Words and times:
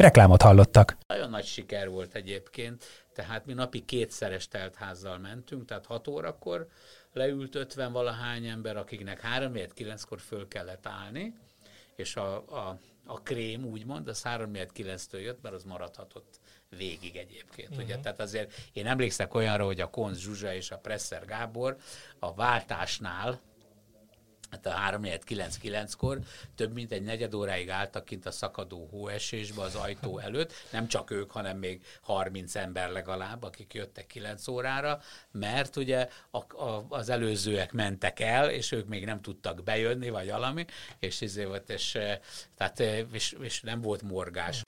Reklámot 0.00 0.42
hallottak. 0.42 0.96
Nagyon 1.06 1.30
nagy 1.30 1.44
siker 1.44 1.88
volt 1.88 2.14
egyébként, 2.14 2.84
tehát 3.14 3.46
mi 3.46 3.52
napi 3.52 3.84
kétszeres 3.84 4.48
teltházzal 4.48 5.18
mentünk, 5.18 5.64
tehát 5.64 5.86
6 5.86 6.08
órakor 6.08 6.66
leült 7.12 7.54
50 7.54 7.92
valahány 7.92 8.46
ember, 8.46 8.76
akiknek 8.76 9.20
3 9.20 9.52
9-kor 9.54 10.20
föl 10.20 10.48
kellett 10.48 10.86
állni, 10.86 11.34
és 11.96 12.16
a, 12.16 12.36
a, 12.36 12.78
a 13.06 13.20
krém 13.22 13.64
úgymond, 13.64 14.08
az 14.08 14.22
3 14.22 14.50
9-től 14.54 15.22
jött, 15.22 15.42
mert 15.42 15.54
az 15.54 15.64
maradhatott 15.64 16.40
végig 16.68 17.16
egyébként. 17.16 17.68
Uh-huh. 17.68 17.84
Ugye? 17.84 17.94
Mhm. 17.94 18.02
Tehát 18.02 18.20
azért 18.20 18.52
én 18.72 18.86
emlékszek 18.86 19.34
olyanra, 19.34 19.64
hogy 19.64 19.80
a 19.80 19.90
Konz 19.90 20.18
Zsuzsa 20.18 20.54
és 20.54 20.70
a 20.70 20.78
Presser 20.78 21.24
Gábor 21.24 21.76
a 22.18 22.34
váltásnál, 22.34 23.40
hát 24.50 24.66
a 24.66 24.70
3 24.70 25.02
9 25.60 25.94
kor 25.94 26.18
több 26.54 26.72
mint 26.72 26.92
egy 26.92 27.02
negyed 27.02 27.34
óráig 27.34 27.70
álltak 27.70 28.04
kint 28.04 28.26
a 28.26 28.30
szakadó 28.30 28.88
hóesésbe 28.90 29.62
az 29.62 29.74
ajtó 29.74 30.18
előtt, 30.18 30.52
nem 30.70 30.88
csak 30.88 31.10
ők, 31.10 31.30
hanem 31.30 31.58
még 31.58 31.80
30 32.00 32.54
ember 32.54 32.90
legalább, 32.90 33.42
akik 33.42 33.74
jöttek 33.74 34.06
9 34.06 34.48
órára, 34.48 35.00
mert 35.30 35.76
ugye 35.76 36.08
a, 36.30 36.38
a, 36.38 36.86
az 36.88 37.08
előzőek 37.08 37.72
mentek 37.72 38.20
el, 38.20 38.50
és 38.50 38.72
ők 38.72 38.88
még 38.88 39.04
nem 39.04 39.20
tudtak 39.20 39.62
bejönni, 39.62 40.10
vagy 40.10 40.30
valami, 40.30 40.64
és 40.98 41.20
izé 41.20 41.44
volt, 41.44 41.70
és, 41.70 41.98
tehát, 42.56 42.80
és, 43.12 43.36
és 43.40 43.60
nem 43.60 43.80
volt 43.80 44.02
morgás. 44.02 44.62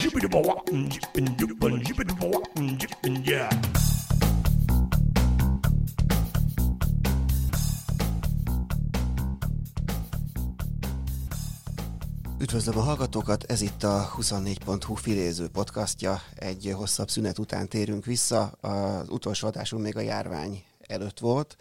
Üdvözlöm 12.42 12.78
a 12.78 12.80
hallgatókat, 12.80 13.44
ez 13.44 13.60
itt 13.60 13.82
a 13.82 14.12
24.hu 14.18 14.94
filéző 14.94 15.48
podcastja. 15.48 16.22
Egy 16.34 16.72
hosszabb 16.76 17.10
szünet 17.10 17.38
után 17.38 17.68
térünk 17.68 18.04
vissza, 18.04 18.44
az 18.46 19.08
utolsó 19.08 19.46
adásunk 19.46 19.82
még 19.82 19.96
a 19.96 20.00
járvány 20.00 20.64
előtt 20.80 21.18
volt, 21.18 21.56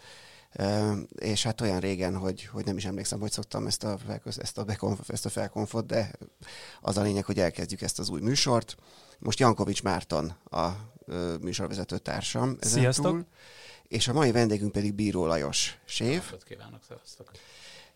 és 1.14 1.42
hát 1.42 1.60
olyan 1.60 1.80
régen, 1.80 2.16
hogy, 2.16 2.44
hogy 2.44 2.64
nem 2.64 2.76
is 2.76 2.84
emlékszem, 2.84 3.20
hogy 3.20 3.30
szoktam 3.30 3.66
ezt 3.66 3.84
a, 3.84 3.98
ezt 4.36 4.58
a, 4.58 4.64
bekonf, 4.64 5.08
ezt 5.08 5.26
a 5.26 5.28
felkonfot, 5.28 5.86
de 5.86 6.12
az 6.80 6.96
a 6.96 7.02
lényeg, 7.02 7.24
hogy 7.24 7.38
elkezdjük 7.38 7.82
ezt 7.82 7.98
az 7.98 8.08
új 8.08 8.20
műsort. 8.20 8.76
Most 9.18 9.38
Jankovics 9.38 9.82
Márton 9.82 10.34
a 10.50 10.68
műsorvezető 11.40 11.98
társam. 11.98 12.56
Sziasztok! 12.60 13.12
Túl, 13.12 13.26
és 13.88 14.08
a 14.08 14.12
mai 14.12 14.32
vendégünk 14.32 14.72
pedig 14.72 14.94
Bíró 14.94 15.26
Lajos. 15.26 15.78
Napot 16.24 16.42
kívánok, 16.42 16.80
szevasztok! 16.88 17.30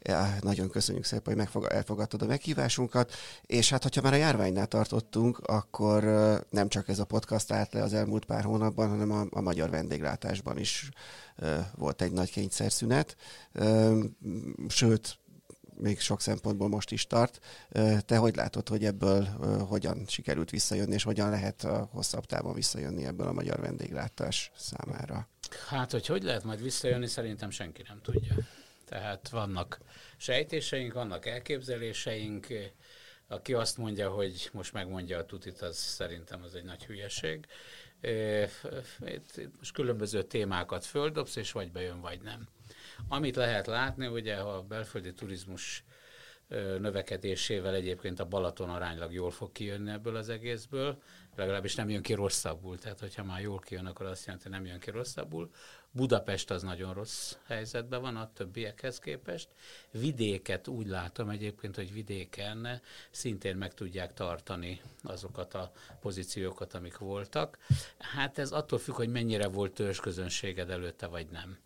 Ja, 0.08 0.36
nagyon 0.40 0.68
köszönjük 0.68 1.04
szépen, 1.04 1.48
hogy 1.52 1.64
elfogadtad 1.68 2.22
a 2.22 2.26
meghívásunkat, 2.26 3.12
és 3.46 3.70
hát, 3.70 3.82
hogyha 3.82 4.02
már 4.02 4.12
a 4.12 4.16
járványnál 4.16 4.66
tartottunk, 4.66 5.38
akkor 5.38 6.02
nem 6.50 6.68
csak 6.68 6.88
ez 6.88 6.98
a 6.98 7.04
podcast 7.04 7.52
állt 7.52 7.72
le 7.72 7.82
az 7.82 7.92
elmúlt 7.92 8.24
pár 8.24 8.44
hónapban, 8.44 8.88
hanem 8.88 9.10
a, 9.10 9.26
a 9.30 9.40
magyar 9.40 9.70
vendéglátásban 9.70 10.58
is 10.58 10.88
volt 11.74 12.02
egy 12.02 12.12
nagy 12.12 12.30
kényszerszünet, 12.30 13.16
sőt, 14.68 15.18
még 15.74 16.00
sok 16.00 16.20
szempontból 16.20 16.68
most 16.68 16.90
is 16.90 17.06
tart. 17.06 17.40
Te 18.04 18.16
hogy 18.16 18.36
látod, 18.36 18.68
hogy 18.68 18.84
ebből 18.84 19.24
hogyan 19.68 20.04
sikerült 20.06 20.50
visszajönni, 20.50 20.94
és 20.94 21.02
hogyan 21.02 21.30
lehet 21.30 21.64
a 21.64 21.88
hosszabb 21.92 22.24
távon 22.24 22.54
visszajönni 22.54 23.04
ebből 23.04 23.26
a 23.26 23.32
magyar 23.32 23.60
vendéglátás 23.60 24.50
számára? 24.56 25.28
Hát, 25.68 25.90
hogy 25.90 26.06
hogy 26.06 26.22
lehet 26.22 26.44
majd 26.44 26.62
visszajönni, 26.62 27.06
szerintem 27.06 27.50
senki 27.50 27.82
nem 27.88 28.00
tudja. 28.02 28.34
Tehát 28.88 29.28
vannak 29.28 29.80
sejtéseink, 30.16 30.92
vannak 30.92 31.26
elképzeléseink, 31.26 32.46
aki 33.28 33.54
azt 33.54 33.76
mondja, 33.76 34.10
hogy 34.10 34.48
most 34.52 34.72
megmondja 34.72 35.18
a 35.18 35.24
tutit, 35.24 35.60
az 35.60 35.76
szerintem 35.76 36.42
az 36.42 36.54
egy 36.54 36.64
nagy 36.64 36.84
hülyeség. 36.84 37.46
Itt 39.00 39.40
most 39.58 39.72
különböző 39.72 40.22
témákat 40.22 40.84
földobsz, 40.84 41.36
és 41.36 41.52
vagy 41.52 41.72
bejön, 41.72 42.00
vagy 42.00 42.20
nem. 42.20 42.48
Amit 43.08 43.36
lehet 43.36 43.66
látni, 43.66 44.06
ugye 44.06 44.34
a 44.34 44.62
belföldi 44.62 45.12
turizmus 45.12 45.84
növekedésével 46.78 47.74
egyébként 47.74 48.20
a 48.20 48.24
Balaton 48.24 48.70
aránylag 48.70 49.12
jól 49.12 49.30
fog 49.30 49.52
kijönni 49.52 49.90
ebből 49.90 50.16
az 50.16 50.28
egészből, 50.28 51.02
legalábbis 51.36 51.74
nem 51.74 51.88
jön 51.88 52.02
ki 52.02 52.12
rosszabbul, 52.12 52.78
tehát 52.78 53.00
hogyha 53.00 53.24
már 53.24 53.40
jól 53.40 53.58
kijön, 53.58 53.86
akkor 53.86 54.06
azt 54.06 54.26
jelenti, 54.26 54.48
hogy 54.48 54.58
nem 54.58 54.66
jön 54.66 54.80
ki 54.80 54.90
rosszabbul. 54.90 55.50
Budapest 55.90 56.50
az 56.50 56.62
nagyon 56.62 56.94
rossz 56.94 57.36
helyzetben 57.46 58.00
van 58.00 58.16
a 58.16 58.32
többiekhez 58.32 58.98
képest. 58.98 59.48
Vidéket 59.90 60.68
úgy 60.68 60.86
látom 60.86 61.28
egyébként, 61.28 61.76
hogy 61.76 61.92
vidéken 61.92 62.80
szintén 63.10 63.56
meg 63.56 63.74
tudják 63.74 64.14
tartani 64.14 64.80
azokat 65.02 65.54
a 65.54 65.72
pozíciókat, 66.00 66.74
amik 66.74 66.98
voltak. 66.98 67.58
Hát 67.98 68.38
ez 68.38 68.50
attól 68.50 68.78
függ, 68.78 68.94
hogy 68.94 69.08
mennyire 69.08 69.46
volt 69.46 69.72
törzsközönséged 69.72 70.70
előtte, 70.70 71.06
vagy 71.06 71.26
nem. 71.30 71.58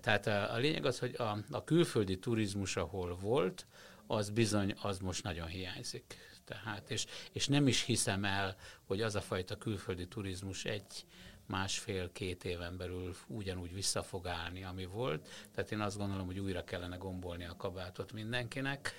Tehát 0.00 0.26
a, 0.26 0.54
a 0.54 0.56
lényeg 0.56 0.84
az, 0.84 0.98
hogy 0.98 1.14
a, 1.18 1.38
a 1.50 1.64
külföldi 1.64 2.18
turizmus, 2.18 2.76
ahol 2.76 3.16
volt, 3.16 3.66
az 4.06 4.30
bizony, 4.30 4.74
az 4.82 4.98
most 4.98 5.22
nagyon 5.22 5.46
hiányzik. 5.46 6.29
Tehát, 6.50 6.90
és, 6.90 7.06
és 7.32 7.46
nem 7.46 7.66
is 7.66 7.82
hiszem 7.82 8.24
el, 8.24 8.56
hogy 8.86 9.02
az 9.02 9.14
a 9.14 9.20
fajta 9.20 9.56
külföldi 9.56 10.06
turizmus 10.08 10.64
egy, 10.64 11.04
másfél-két 11.50 12.44
éven 12.44 12.76
belül 12.76 13.16
ugyanúgy 13.26 13.74
vissza 13.74 14.02
fog 14.02 14.26
állni, 14.26 14.64
ami 14.64 14.84
volt. 14.84 15.28
Tehát 15.54 15.72
én 15.72 15.80
azt 15.80 15.98
gondolom, 15.98 16.26
hogy 16.26 16.38
újra 16.38 16.64
kellene 16.64 16.96
gombolni 16.96 17.44
a 17.44 17.56
kabátot 17.56 18.12
mindenkinek. 18.12 18.94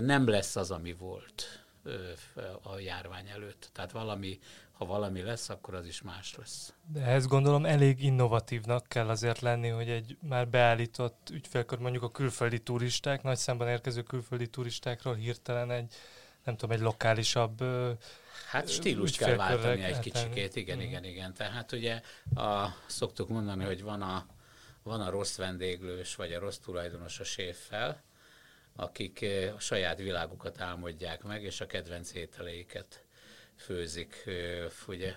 Nem 0.00 0.28
lesz 0.28 0.56
az, 0.56 0.70
ami 0.70 0.92
volt 0.92 1.64
a 2.62 2.78
járvány 2.78 3.28
előtt. 3.28 3.70
Tehát 3.72 3.92
valami, 3.92 4.38
ha 4.72 4.84
valami 4.84 5.22
lesz, 5.22 5.48
akkor 5.48 5.74
az 5.74 5.86
is 5.86 6.02
más 6.02 6.34
lesz. 6.36 6.72
De 6.92 7.00
ehhez 7.00 7.26
gondolom 7.26 7.64
elég 7.64 8.02
innovatívnak 8.02 8.86
kell 8.88 9.08
azért 9.08 9.40
lenni, 9.40 9.68
hogy 9.68 9.88
egy 9.88 10.16
már 10.20 10.48
beállított 10.48 11.28
ügyfélkör, 11.32 11.78
mondjuk 11.78 12.02
a 12.02 12.10
külföldi 12.10 12.58
turisták, 12.58 13.22
nagy 13.22 13.36
számban 13.36 13.68
érkező 13.68 14.02
külföldi 14.02 14.46
turistákról 14.46 15.14
hirtelen 15.14 15.70
egy, 15.70 15.94
nem 16.46 16.56
tudom, 16.56 16.76
egy 16.76 16.82
lokálisabb 16.82 17.62
Hát 18.46 18.68
stílust 18.68 19.16
kell 19.16 19.36
váltani 19.36 19.82
egy 19.82 19.98
kicsikét, 19.98 20.56
igen, 20.56 20.80
igen, 20.80 21.04
igen. 21.04 21.34
Tehát 21.34 21.72
ugye 21.72 22.00
a, 22.34 22.66
szoktuk 22.86 23.28
mondani, 23.28 23.64
hogy 23.64 23.82
van 23.82 24.02
a, 24.02 24.26
van 24.82 25.00
a 25.00 25.10
rossz 25.10 25.36
vendéglős, 25.36 26.14
vagy 26.14 26.32
a 26.32 26.38
rossz 26.38 26.56
tulajdonos 26.56 27.20
a 27.20 27.24
séffel, 27.24 28.02
akik 28.76 29.24
a 29.56 29.60
saját 29.60 29.98
világukat 29.98 30.60
álmodják 30.60 31.22
meg, 31.22 31.42
és 31.42 31.60
a 31.60 31.66
kedvenc 31.66 32.14
ételeiket 32.14 33.04
főzik. 33.56 34.30
Ugye, 34.86 35.14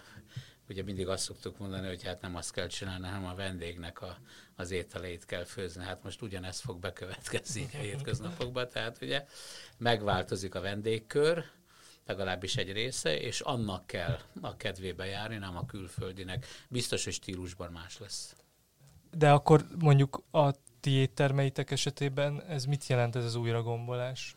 ugye 0.69 0.83
mindig 0.83 1.07
azt 1.07 1.23
szoktuk 1.23 1.57
mondani, 1.57 1.87
hogy 1.87 2.03
hát 2.03 2.21
nem 2.21 2.35
azt 2.35 2.51
kell 2.51 2.67
csinálni, 2.67 3.05
hanem 3.05 3.25
a 3.25 3.35
vendégnek 3.35 4.01
a, 4.01 4.17
az 4.55 4.71
ételeit 4.71 5.25
kell 5.25 5.43
főzni. 5.43 5.83
Hát 5.83 6.03
most 6.03 6.21
ugyanezt 6.21 6.61
fog 6.61 6.79
bekövetkezni 6.79 7.67
a 7.73 7.77
hétköznapokban, 7.77 8.69
tehát 8.69 8.97
ugye 9.01 9.25
megváltozik 9.77 10.55
a 10.55 10.61
vendégkör, 10.61 11.45
legalábbis 12.05 12.55
egy 12.55 12.71
része, 12.71 13.19
és 13.19 13.39
annak 13.39 13.87
kell 13.87 14.19
a 14.41 14.55
kedvébe 14.55 15.05
járni, 15.05 15.37
nem 15.37 15.57
a 15.57 15.65
külföldinek. 15.65 16.45
Biztos, 16.69 17.03
hogy 17.03 17.13
stílusban 17.13 17.71
más 17.71 17.97
lesz. 17.97 18.35
De 19.11 19.31
akkor 19.31 19.65
mondjuk 19.79 20.23
a 20.31 20.51
ti 20.79 20.91
éttermeitek 20.91 21.71
esetében 21.71 22.41
ez 22.41 22.65
mit 22.65 22.87
jelent 22.87 23.15
ez 23.15 23.23
az 23.23 23.35
újragombolás? 23.35 24.35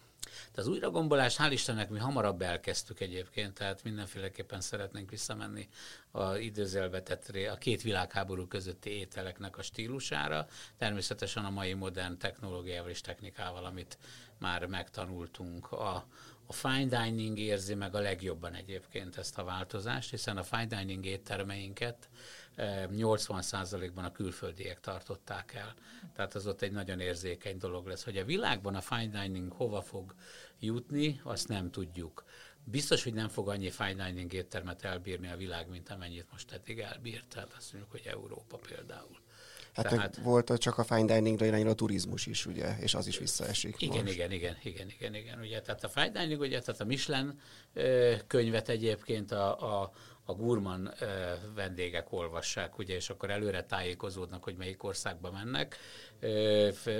De 0.52 0.60
az 0.60 0.66
újragombolás, 0.66 1.36
hál' 1.36 1.52
Istennek 1.52 1.90
mi 1.90 1.98
hamarabb 1.98 2.42
elkezdtük 2.42 3.00
egyébként, 3.00 3.54
tehát 3.54 3.84
mindenféleképpen 3.84 4.60
szeretnénk 4.60 5.10
visszamenni 5.10 5.68
a 6.10 6.36
időzélbe 6.36 7.02
tett 7.02 7.28
a 7.52 7.56
két 7.56 7.82
világháború 7.82 8.46
közötti 8.46 8.90
ételeknek 8.90 9.58
a 9.58 9.62
stílusára, 9.62 10.46
természetesen 10.78 11.44
a 11.44 11.50
mai 11.50 11.74
modern 11.74 12.18
technológiával 12.18 12.90
és 12.90 13.00
technikával, 13.00 13.64
amit 13.64 13.98
már 14.38 14.66
megtanultunk. 14.66 15.72
A, 15.72 16.06
a 16.46 16.52
fine 16.52 17.04
dining 17.04 17.38
érzi 17.38 17.74
meg 17.74 17.94
a 17.94 18.00
legjobban 18.00 18.54
egyébként 18.54 19.16
ezt 19.16 19.38
a 19.38 19.44
változást, 19.44 20.10
hiszen 20.10 20.36
a 20.36 20.42
fine 20.42 20.66
dining 20.66 21.06
éttermeinket 21.06 22.08
80%-ban 22.56 24.04
a 24.04 24.12
külföldiek 24.12 24.80
tartották 24.80 25.54
el. 25.54 25.74
Tehát 26.14 26.34
az 26.34 26.46
ott 26.46 26.62
egy 26.62 26.72
nagyon 26.72 27.00
érzékeny 27.00 27.58
dolog 27.58 27.86
lesz. 27.86 28.04
Hogy 28.04 28.16
a 28.16 28.24
világban 28.24 28.74
a 28.74 28.80
fine 28.80 29.22
dining 29.22 29.52
hova 29.52 29.82
fog 29.82 30.14
jutni, 30.60 31.20
azt 31.22 31.48
nem 31.48 31.70
tudjuk. 31.70 32.24
biztos, 32.64 33.02
hogy 33.02 33.14
nem 33.14 33.28
fog 33.28 33.48
annyi 33.48 33.70
fine 33.70 34.06
dining 34.06 34.32
éttermet 34.32 34.84
elbírni 34.84 35.28
a 35.28 35.36
világ, 35.36 35.68
mint 35.68 35.88
amennyit 35.88 36.26
most 36.30 36.52
eddig 36.52 36.78
elbírt. 36.78 37.26
Tehát 37.28 37.54
azt 37.56 37.72
mondjuk, 37.72 37.92
hogy 37.92 38.06
Európa 38.06 38.56
például. 38.56 39.20
Hát 39.72 39.88
Tehát... 39.88 40.16
volt 40.16 40.58
csak 40.58 40.78
a 40.78 40.84
fine 40.84 41.14
diningra 41.14 41.46
irányuló 41.46 41.72
turizmus 41.72 42.26
is, 42.26 42.46
ugye, 42.46 42.76
és 42.78 42.94
az 42.94 43.06
is 43.06 43.18
visszaesik. 43.18 43.74
Igen, 43.78 44.02
most. 44.02 44.14
igen, 44.14 44.32
igen, 44.32 44.56
igen, 44.62 44.88
igen, 44.88 45.14
igen, 45.14 45.40
ugye, 45.40 45.60
tehát 45.60 45.84
a 45.84 45.88
fine 45.88 46.10
dining, 46.10 46.40
ugye, 46.40 46.60
tehát 46.60 46.80
a 46.80 46.84
Michelin 46.84 47.40
könyvet 48.26 48.68
egyébként 48.68 49.32
a, 49.32 49.82
a 49.82 49.92
a 50.24 50.32
gurman 50.32 50.94
vendégek 51.54 52.12
olvassák, 52.12 52.78
ugye, 52.78 52.94
és 52.94 53.10
akkor 53.10 53.30
előre 53.30 53.64
tájékozódnak, 53.64 54.44
hogy 54.44 54.56
melyik 54.56 54.82
országba 54.82 55.30
mennek, 55.30 55.76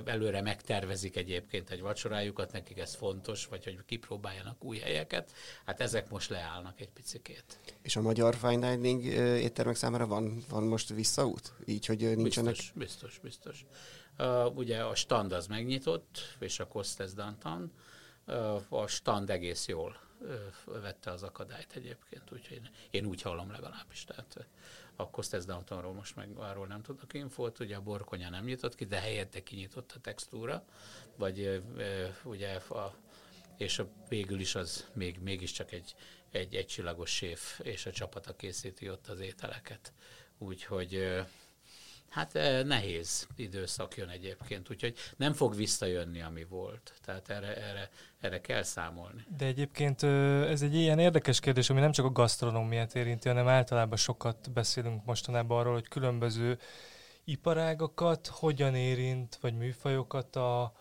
előre 0.04 0.40
megtervezik 0.40 1.16
egyébként 1.16 1.70
egy 1.70 1.80
vacsorájukat, 1.80 2.52
nekik 2.52 2.78
ez 2.78 2.94
fontos, 2.94 3.46
vagy 3.46 3.64
hogy 3.64 3.78
kipróbáljanak 3.86 4.64
új 4.64 4.78
helyeket. 4.78 5.32
Hát 5.64 5.80
ezek 5.80 6.10
most 6.10 6.30
leállnak 6.30 6.80
egy 6.80 6.90
picikét. 6.90 7.58
És 7.82 7.96
a 7.96 8.00
magyar 8.00 8.34
fine 8.34 8.76
dining 8.76 9.04
éttermek 9.42 9.76
számára 9.76 10.06
van, 10.06 10.44
van 10.48 10.62
most 10.62 10.88
visszaút? 10.88 11.52
Így, 11.64 11.86
hogy 11.86 12.16
nincsenek... 12.16 12.52
Biztos, 12.52 12.72
biztos, 12.74 13.18
biztos. 13.18 13.64
Uh, 14.18 14.56
ugye 14.56 14.82
a 14.82 14.94
stand 14.94 15.32
az 15.32 15.46
megnyitott, 15.46 16.36
és 16.38 16.60
a 16.60 16.66
Costes 16.66 17.12
Dantan, 17.12 17.72
uh, 18.26 18.82
a 18.82 18.86
stand 18.86 19.30
egész 19.30 19.66
jól 19.66 19.96
vette 20.64 21.10
az 21.10 21.22
akadályt 21.22 21.72
egyébként, 21.74 22.32
úgyhogy 22.32 22.56
én, 22.56 22.70
én 22.90 23.04
úgy 23.04 23.22
hallom 23.22 23.50
legalábbis. 23.50 24.04
Tehát 24.04 24.46
a 24.96 25.10
Costes 25.10 25.44
most 25.94 26.16
meg 26.16 26.28
arról 26.36 26.66
nem 26.66 26.82
tudok 26.82 27.14
infót, 27.14 27.58
ugye 27.58 27.76
a 27.76 27.80
borkonya 27.80 28.30
nem 28.30 28.44
nyitott 28.44 28.74
ki, 28.74 28.84
de 28.84 29.00
helyette 29.00 29.42
kinyitott 29.42 29.92
a 29.92 30.00
textúra, 30.00 30.64
vagy 31.16 31.62
ugye 32.22 32.54
a, 32.54 32.94
és 33.56 33.78
a, 33.78 33.88
végül 34.08 34.40
is 34.40 34.54
az 34.54 34.88
még, 34.92 35.18
mégiscsak 35.18 35.72
egy, 35.72 35.94
egy, 36.30 36.54
egy 36.54 36.66
csillagos 36.66 37.10
séf 37.10 37.60
és 37.62 37.86
a 37.86 37.92
csapata 37.92 38.36
készíti 38.36 38.90
ott 38.90 39.06
az 39.06 39.20
ételeket. 39.20 39.92
Úgyhogy 40.38 41.22
Hát 42.12 42.32
nehéz 42.64 43.26
időszak 43.36 43.96
jön 43.96 44.08
egyébként, 44.08 44.70
úgyhogy 44.70 44.94
nem 45.16 45.32
fog 45.32 45.54
visszajönni, 45.54 46.22
ami 46.22 46.44
volt. 46.44 46.92
Tehát 47.04 47.28
erre, 47.28 47.56
erre, 47.56 47.90
erre 48.20 48.40
kell 48.40 48.62
számolni. 48.62 49.24
De 49.36 49.46
egyébként 49.46 50.02
ez 50.48 50.62
egy 50.62 50.74
ilyen 50.74 50.98
érdekes 50.98 51.40
kérdés, 51.40 51.70
ami 51.70 51.80
nem 51.80 51.92
csak 51.92 52.04
a 52.04 52.12
gasztronómiát 52.12 52.94
érinti, 52.94 53.28
hanem 53.28 53.48
általában 53.48 53.96
sokat 53.96 54.50
beszélünk 54.52 55.04
mostanában 55.04 55.58
arról, 55.58 55.72
hogy 55.72 55.88
különböző 55.88 56.58
iparágakat 57.24 58.26
hogyan 58.26 58.74
érint, 58.74 59.38
vagy 59.40 59.54
műfajokat 59.54 60.36
a, 60.36 60.72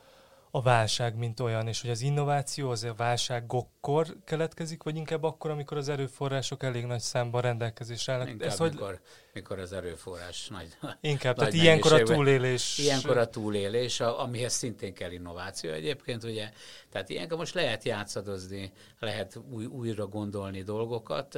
a 0.52 0.62
válság, 0.62 1.16
mint 1.16 1.40
olyan, 1.40 1.68
és 1.68 1.82
hogy 1.82 1.90
az 1.90 2.02
innováció 2.02 2.70
az 2.70 2.84
a 2.84 2.94
válságokkor 2.94 4.16
keletkezik, 4.26 4.84
vagy 4.84 4.96
inkább 4.96 5.24
akkor, 5.24 5.52
amikor 5.52 5.78
az 5.78 5.90
erőforrások 5.90 6.64
elég 6.64 6.86
nagy 6.86 7.00
számban 7.00 7.42
rendelkezésre 7.42 8.14
állnak. 8.14 8.30
Inkább 8.30 8.48
Ez, 8.50 8.58
hogy... 8.58 8.72
mikor, 8.72 9.00
mikor 9.34 9.60
az 9.60 9.74
erőforrás 9.74 10.48
nagy 10.48 10.78
Inkább, 11.02 11.38
nagy 11.38 11.50
tehát 11.50 11.64
ilyenkor 11.64 11.94
a 11.94 12.04
túlélés. 12.04 12.78
Ilyenkor 12.78 13.18
a 13.18 13.30
túlélés, 13.30 14.00
amihez 14.00 14.54
szintén 14.54 14.94
kell 14.94 15.12
innováció 15.12 15.72
egyébként, 15.72 16.24
ugye. 16.24 16.52
Tehát 16.90 17.10
ilyenkor 17.10 17.38
most 17.38 17.54
lehet 17.54 17.84
játszadozni, 17.84 18.72
lehet 19.00 19.40
új, 19.52 19.66
újra 19.66 20.08
gondolni 20.08 20.64
dolgokat 20.64 21.36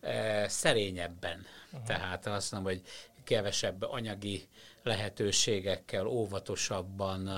e, 0.00 0.48
szerényebben. 0.48 1.46
Uh-huh. 1.72 1.86
Tehát 1.86 2.26
azt 2.26 2.52
mondom, 2.52 2.72
hogy 2.72 2.82
kevesebb 3.26 3.82
anyagi 3.82 4.48
lehetőségekkel, 4.82 6.06
óvatosabban. 6.06 7.30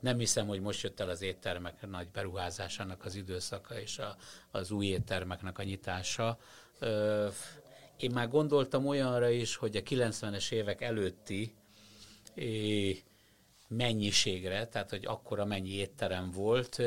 Nem 0.00 0.18
hiszem, 0.18 0.46
hogy 0.46 0.60
most 0.60 0.82
jött 0.82 1.00
el 1.00 1.08
az 1.08 1.22
éttermek 1.22 1.88
nagy 1.90 2.08
beruházásának 2.08 3.04
az 3.04 3.14
időszaka 3.14 3.80
és 3.80 3.98
a, 3.98 4.16
az 4.50 4.70
új 4.70 4.86
éttermeknek 4.86 5.58
a 5.58 5.62
nyitása. 5.62 6.38
Én 7.96 8.10
már 8.10 8.28
gondoltam 8.28 8.86
olyanra 8.86 9.28
is, 9.28 9.56
hogy 9.56 9.76
a 9.76 9.80
90-es 9.80 10.52
évek 10.52 10.80
előtti 10.80 11.54
mennyiségre, 13.68 14.66
tehát 14.66 14.90
hogy 14.90 15.06
akkora 15.06 15.44
mennyi 15.44 15.72
étterem 15.72 16.30
volt, 16.30 16.82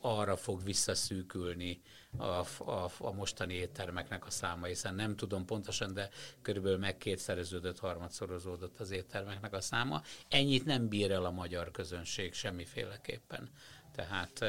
arra 0.00 0.36
fog 0.36 0.64
visszaszűkülni 0.64 1.80
a, 2.16 2.46
a, 2.70 2.90
a 2.98 3.12
mostani 3.12 3.54
éttermeknek 3.54 4.26
a 4.26 4.30
száma, 4.30 4.66
hiszen 4.66 4.94
nem 4.94 5.16
tudom 5.16 5.44
pontosan, 5.44 5.94
de 5.94 6.08
körülbelül 6.42 6.78
meg 6.78 6.96
kétszereződött, 6.96 7.78
harmadszorozódott 7.78 8.80
az 8.80 8.90
éttermeknek 8.90 9.52
a 9.52 9.60
száma. 9.60 10.02
Ennyit 10.28 10.64
nem 10.64 10.88
bír 10.88 11.10
el 11.10 11.24
a 11.24 11.30
magyar 11.30 11.70
közönség 11.70 12.34
semmiféleképpen. 12.34 13.50
Tehát, 13.94 14.44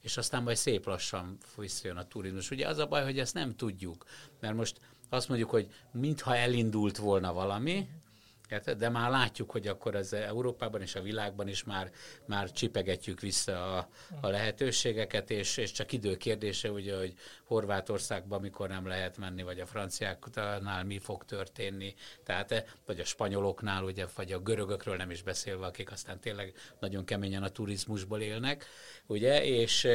és 0.00 0.16
aztán 0.16 0.42
majd 0.42 0.56
szép 0.56 0.86
lassan 0.86 1.38
visszajön 1.56 1.96
a 1.96 2.08
turizmus. 2.08 2.50
Ugye 2.50 2.68
az 2.68 2.78
a 2.78 2.86
baj, 2.86 3.04
hogy 3.04 3.18
ezt 3.18 3.34
nem 3.34 3.56
tudjuk, 3.56 4.04
mert 4.40 4.54
most 4.54 4.80
azt 5.08 5.28
mondjuk, 5.28 5.50
hogy 5.50 5.72
mintha 5.92 6.36
elindult 6.36 6.96
volna 6.96 7.32
valami, 7.32 7.88
de 8.76 8.88
már 8.88 9.10
látjuk, 9.10 9.50
hogy 9.50 9.66
akkor 9.66 9.94
az 9.94 10.12
Európában 10.12 10.80
és 10.80 10.94
a 10.94 11.02
világban 11.02 11.48
is 11.48 11.64
már, 11.64 11.90
már 12.26 12.50
csipegetjük 12.50 13.20
vissza 13.20 13.76
a, 13.76 13.88
a 14.20 14.28
lehetőségeket, 14.28 15.30
és, 15.30 15.56
és 15.56 15.72
csak 15.72 15.92
idő 15.92 16.16
kérdése, 16.16 16.70
ugye, 16.70 16.98
hogy 16.98 17.14
Horvátországban 17.44 18.40
mikor 18.40 18.68
nem 18.68 18.86
lehet 18.86 19.16
menni, 19.16 19.42
vagy 19.42 19.60
a 19.60 19.66
franciáknál 19.66 20.84
mi 20.84 20.98
fog 20.98 21.24
történni, 21.24 21.94
tehát, 22.24 22.76
vagy 22.86 23.00
a 23.00 23.04
spanyoloknál, 23.04 23.84
ugye, 23.84 24.06
vagy 24.16 24.32
a 24.32 24.38
görögökről 24.38 24.96
nem 24.96 25.10
is 25.10 25.22
beszélve, 25.22 25.66
akik 25.66 25.90
aztán 25.90 26.20
tényleg 26.20 26.54
nagyon 26.80 27.04
keményen 27.04 27.42
a 27.42 27.48
turizmusból 27.48 28.20
élnek, 28.20 28.66
ugye, 29.06 29.44
és 29.44 29.88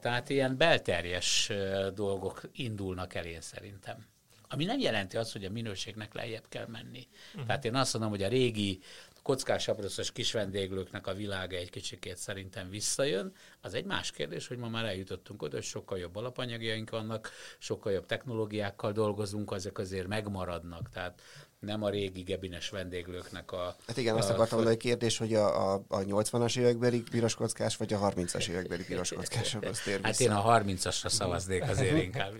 tehát 0.00 0.28
ilyen 0.28 0.56
belterjes 0.56 1.52
dolgok 1.94 2.40
indulnak 2.52 3.14
el 3.14 3.24
én 3.24 3.40
szerintem. 3.40 4.06
Ami 4.52 4.64
nem 4.64 4.78
jelenti 4.78 5.16
azt, 5.16 5.32
hogy 5.32 5.44
a 5.44 5.50
minőségnek 5.50 6.14
lejjebb 6.14 6.48
kell 6.48 6.66
menni. 6.66 7.08
Uh-huh. 7.28 7.46
Tehát 7.46 7.64
én 7.64 7.74
azt 7.74 7.92
mondom, 7.92 8.10
hogy 8.10 8.22
a 8.22 8.28
régi 8.28 8.80
kockás 9.22 9.68
abroszos 9.68 10.12
kis 10.12 10.32
vendéglőknek 10.32 11.06
a 11.06 11.14
világa 11.14 11.56
egy 11.56 11.70
kicsikét 11.70 12.16
szerintem 12.16 12.70
visszajön. 12.70 13.32
Az 13.60 13.74
egy 13.74 13.84
más 13.84 14.10
kérdés, 14.10 14.46
hogy 14.46 14.56
ma 14.56 14.68
már 14.68 14.84
eljutottunk 14.84 15.42
oda, 15.42 15.56
hogy 15.56 15.64
sokkal 15.64 15.98
jobb 15.98 16.16
alapanyagjaink 16.16 16.90
vannak, 16.90 17.30
sokkal 17.58 17.92
jobb 17.92 18.06
technológiákkal 18.06 18.92
dolgozunk, 18.92 19.52
azok 19.52 19.78
azért 19.78 20.06
megmaradnak. 20.06 20.88
Tehát 20.88 21.22
nem 21.60 21.82
a 21.82 21.88
régi 21.88 22.22
gebines 22.22 22.70
vendéglőknek 22.70 23.52
a... 23.52 23.76
Hát 23.86 23.96
igen, 23.96 24.14
a, 24.14 24.18
azt 24.18 24.30
akartam 24.30 24.56
mondani, 24.56 24.76
hogy 24.76 24.86
kérdés, 24.86 25.18
hogy 25.18 25.34
a, 25.34 25.72
a, 25.72 25.84
a 25.88 25.98
80-as 25.98 26.58
évekbeli 26.58 27.02
piroskockás, 27.02 27.76
vagy 27.76 27.92
a 27.92 27.98
30-as 27.98 28.48
évekbeli 28.48 28.84
piroskockás 28.84 29.54
az 29.54 29.80
tér 29.80 30.00
Hát 30.02 30.20
én 30.20 30.30
a 30.30 30.60
30-asra 30.60 31.08
szavaznék 31.08 31.62
azért 31.62 32.02
inkább. 32.02 32.32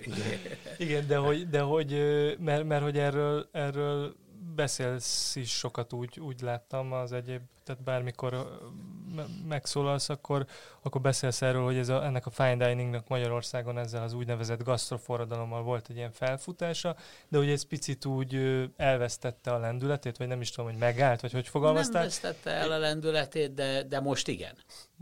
igen, 0.79 1.07
de 1.07 1.17
hogy, 1.17 1.49
de 1.49 1.61
hogy 1.61 1.91
mert, 2.39 2.65
mert 2.65 2.83
hogy 2.83 2.99
erről, 2.99 3.49
erről 3.53 4.15
beszélsz 4.55 5.37
is 5.37 5.51
sokat, 5.51 5.93
úgy, 5.93 6.21
úgy 6.21 6.41
láttam 6.41 6.93
az 6.93 7.13
egyéb, 7.13 7.41
tehát 7.71 7.85
bármikor 7.85 8.61
megszólalsz, 9.49 10.09
akkor, 10.09 10.47
akkor 10.83 11.01
beszélsz 11.01 11.43
erről, 11.43 11.65
hogy 11.65 11.77
ez 11.77 11.89
a, 11.89 12.05
ennek 12.05 12.27
a 12.27 12.31
fine 12.31 12.57
diningnak 12.69 13.09
Magyarországon 13.09 13.79
ezzel 13.79 14.03
az 14.03 14.13
úgynevezett 14.13 14.63
gasztroforradalommal 14.63 15.63
volt 15.63 15.87
egy 15.89 15.97
ilyen 15.97 16.13
felfutása, 16.13 16.97
de 17.29 17.39
hogy 17.39 17.51
ez 17.51 17.63
picit 17.63 18.05
úgy 18.05 18.39
elvesztette 18.77 19.53
a 19.53 19.59
lendületét, 19.59 20.17
vagy 20.17 20.27
nem 20.27 20.41
is 20.41 20.51
tudom, 20.51 20.71
hogy 20.71 20.79
megállt, 20.79 21.21
vagy 21.21 21.33
hogy 21.33 21.49
fogalmaztál? 21.49 22.01
Nem 22.01 22.03
vesztette 22.03 22.51
el 22.51 22.73
a 22.73 22.79
lendületét, 22.79 23.55
de, 23.55 23.83
de 23.83 24.01
most 24.01 24.29
igen. 24.29 24.55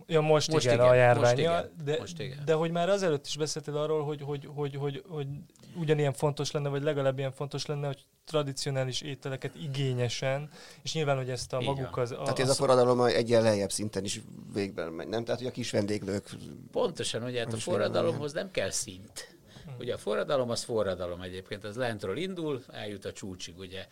Ja, 0.07 0.21
most, 0.21 0.53
most 0.53 0.65
igen, 0.65 0.77
igen, 0.77 0.89
a 0.89 0.95
járvány. 0.95 1.23
Most 1.23 1.39
igen, 1.39 1.71
de, 1.85 1.97
most 1.99 2.21
igen. 2.21 2.43
de 2.45 2.55
hogy 2.55 2.71
már 2.71 2.89
azelőtt 2.89 3.27
is 3.27 3.37
beszéltél 3.37 3.77
arról, 3.77 4.05
hogy, 4.05 4.23
hogy, 4.23 4.49
hogy, 4.55 4.77
hogy, 4.77 5.03
hogy 5.09 5.29
ugyanilyen 5.77 6.13
fontos 6.13 6.51
lenne, 6.51 6.69
vagy 6.69 6.83
legalább 6.83 7.19
ilyen 7.19 7.33
fontos 7.33 7.67
lenne, 7.67 7.87
hogy 7.87 8.07
tradicionális 8.29 9.01
ételeket 9.01 9.55
igényesen, 9.55 10.51
és 10.83 10.95
nyilván, 10.95 11.17
hogy 11.17 11.31
ezt 11.31 11.53
a 11.53 11.61
maguk 11.61 11.97
az... 11.97 12.11
A, 12.11 12.23
Tehát 12.23 12.39
ez 12.39 12.49
a 12.49 12.55
forradalom 12.59 13.01
egy 13.01 13.29
ilyen 13.29 13.43
lejjebb 13.43 13.73
szinten 13.73 14.05
is 14.05 14.21
végben 14.53 14.93
megy, 14.93 15.09
nem? 15.09 15.25
Tehát, 15.25 15.41
hogy 15.41 15.49
a 15.49 15.53
kis 15.53 15.71
vendéglők... 15.71 16.29
Pontosan, 16.71 17.23
ugye 17.23 17.39
hát 17.39 17.53
a 17.53 17.57
forradalomhoz 17.57 18.33
nem 18.33 18.51
kell 18.51 18.71
szint. 18.71 19.37
Ugye 19.79 19.95
a 19.95 19.99
forradalom 19.99 20.51
az 20.51 20.63
forradalom 20.63 21.21
egyébként, 21.21 21.65
az 21.65 21.77
lentről 21.77 22.17
indul, 22.17 22.63
eljut 22.69 23.05
a 23.05 23.13
csúcsig, 23.13 23.59
ugye. 23.59 23.87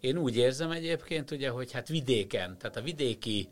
Én 0.00 0.16
úgy 0.16 0.36
érzem 0.36 0.70
egyébként, 0.70 1.30
ugye, 1.30 1.48
hogy 1.48 1.72
hát 1.72 1.88
vidéken, 1.88 2.58
tehát 2.58 2.76
a 2.76 2.82
vidéki 2.82 3.48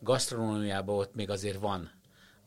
gasztronómiában 0.00 0.96
ott 0.96 1.14
még 1.14 1.30
azért 1.30 1.58
van 1.60 1.97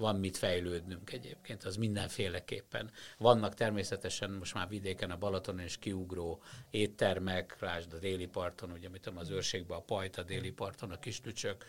van 0.01 0.15
mit 0.15 0.38
fejlődnünk 0.38 1.12
egyébként, 1.12 1.63
az 1.63 1.75
mindenféleképpen. 1.75 2.91
Vannak 3.17 3.53
természetesen 3.53 4.31
most 4.31 4.53
már 4.53 4.67
vidéken 4.67 5.12
a 5.12 5.17
Balaton 5.17 5.60
és 5.60 5.77
kiugró 5.77 6.41
éttermek, 6.70 7.58
lásd 7.60 7.93
a 7.93 7.98
déli 7.98 8.27
parton, 8.27 8.72
ugye 8.72 8.89
mit 8.89 9.01
tudom, 9.01 9.20
az 9.20 9.29
őrségben 9.29 9.77
a 9.77 9.81
pajt, 9.81 10.17
a 10.17 10.24
déli 10.24 10.51
parton 10.51 10.91
a 10.91 11.00
tücsök, 11.22 11.65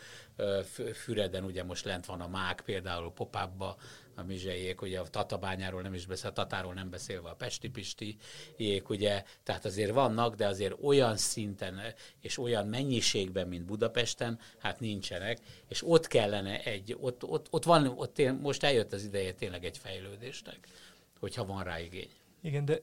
Füreden 0.93 1.43
ugye 1.43 1.63
most 1.63 1.85
lent 1.85 2.05
van 2.05 2.21
a 2.21 2.27
mák, 2.27 2.61
például 2.61 3.11
Popábba, 3.13 3.77
a 4.15 4.23
mizsejék, 4.23 4.81
ugye 4.81 4.99
a 4.99 5.07
Tatabányáról 5.07 5.81
nem 5.81 5.93
is 5.93 6.05
beszél, 6.05 6.29
a 6.29 6.33
Tatáról 6.33 6.73
nem 6.73 6.89
beszélve 6.89 7.29
a 7.29 7.35
Pesti 7.35 7.69
Pisti 7.69 8.17
jék, 8.57 8.89
ugye, 8.89 9.23
tehát 9.43 9.65
azért 9.65 9.91
vannak, 9.91 10.35
de 10.35 10.47
azért 10.47 10.75
olyan 10.81 11.17
szinten 11.17 11.81
és 12.21 12.37
olyan 12.37 12.67
mennyiségben, 12.67 13.47
mint 13.47 13.65
Budapesten, 13.65 14.39
hát 14.57 14.79
nincsenek, 14.79 15.39
és 15.67 15.83
ott 15.87 16.07
kellene 16.07 16.63
egy, 16.63 16.97
ott, 16.99 17.23
ott, 17.23 17.47
ott 17.49 17.63
van, 17.63 17.87
ott 17.87 18.39
most 18.41 18.63
eljött 18.63 18.93
az 18.93 19.03
ideje 19.03 19.33
tényleg 19.33 19.65
egy 19.65 19.77
fejlődésnek 19.77 20.67
hogyha 21.23 21.45
van 21.45 21.63
rá 21.63 21.79
igény. 21.79 22.09
Igen, 22.41 22.65
de 22.65 22.81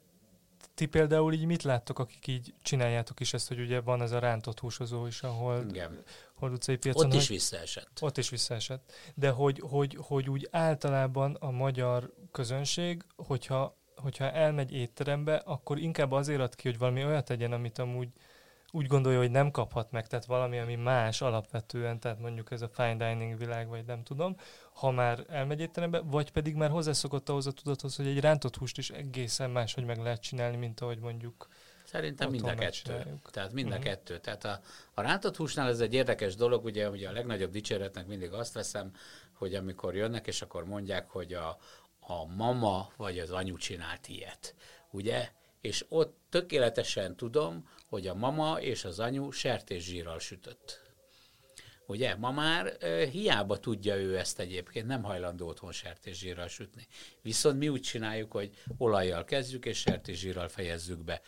ti 0.81 0.87
például 0.87 1.33
így 1.33 1.45
mit 1.45 1.63
láttok, 1.63 1.99
akik 1.99 2.27
így 2.27 2.55
csináljátok 2.63 3.21
is 3.21 3.35
ezt, 3.35 3.49
hogy 3.49 3.61
ugye 3.61 3.81
van 3.81 4.03
ez 4.03 4.13
a 4.13 4.19
rántott 4.19 4.61
húsozó 4.61 5.07
is, 5.07 5.23
ahol 5.23 5.65
Igen. 5.69 6.03
Hol 6.35 6.53
utcai 6.53 6.77
piacon. 6.77 7.07
Ott 7.07 7.13
is 7.13 7.27
hogy- 7.27 7.37
visszaesett. 7.37 7.99
Ott 8.01 8.19
is 8.19 8.29
visszaesett. 8.29 8.93
De 9.15 9.31
hogy, 9.31 9.63
hogy, 9.63 9.97
hogy 10.01 10.31
úgy 10.31 10.49
általában 10.51 11.35
a 11.35 11.51
magyar 11.51 12.13
közönség, 12.33 13.05
hogyha, 13.17 13.77
hogyha 13.97 14.31
elmegy 14.31 14.73
étterembe, 14.73 15.37
akkor 15.37 15.79
inkább 15.79 16.13
azért 16.13 16.41
ad 16.41 16.55
ki, 16.55 16.69
hogy 16.69 16.79
valami 16.79 17.05
olyat 17.05 17.25
tegyen, 17.25 17.53
amit 17.53 17.79
amúgy 17.79 18.09
úgy 18.73 18.87
gondolja, 18.87 19.19
hogy 19.19 19.31
nem 19.31 19.51
kaphat 19.51 19.91
meg, 19.91 20.07
tehát 20.07 20.25
valami, 20.25 20.59
ami 20.59 20.75
más 20.75 21.21
alapvetően, 21.21 22.01
tehát 22.01 22.19
mondjuk 22.21 22.51
ez 22.51 22.63
a 22.63 22.69
fine 22.69 22.97
dining 22.97 23.39
világ, 23.39 23.69
vagy 23.69 23.85
nem 23.85 24.03
tudom, 24.03 24.37
ha 24.73 24.91
már 24.91 25.25
elmegy 25.29 25.61
étterembe, 25.61 26.01
vagy 26.01 26.31
pedig 26.33 26.55
már 26.55 26.71
hozzászokott 26.71 27.29
ahhoz 27.29 27.47
a 27.47 27.53
tudathoz, 27.53 27.97
hogy 27.97 28.07
egy 28.07 28.21
rántott 28.21 28.57
húst 28.57 28.79
is 28.79 28.91
egészen 28.91 29.51
más, 29.51 29.75
hogy 29.75 29.85
meg 29.85 29.99
lehet 29.99 30.21
csinálni, 30.21 30.57
mint 30.57 30.81
ahogy 30.81 30.99
mondjuk 30.99 31.49
Szerintem 31.85 32.31
mind 32.31 32.45
a 32.45 32.55
kettő. 32.55 33.21
Tehát 33.31 33.53
mind 33.53 33.73
a 33.73 33.75
Mhm. 33.75 33.85
kettő. 33.85 34.19
Tehát 34.19 34.45
a, 34.45 34.61
a 34.95 35.03
rántott 35.03 35.37
húsnál 35.37 35.69
ez 35.69 35.81
egy 35.81 35.95
érdekes 35.95 36.35
dolog, 36.35 36.65
ugye, 36.65 36.91
ugye 36.91 37.09
a 37.09 37.13
legnagyobb 37.13 37.51
dicséretnek 37.51 38.07
mindig 38.07 38.33
azt 38.33 38.53
veszem, 38.53 38.93
hogy 39.33 39.55
amikor 39.55 39.95
jönnek, 39.95 40.27
és 40.27 40.43
akkor 40.43 40.65
mondják, 40.65 41.11
hogy 41.11 41.33
a, 41.33 41.59
a 42.01 42.25
mama 42.37 42.91
vagy 42.97 43.19
az 43.19 43.31
anyu 43.31 43.57
csinált 43.57 44.09
ilyet. 44.09 44.55
Ugye? 44.91 45.29
És 45.61 45.85
ott 45.89 46.19
tökéletesen 46.29 47.17
tudom, 47.17 47.69
hogy 47.87 48.07
a 48.07 48.15
mama 48.15 48.61
és 48.61 48.85
az 48.85 48.99
anyu 48.99 49.31
sertészsírral 49.31 50.19
sütött. 50.19 50.91
Ugye? 51.91 52.15
Ma 52.15 52.31
már 52.31 52.77
e, 52.81 53.07
hiába 53.07 53.59
tudja 53.59 53.97
ő 53.97 54.19
ezt 54.19 54.39
egyébként, 54.39 54.87
nem 54.87 55.03
hajlandó 55.03 55.49
otthon 55.49 55.73
sertészsírral 55.73 56.49
sütni. 56.49 56.87
Viszont 57.23 57.59
mi 57.59 57.69
úgy 57.69 57.81
csináljuk, 57.81 58.33
hogy 58.33 58.51
olajjal 58.79 59.25
kezdjük, 59.25 59.65
és 59.67 59.79
sertészsírral 59.79 60.49
fejezzük 60.49 61.05
be. 61.05 61.21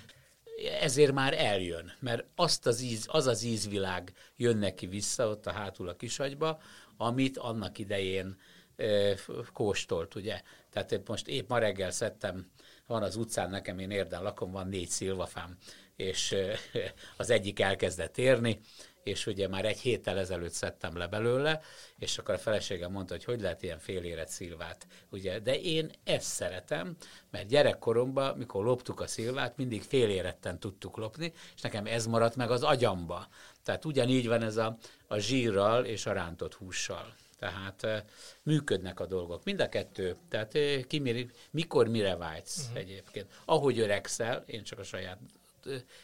Ezért 0.81 1.12
már 1.12 1.35
eljön, 1.39 1.93
mert 1.99 2.25
azt 2.35 2.67
az 2.67 2.81
íz, 2.81 3.07
az 3.11 3.27
az 3.27 3.43
ízvilág 3.43 4.12
jön 4.37 4.57
neki 4.57 4.87
vissza 4.87 5.29
ott 5.29 5.47
a 5.47 5.53
hátul 5.53 5.89
a 5.89 5.97
kisagyba, 5.97 6.61
amit 6.97 7.39
annak 7.39 7.79
idején 7.79 8.39
e, 8.77 9.15
kóstolt, 9.53 10.15
ugye. 10.15 10.41
Tehát 10.71 10.93
én 10.93 11.03
most 11.07 11.29
épp 11.29 11.49
ma 11.49 11.59
reggel 11.59 11.91
szedtem, 11.91 12.51
van 12.92 13.02
az 13.02 13.16
utcán 13.16 13.50
nekem, 13.50 13.78
én 13.78 13.90
érden 13.90 14.22
lakom, 14.22 14.50
van 14.50 14.68
négy 14.68 14.88
szilvafám, 14.88 15.56
és 15.96 16.34
az 17.16 17.30
egyik 17.30 17.61
elkezdett 17.61 18.18
érni, 18.18 18.61
és 19.02 19.26
ugye 19.26 19.49
már 19.49 19.64
egy 19.64 19.78
héttel 19.78 20.18
ezelőtt 20.18 20.52
szedtem 20.52 20.96
le 20.96 21.06
belőle, 21.06 21.61
és 21.99 22.18
akkor 22.18 22.34
a 22.34 22.38
feleségem 22.38 22.92
mondta, 22.92 23.14
hogy 23.14 23.25
hogy 23.25 23.40
lehet 23.40 23.62
ilyen 23.62 23.78
féléret 23.78 24.28
szilvát, 24.28 24.87
ugye, 25.11 25.38
de 25.38 25.61
én 25.61 25.90
ezt 26.04 26.26
szeretem, 26.26 26.96
mert 27.30 27.49
gyerekkoromban, 27.49 28.37
mikor 28.37 28.64
loptuk 28.64 29.00
a 29.00 29.06
szilvát, 29.06 29.56
mindig 29.56 29.82
féléretten 29.82 30.58
tudtuk 30.58 30.96
lopni, 30.96 31.32
és 31.54 31.61
nekem 31.61 31.87
ez 31.87 32.06
maradt 32.06 32.37
meg 32.37 32.50
az 32.50 32.62
agyamba. 32.62 33.28
Tehát 33.62 33.84
ugyanígy 33.84 34.26
van 34.28 34.42
ez 34.42 34.56
a, 34.56 34.76
a 35.06 35.18
zsírral 35.18 35.84
és 35.84 36.06
a 36.06 36.12
rántott 36.12 36.54
hússal. 36.54 37.14
Tehát 37.42 37.82
e, 37.82 38.04
működnek 38.42 39.00
a 39.00 39.06
dolgok. 39.06 39.44
Mind 39.44 39.61
a 39.61 39.68
kettő. 39.68 40.16
Tehát 40.28 40.54
e, 40.54 40.82
ki 40.82 40.99
mire, 40.99 41.26
mikor 41.50 41.88
mire 41.88 42.16
vágysz 42.16 42.62
uh-huh. 42.62 42.78
egyébként. 42.78 43.32
Ahogy 43.44 43.78
öregszel, 43.78 44.44
én 44.46 44.62
csak 44.62 44.78
a 44.78 44.82
saját 44.82 45.18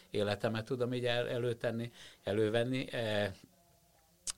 életemet 0.09 0.65
tudom 0.65 0.93
így 0.93 1.05
el, 1.05 1.27
előtenni, 1.27 1.91
elővenni, 2.23 2.89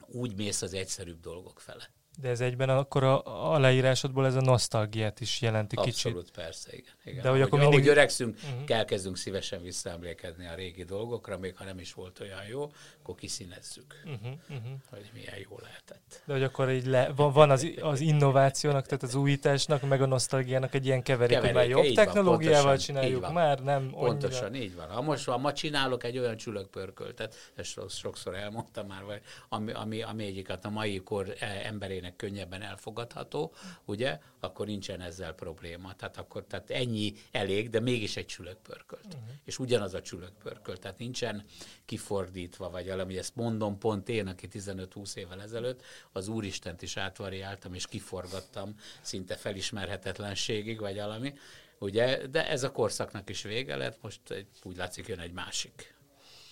úgy 0.08 0.36
mész 0.36 0.62
az 0.62 0.74
egyszerűbb 0.74 1.20
dolgok 1.20 1.60
fele. 1.60 1.90
De 2.18 2.30
ez 2.30 2.42
egyben 2.42 2.70
akkor 2.70 3.04
a, 3.04 3.52
a 3.54 3.60
leírásodból 3.60 4.26
ez 4.26 4.36
a 4.36 4.42
nosztalgiát 4.42 5.20
is 5.20 5.42
jelenti 5.42 5.76
Abszolút, 5.76 6.20
kicsit. 6.22 6.36
persze, 6.36 6.70
igen. 6.74 6.94
igen. 7.06 7.22
De 7.22 7.30
hogy 7.30 7.40
ahogy, 7.40 7.42
akkor 7.42 7.60
ahogy 7.60 7.74
mindig- 7.74 7.92
öregszünk, 7.92 8.42
Mhm. 8.42 8.52
uh-huh. 8.54 8.78
elkezdünk 8.78 9.18
szívesen 9.18 9.62
visszaemlékezni 9.62 10.48
a 10.48 10.54
régi 10.56 10.84
dolgokra, 10.84 11.38
még 11.38 11.56
ha 11.58 11.64
nem 11.64 11.80
is 11.80 11.94
volt 11.94 12.20
olyan 12.20 12.44
jó, 12.50 12.72
akkor 13.02 13.16
kiszínezzük, 13.16 13.96
Uh-huh, 14.06 14.32
uh-huh. 14.50 14.72
hogy 14.90 15.10
milyen 15.14 15.36
jó 15.50 15.58
lehetett. 15.62 16.22
De 16.26 16.34
hogy 16.34 16.44
akkor 16.44 16.72
így 16.72 16.86
le, 16.86 17.12
van, 17.16 17.32
van 17.32 17.50
az, 17.52 17.68
az 17.82 18.00
innovációnak, 18.00 18.86
tehát 18.86 19.04
az 19.04 19.16
újításnak, 19.16 19.82
meg 19.82 20.02
a 20.02 20.06
nosztalgiának 20.06 20.74
egy 20.74 20.86
ilyen 20.86 21.04
keverék, 21.04 21.38
hogy 21.38 21.44
már 21.54 21.68
Keveréke, 21.68 21.78
jobb 21.88 21.96
van, 21.96 22.06
technológiával 22.06 22.64
pontosan, 22.64 22.86
csináljuk, 22.96 23.22
van. 23.22 23.34
már 23.34 23.60
nem 23.60 23.90
Pontosan, 23.90 24.46
annyira. 24.46 24.64
így 24.64 24.76
van. 24.76 24.88
Ha 24.90 25.02
most 25.02 25.26
ha 25.26 25.38
ma 25.38 25.54
csinálok 25.54 26.04
egy 26.04 26.18
olyan 26.18 26.38
csülökpörköltet, 26.38 27.36
ezt 27.56 27.70
so- 27.70 27.92
sokszor 27.92 28.36
elmondtam 28.36 28.88
már, 28.88 29.04
vagy, 29.04 29.22
ami, 29.50 29.72
ami, 29.72 30.02
ami 30.02 30.26
egyiket 30.26 30.66
a 30.66 30.70
mai 30.70 30.98
kor 31.04 31.36
eh, 31.40 31.66
emberének 32.02 32.16
könnyebben 32.16 32.62
elfogadható, 32.62 33.54
ugye, 33.86 34.20
akkor 34.40 34.66
nincsen 34.66 35.02
ezzel 35.02 35.34
probléma. 35.34 35.96
Tehát 35.96 36.18
akkor 36.18 36.44
tehát 36.44 36.70
ennyi 36.70 37.14
elég, 37.32 37.70
de 37.70 37.80
mégis 37.80 38.18
egy 38.18 38.26
csülökpörkölt. 38.26 39.06
Uh-huh. 39.06 39.30
És 39.46 39.60
ugyanaz 39.60 39.94
a 39.94 40.02
csülökpörkölt. 40.02 40.80
Tehát 40.80 40.98
nincsen 40.98 41.46
kifordítva, 41.86 42.70
vagy 42.70 42.88
valami, 42.88 43.18
ezt 43.18 43.36
mondom 43.36 43.78
pont 43.78 44.10
én, 44.10 44.28
aki 44.28 44.48
15-20 44.52 45.16
évvel 45.16 45.42
ezelőtt 45.42 45.82
az 46.12 46.28
Úristent 46.28 46.82
is 46.82 46.98
átvariáltam, 46.98 47.74
és 47.74 47.88
kiforgattam 47.88 48.76
szinte 49.02 49.36
felismerhetetlenségig, 49.36 50.80
vagy 50.80 50.96
valami, 50.96 51.34
ugye, 51.80 52.28
de 52.28 52.48
ez 52.50 52.64
a 52.64 52.72
korszaknak 52.72 53.30
is 53.30 53.42
vége 53.42 53.76
lett, 53.76 54.02
most 54.02 54.32
egy- 54.32 54.48
úgy 54.64 54.78
látszik 54.78 55.08
jön 55.08 55.20
egy 55.20 55.34
másik. 55.34 56.00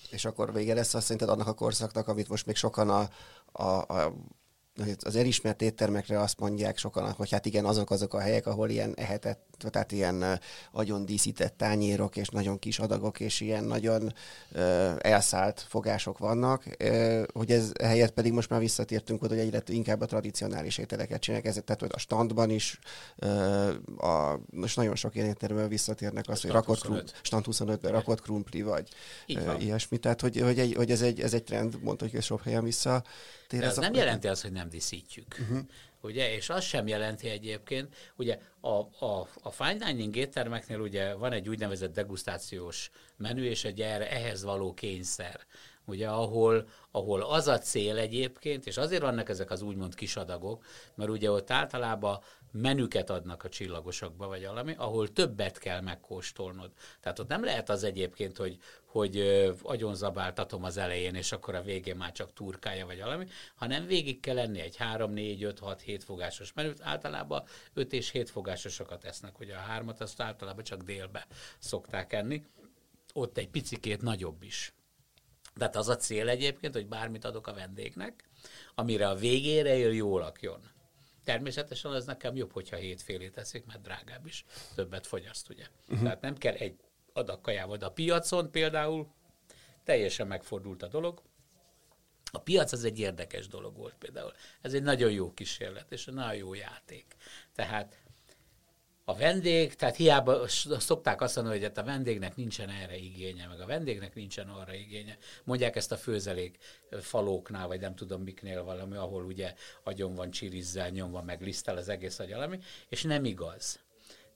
És 0.09 0.25
akkor 0.25 0.53
vége 0.53 0.73
lesz 0.73 0.93
azt 0.93 1.03
szerinted 1.03 1.29
annak 1.29 1.47
a 1.47 1.53
korszaknak, 1.53 2.07
amit 2.07 2.29
most 2.29 2.45
még 2.45 2.55
sokan 2.55 2.89
a, 2.89 3.09
a, 3.51 4.03
a 4.03 4.13
az 4.99 5.15
elismert 5.15 5.61
éttermekre 5.61 6.19
azt 6.19 6.39
mondják 6.39 6.77
sokan, 6.77 7.11
hogy 7.11 7.31
hát 7.31 7.45
igen, 7.45 7.65
azok 7.65 7.91
azok 7.91 8.13
a 8.13 8.19
helyek, 8.19 8.47
ahol 8.47 8.69
ilyen 8.69 8.93
ehetett, 8.95 9.47
tehát 9.69 9.91
ilyen 9.91 10.39
agyon 10.71 11.05
díszített 11.05 11.57
tányérok, 11.57 12.15
és 12.15 12.29
nagyon 12.29 12.59
kis 12.59 12.79
adagok, 12.79 13.19
és 13.19 13.41
ilyen 13.41 13.63
nagyon 13.63 14.13
uh, 14.51 14.95
elszállt 14.97 15.65
fogások 15.69 16.17
vannak, 16.17 16.63
uh, 16.83 17.23
hogy 17.33 17.51
ez 17.51 17.71
helyett 17.81 18.11
pedig 18.11 18.31
most 18.31 18.49
már 18.49 18.59
visszatértünk 18.59 19.23
oda, 19.23 19.33
hogy 19.33 19.43
egyre 19.43 19.61
inkább 19.67 20.01
a 20.01 20.05
tradicionális 20.05 20.77
ételeket 20.77 21.21
csinálják, 21.21 21.47
ez, 21.47 21.61
tehát 21.65 21.81
hogy 21.81 21.91
a 21.93 21.99
standban 21.99 22.49
is, 22.49 22.79
uh, 23.17 23.73
a, 23.97 24.39
most 24.51 24.75
nagyon 24.75 24.95
sok 24.95 25.15
ilyen 25.15 25.27
étteremben 25.27 25.69
visszatérnek 25.69 26.27
azt, 26.27 26.41
hogy 26.41 26.51
rakott 26.51 26.81
25. 26.81 27.03
krumpli, 27.03 27.19
stand 27.21 27.45
25-ben 27.49 27.91
rakott 27.91 28.21
krumpli, 28.21 28.61
vagy 28.61 28.89
van. 29.45 29.61
ilyesmi, 29.61 29.97
tehát 29.97 30.21
hogy, 30.21 30.39
hogy, 30.39 30.59
egy, 30.59 30.73
hogy 30.75 30.91
ez, 30.91 31.01
egy, 31.01 31.19
ez 31.19 31.33
egy 31.33 31.43
trend, 31.43 31.81
mondta, 31.81 32.05
hogy 32.11 32.21
sok 32.23 32.43
helyen 32.43 32.63
vissza. 32.63 33.03
De 33.49 33.63
ez 33.65 33.77
nem 33.77 33.93
jelenti 33.93 34.27
azt, 34.27 34.41
hogy 34.41 34.51
nem 34.51 34.69
díszítjük. 34.69 35.35
Uh-huh. 35.39 35.59
Ugye, 36.01 36.33
és 36.33 36.49
az 36.49 36.63
sem 36.63 36.87
jelenti 36.87 37.29
egyébként, 37.29 37.95
ugye 38.15 38.39
a, 38.61 39.05
a, 39.05 39.27
a 39.41 39.51
fine 39.51 39.85
dining 39.85 40.15
éttermeknél 40.15 40.79
ugye 40.79 41.13
van 41.13 41.31
egy 41.31 41.49
úgynevezett 41.49 41.93
degustációs 41.93 42.89
menü, 43.17 43.43
és 43.43 43.63
egy 43.63 43.81
erre, 43.81 44.11
ehhez 44.11 44.43
való 44.43 44.73
kényszer. 44.73 45.45
Ugye, 45.85 46.07
ahol, 46.07 46.67
ahol 46.91 47.21
az 47.21 47.47
a 47.47 47.57
cél 47.57 47.97
egyébként, 47.97 48.65
és 48.65 48.77
azért 48.77 49.01
vannak 49.01 49.29
ezek 49.29 49.51
az 49.51 49.61
úgymond 49.61 49.95
kisadagok, 49.95 50.65
mert 50.95 51.09
ugye 51.09 51.31
ott 51.31 51.51
általában 51.51 52.19
menüket 52.51 53.09
adnak 53.09 53.43
a 53.43 53.49
csillagosokba, 53.49 54.27
vagy 54.27 54.45
valami, 54.45 54.73
ahol 54.77 55.13
többet 55.13 55.57
kell 55.57 55.81
megkóstolnod. 55.81 56.71
Tehát 56.99 57.19
ott 57.19 57.27
nem 57.27 57.43
lehet 57.43 57.69
az 57.69 57.83
egyébként, 57.83 58.37
hogy, 58.37 58.57
hogy 58.85 59.19
agyonzabáltatom 59.63 60.63
az 60.63 60.77
elején, 60.77 61.15
és 61.15 61.31
akkor 61.31 61.55
a 61.55 61.61
végén 61.61 61.95
már 61.95 62.11
csak 62.11 62.33
turkája, 62.33 62.85
vagy 62.85 62.99
valami, 62.99 63.27
hanem 63.55 63.85
végig 63.85 64.19
kell 64.19 64.35
lenni 64.35 64.59
egy 64.59 64.75
3, 64.75 65.11
4, 65.11 65.43
5, 65.43 65.59
6, 65.59 65.81
7 65.81 66.03
fogásos 66.03 66.53
menüt. 66.53 66.81
Általában 66.81 67.43
5 67.73 67.93
és 67.93 68.09
7 68.09 68.29
fogásosokat 68.29 69.03
esznek, 69.03 69.39
ugye 69.39 69.55
a 69.55 69.59
hármat 69.59 70.01
azt 70.01 70.21
általában 70.21 70.63
csak 70.63 70.81
délbe 70.81 71.27
szokták 71.59 72.13
enni. 72.13 72.45
Ott 73.13 73.37
egy 73.37 73.49
picikét 73.49 74.01
nagyobb 74.01 74.43
is. 74.43 74.73
Tehát 75.55 75.75
az 75.75 75.89
a 75.89 75.95
cél 75.95 76.29
egyébként, 76.29 76.73
hogy 76.73 76.87
bármit 76.87 77.25
adok 77.25 77.47
a 77.47 77.53
vendégnek, 77.53 78.29
amire 78.75 79.09
a 79.09 79.15
végére 79.15 79.77
jól 79.77 80.19
lakjon. 80.19 80.61
Természetesen 81.29 81.91
az 81.91 82.05
nekem 82.05 82.36
jobb, 82.36 82.51
hogyha 82.51 82.75
hétfélét 82.75 83.33
teszik, 83.33 83.65
mert 83.65 83.81
drágább 83.81 84.25
is, 84.25 84.45
többet 84.75 85.07
fogyaszt, 85.07 85.50
ugye. 85.50 85.65
Uh-huh. 85.81 86.03
Tehát 86.03 86.21
nem 86.21 86.38
kell 86.38 86.53
egy 86.53 86.75
adag 87.13 87.41
kajával, 87.41 87.77
de 87.77 87.86
a 87.86 87.91
piacon 87.91 88.51
például 88.51 89.07
teljesen 89.83 90.27
megfordult 90.27 90.83
a 90.83 90.88
dolog. 90.88 91.21
A 92.31 92.39
piac 92.39 92.71
az 92.71 92.83
egy 92.83 93.00
érdekes 93.00 93.48
dolog 93.48 93.77
volt 93.77 93.95
például. 94.00 94.33
Ez 94.62 94.74
egy 94.74 94.83
nagyon 94.83 95.12
jó 95.12 95.33
kísérlet, 95.33 95.91
és 95.91 96.07
egy 96.07 96.13
nagyon 96.13 96.36
jó 96.36 96.53
játék. 96.53 97.15
Tehát 97.55 98.00
a 99.09 99.15
vendég, 99.15 99.75
tehát 99.75 99.95
hiába 99.95 100.47
szokták 100.79 101.21
azt 101.21 101.35
mondani, 101.35 101.57
hogy 101.57 101.67
hát 101.67 101.77
a 101.77 101.83
vendégnek 101.83 102.35
nincsen 102.35 102.69
erre 102.69 102.97
igénye, 102.97 103.47
meg 103.47 103.59
a 103.59 103.65
vendégnek 103.65 104.15
nincsen 104.15 104.49
arra 104.49 104.73
igénye. 104.73 105.17
Mondják 105.43 105.75
ezt 105.75 105.91
a 105.91 105.97
főzelék 105.97 106.57
falóknál, 107.01 107.67
vagy 107.67 107.79
nem 107.79 107.95
tudom 107.95 108.21
miknél 108.21 108.63
valami, 108.63 108.95
ahol 108.95 109.23
ugye 109.23 109.53
agyon 109.83 110.15
van 110.15 110.31
csirizzel, 110.31 110.89
nyomva, 110.89 111.21
meg 111.21 111.41
lisztel 111.41 111.77
az 111.77 111.89
egész 111.89 112.19
agy 112.19 112.33
valami, 112.33 112.59
és 112.89 113.03
nem 113.03 113.25
igaz. 113.25 113.79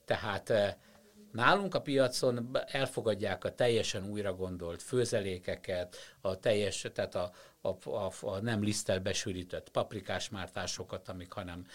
Tehát 0.04 0.52
Nálunk 1.32 1.74
a 1.74 1.80
piacon 1.80 2.58
elfogadják 2.66 3.44
a 3.44 3.54
teljesen 3.54 4.08
újra 4.10 4.34
gondolt 4.34 4.82
főzelékeket, 4.82 5.96
a 6.20 6.38
teljes, 6.38 6.86
tehát 6.92 7.14
a, 7.14 7.32
a, 7.64 7.90
a, 7.90 8.12
a 8.20 8.40
nem 8.40 8.62
liszttel 8.62 9.00
besűrített 9.00 9.68
paprikás 9.68 10.28
mártásokat, 10.28 11.08
amik 11.08 11.32
hanem 11.32 11.66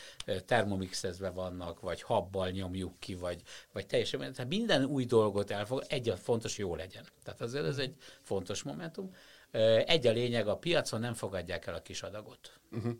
termomixezve 0.46 1.30
vannak, 1.30 1.80
vagy 1.80 2.02
habbal 2.02 2.50
nyomjuk 2.50 3.00
ki, 3.00 3.16
vagy, 3.16 3.42
vagy 3.72 3.86
teljesen, 3.86 4.20
tehát 4.20 4.48
minden 4.48 4.86
új 4.86 5.06
dolgot 5.06 5.52
elfog, 5.52 5.84
egy 5.88 6.10
a 6.10 6.16
fontos, 6.16 6.58
jó 6.58 6.76
legyen. 6.76 7.06
Tehát 7.24 7.42
azért 7.42 7.66
ez 7.66 7.78
egy 7.78 7.96
fontos 8.22 8.64
momentum. 8.64 9.16
Egy 9.86 10.08
a 10.08 10.12
lényeg, 10.12 10.48
a 10.48 10.58
piacon 10.58 11.00
nem 11.00 11.14
fogadják 11.14 11.68
el 11.68 11.74
a 11.74 11.82
kis 11.82 12.02
adagot. 12.04 12.60
Uh-huh. 12.72 12.96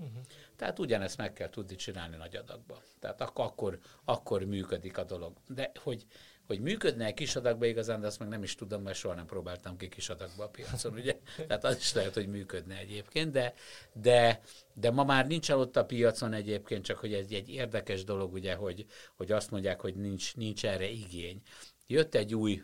Tehát 0.56 0.80
ugyanezt 0.80 1.18
meg 1.18 1.34
kell 1.34 1.50
tudni 1.50 1.76
csinálni 1.76 2.16
nagy 2.16 2.36
adagba. 2.36 2.82
Tehát 3.00 3.22
ak- 3.22 3.40
akkor, 3.40 3.80
akkor 4.06 4.44
működik 4.44 4.98
a 4.98 5.04
dolog. 5.04 5.34
De 5.48 5.72
hogy 5.84 6.06
hogy 6.50 6.60
működne 6.60 7.14
kis 7.14 7.36
adagba 7.36 7.66
igazán, 7.66 8.02
de 8.02 8.08
azt 8.08 8.20
meg 8.20 8.28
nem 8.28 8.44
is 8.44 8.56
tudom, 8.56 8.82
mert 8.82 8.98
soha 8.98 9.16
nem 9.16 9.26
próbáltam 9.26 9.78
ki 9.78 9.90
kis 9.90 10.10
adagba 10.10 10.44
a 10.44 10.50
piacon, 10.50 10.94
ugye? 10.94 11.20
Tehát 11.48 11.64
az 11.64 11.78
is 11.78 11.94
lehet, 11.94 12.14
hogy 12.14 12.28
működne 12.28 12.78
egyébként, 12.78 13.32
de, 13.32 13.54
de, 13.94 14.42
de 14.74 14.92
ma 14.92 15.04
már 15.04 15.28
nincs 15.28 15.50
ott 15.50 15.76
a 15.76 15.86
piacon 15.86 16.34
egyébként, 16.34 16.86
csak 16.86 16.98
hogy 16.98 17.14
ez 17.14 17.26
egy 17.30 17.50
érdekes 17.50 18.04
dolog, 18.04 18.34
ugye, 18.34 18.56
hogy, 18.56 18.86
hogy 19.16 19.32
azt 19.32 19.52
mondják, 19.52 19.80
hogy 19.80 19.96
nincs, 19.96 20.36
nincs 20.36 20.66
erre 20.66 20.90
igény. 20.90 21.42
Jött 21.88 22.16
egy 22.16 22.36
új 22.36 22.64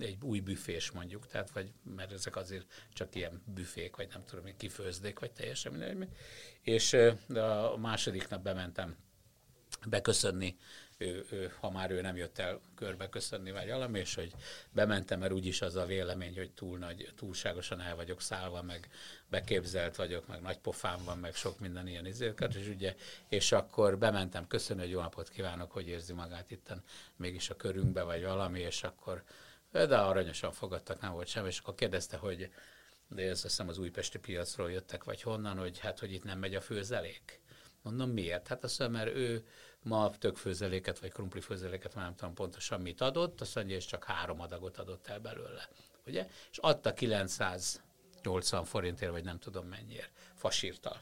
egy 0.00 0.18
új 0.20 0.40
büfés 0.40 0.90
mondjuk, 0.90 1.26
tehát 1.26 1.50
vagy, 1.50 1.72
mert 1.82 2.12
ezek 2.12 2.36
azért 2.36 2.66
csak 2.92 3.14
ilyen 3.14 3.42
büfék, 3.54 3.96
vagy 3.96 4.08
nem 4.12 4.24
tudom, 4.24 4.44
kifőzdék, 4.56 5.18
vagy 5.18 5.32
teljesen 5.32 5.72
minden. 5.72 6.08
És 6.62 6.92
a 7.72 7.76
második 7.76 8.28
nap 8.28 8.42
bementem 8.42 8.96
beköszönni 9.86 10.56
ő, 10.98 11.26
ő, 11.30 11.52
ha 11.60 11.70
már 11.70 11.90
ő 11.90 12.00
nem 12.00 12.16
jött 12.16 12.38
el 12.38 12.60
körbe 12.74 13.08
köszönni, 13.08 13.50
vagy 13.50 13.68
valami, 13.68 13.98
és 13.98 14.14
hogy 14.14 14.32
bementem, 14.70 15.18
mert 15.18 15.32
úgyis 15.32 15.62
az 15.62 15.76
a 15.76 15.86
vélemény, 15.86 16.36
hogy 16.36 16.50
túl 16.50 16.78
nagy, 16.78 17.12
túlságosan 17.16 17.80
el 17.80 17.96
vagyok 17.96 18.20
szállva, 18.20 18.62
meg 18.62 18.88
beképzelt 19.30 19.96
vagyok, 19.96 20.26
meg 20.26 20.40
nagy 20.40 20.58
pofám 20.58 21.04
van, 21.04 21.18
meg 21.18 21.34
sok 21.34 21.58
minden 21.58 21.88
ilyen 21.88 22.06
izéket, 22.06 22.54
és 22.54 22.68
ugye, 22.68 22.94
és 23.28 23.52
akkor 23.52 23.98
bementem, 23.98 24.46
köszönni, 24.46 24.80
hogy 24.80 24.90
jó 24.90 25.00
napot 25.00 25.28
kívánok, 25.28 25.72
hogy 25.72 25.88
érzi 25.88 26.12
magát 26.12 26.50
itten 26.50 26.82
mégis 27.16 27.50
a 27.50 27.56
körünkbe, 27.56 28.02
vagy 28.02 28.22
valami, 28.22 28.60
és 28.60 28.82
akkor 28.82 29.22
de 29.70 29.96
aranyosan 29.96 30.52
fogadtak, 30.52 31.00
nem 31.00 31.12
volt 31.12 31.26
semmi, 31.26 31.48
és 31.48 31.58
akkor 31.58 31.74
kérdezte, 31.74 32.16
hogy 32.16 32.50
de 33.08 33.22
ez 33.22 33.30
azt 33.30 33.42
hiszem 33.42 33.68
az 33.68 33.78
újpesti 33.78 34.18
piacról 34.18 34.70
jöttek, 34.70 35.04
vagy 35.04 35.22
honnan, 35.22 35.58
hogy 35.58 35.78
hát, 35.78 35.98
hogy 35.98 36.12
itt 36.12 36.24
nem 36.24 36.38
megy 36.38 36.54
a 36.54 36.60
főzelék. 36.60 37.40
Mondom, 37.82 38.10
miért? 38.10 38.48
Hát 38.48 38.64
azt 38.64 38.78
mondja, 38.78 38.98
mert 38.98 39.16
ő 39.16 39.46
ma 39.86 40.10
tökfőzeléket, 40.18 40.98
vagy 40.98 41.12
krumplifőzeléket, 41.12 41.94
már 41.94 42.04
nem 42.04 42.14
tudom 42.14 42.34
pontosan 42.34 42.80
mit 42.80 43.00
adott, 43.00 43.40
azt 43.40 43.54
mondja, 43.54 43.76
és 43.76 43.84
csak 43.84 44.04
három 44.04 44.40
adagot 44.40 44.78
adott 44.78 45.06
el 45.06 45.20
belőle. 45.20 45.68
Ugye? 46.06 46.28
És 46.50 46.58
adta 46.58 46.92
980 46.92 48.64
forintért, 48.64 49.10
vagy 49.10 49.24
nem 49.24 49.38
tudom 49.38 49.66
mennyiért, 49.66 50.10
fasírtal. 50.34 51.00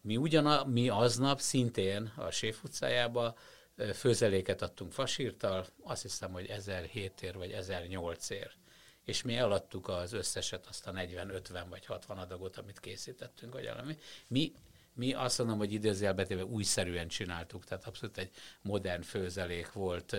Mi, 0.00 0.16
ugyan, 0.16 0.68
mi 0.68 0.88
aznap 0.88 1.40
szintén 1.40 2.12
a 2.16 2.30
Séf 2.30 2.64
utcájába 2.64 3.36
főzeléket 3.94 4.62
adtunk 4.62 4.92
fasírtal, 4.92 5.66
azt 5.82 6.02
hiszem, 6.02 6.32
hogy 6.32 6.46
1007 6.46 7.22
ér 7.22 7.36
vagy 7.36 7.52
1008 7.52 8.30
ér. 8.30 8.50
És 9.04 9.22
mi 9.22 9.36
eladtuk 9.36 9.88
az 9.88 10.12
összeset, 10.12 10.66
azt 10.66 10.86
a 10.86 10.92
40, 10.92 11.30
50 11.30 11.68
vagy 11.68 11.86
60 11.86 12.18
adagot, 12.18 12.56
amit 12.56 12.80
készítettünk, 12.80 13.52
vagy 13.52 13.66
valami. 13.66 13.98
Mi 14.28 14.52
mi 14.94 15.12
azt 15.12 15.38
mondom, 15.38 15.58
hogy 15.58 15.72
idézőjelbetéve 15.72 16.44
újszerűen 16.44 17.08
csináltuk, 17.08 17.64
tehát 17.64 17.86
abszolút 17.86 18.18
egy 18.18 18.30
modern 18.62 19.02
főzelék 19.02 19.72
volt, 19.72 20.16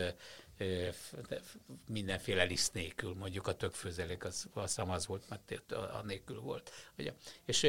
mindenféle 1.87 2.43
liszt 2.43 2.73
nélkül, 2.73 3.13
mondjuk 3.13 3.47
a 3.47 3.55
tökfőzelék 3.55 4.23
az, 4.23 4.47
azt 4.53 4.79
az 4.79 5.07
volt, 5.07 5.29
mert 5.29 5.71
a 5.71 6.01
nélkül 6.05 6.39
volt. 6.39 6.71
Ugye? 6.97 7.13
És 7.45 7.67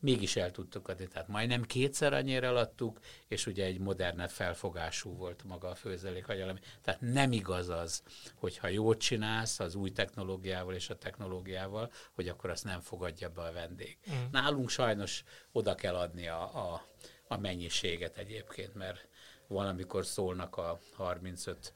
mégis 0.00 0.36
el 0.36 0.50
tudtuk 0.50 0.88
adni, 0.88 1.08
tehát 1.08 1.28
majdnem 1.28 1.62
kétszer 1.62 2.12
annyira 2.12 2.46
eladtuk, 2.46 3.00
és 3.28 3.46
ugye 3.46 3.64
egy 3.64 3.78
modernebb 3.78 4.30
felfogású 4.30 5.16
volt 5.16 5.44
maga 5.44 5.68
a 5.68 5.74
főzelék 5.74 6.28
agyalami. 6.28 6.60
Tehát 6.82 7.00
nem 7.00 7.32
igaz 7.32 7.68
az, 7.68 8.02
hogyha 8.34 8.68
jót 8.68 8.98
csinálsz 8.98 9.60
az 9.60 9.74
új 9.74 9.90
technológiával 9.90 10.74
és 10.74 10.90
a 10.90 10.98
technológiával, 10.98 11.92
hogy 12.12 12.28
akkor 12.28 12.50
azt 12.50 12.64
nem 12.64 12.80
fogadja 12.80 13.28
be 13.28 13.42
a 13.42 13.52
vendég. 13.52 13.98
Mm. 14.10 14.14
Nálunk 14.30 14.68
sajnos 14.68 15.24
oda 15.52 15.74
kell 15.74 15.94
adni 15.94 16.28
a, 16.28 16.72
a, 16.72 16.86
a 17.28 17.36
mennyiséget 17.36 18.16
egyébként, 18.16 18.74
mert 18.74 19.08
valamikor 19.46 20.06
szólnak 20.06 20.56
a 20.56 20.80
35 20.94 21.72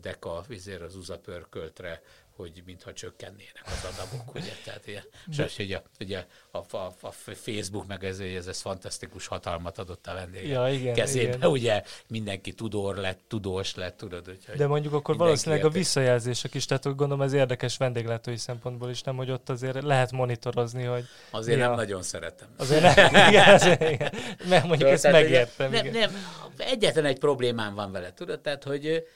deka 0.00 0.44
vizér 0.48 0.82
az 0.82 0.96
uzapörköltre, 0.96 2.02
hogy 2.38 2.62
mintha 2.66 2.92
csökkennének 2.92 3.62
az 3.64 3.88
adagok, 3.92 4.34
ugye? 4.40 4.52
Tehát 4.64 4.86
ilyen, 4.86 5.02
és 5.46 5.58
ugye, 5.58 5.82
ugye 6.00 6.26
a, 6.50 6.76
a, 6.76 6.94
a, 7.00 7.10
Facebook 7.34 7.86
meg 7.86 8.04
ez, 8.04 8.18
ez, 8.18 8.46
ez 8.46 8.60
fantasztikus 8.60 9.26
hatalmat 9.26 9.78
adott 9.78 10.06
a 10.06 10.14
vendégek 10.14 10.48
ja, 10.48 10.68
igen, 10.68 10.94
kezébe, 10.94 11.36
igen. 11.36 11.50
ugye 11.50 11.82
mindenki 12.08 12.52
tudor 12.52 12.96
lett, 12.96 13.20
tudós 13.28 13.74
lett, 13.74 13.96
tudod, 13.96 14.28
úgyhogy 14.28 14.56
De 14.56 14.66
mondjuk 14.66 14.92
akkor 14.92 15.16
valószínűleg 15.16 15.64
érte. 15.64 15.76
a 15.76 15.78
visszajelzések 15.78 16.54
is, 16.54 16.64
tehát 16.64 16.84
gondolom 16.84 17.22
ez 17.22 17.32
érdekes 17.32 17.76
vendéglátói 17.76 18.36
szempontból 18.36 18.90
is, 18.90 19.02
nem, 19.02 19.16
hogy 19.16 19.30
ott 19.30 19.48
azért 19.48 19.82
lehet 19.82 20.12
monitorozni, 20.12 20.84
hogy... 20.84 21.04
Azért 21.30 21.58
nem 21.58 21.72
a... 21.72 21.74
nagyon 21.74 22.02
szeretem. 22.02 22.48
Azért 22.56 22.82
nem, 22.82 23.26
igen, 23.28 23.54
azért, 23.54 23.90
igen. 23.90 24.12
Mert 24.48 24.64
mondjuk 24.64 24.88
ezt 24.88 25.10
megértem. 25.10 25.70
Nem, 25.70 25.86
nem, 25.86 26.10
egyetlen 26.56 27.04
egy 27.04 27.18
problémám 27.18 27.74
van 27.74 27.92
vele, 27.92 28.12
tudod, 28.12 28.40
tehát, 28.40 28.64
hogy 28.64 29.06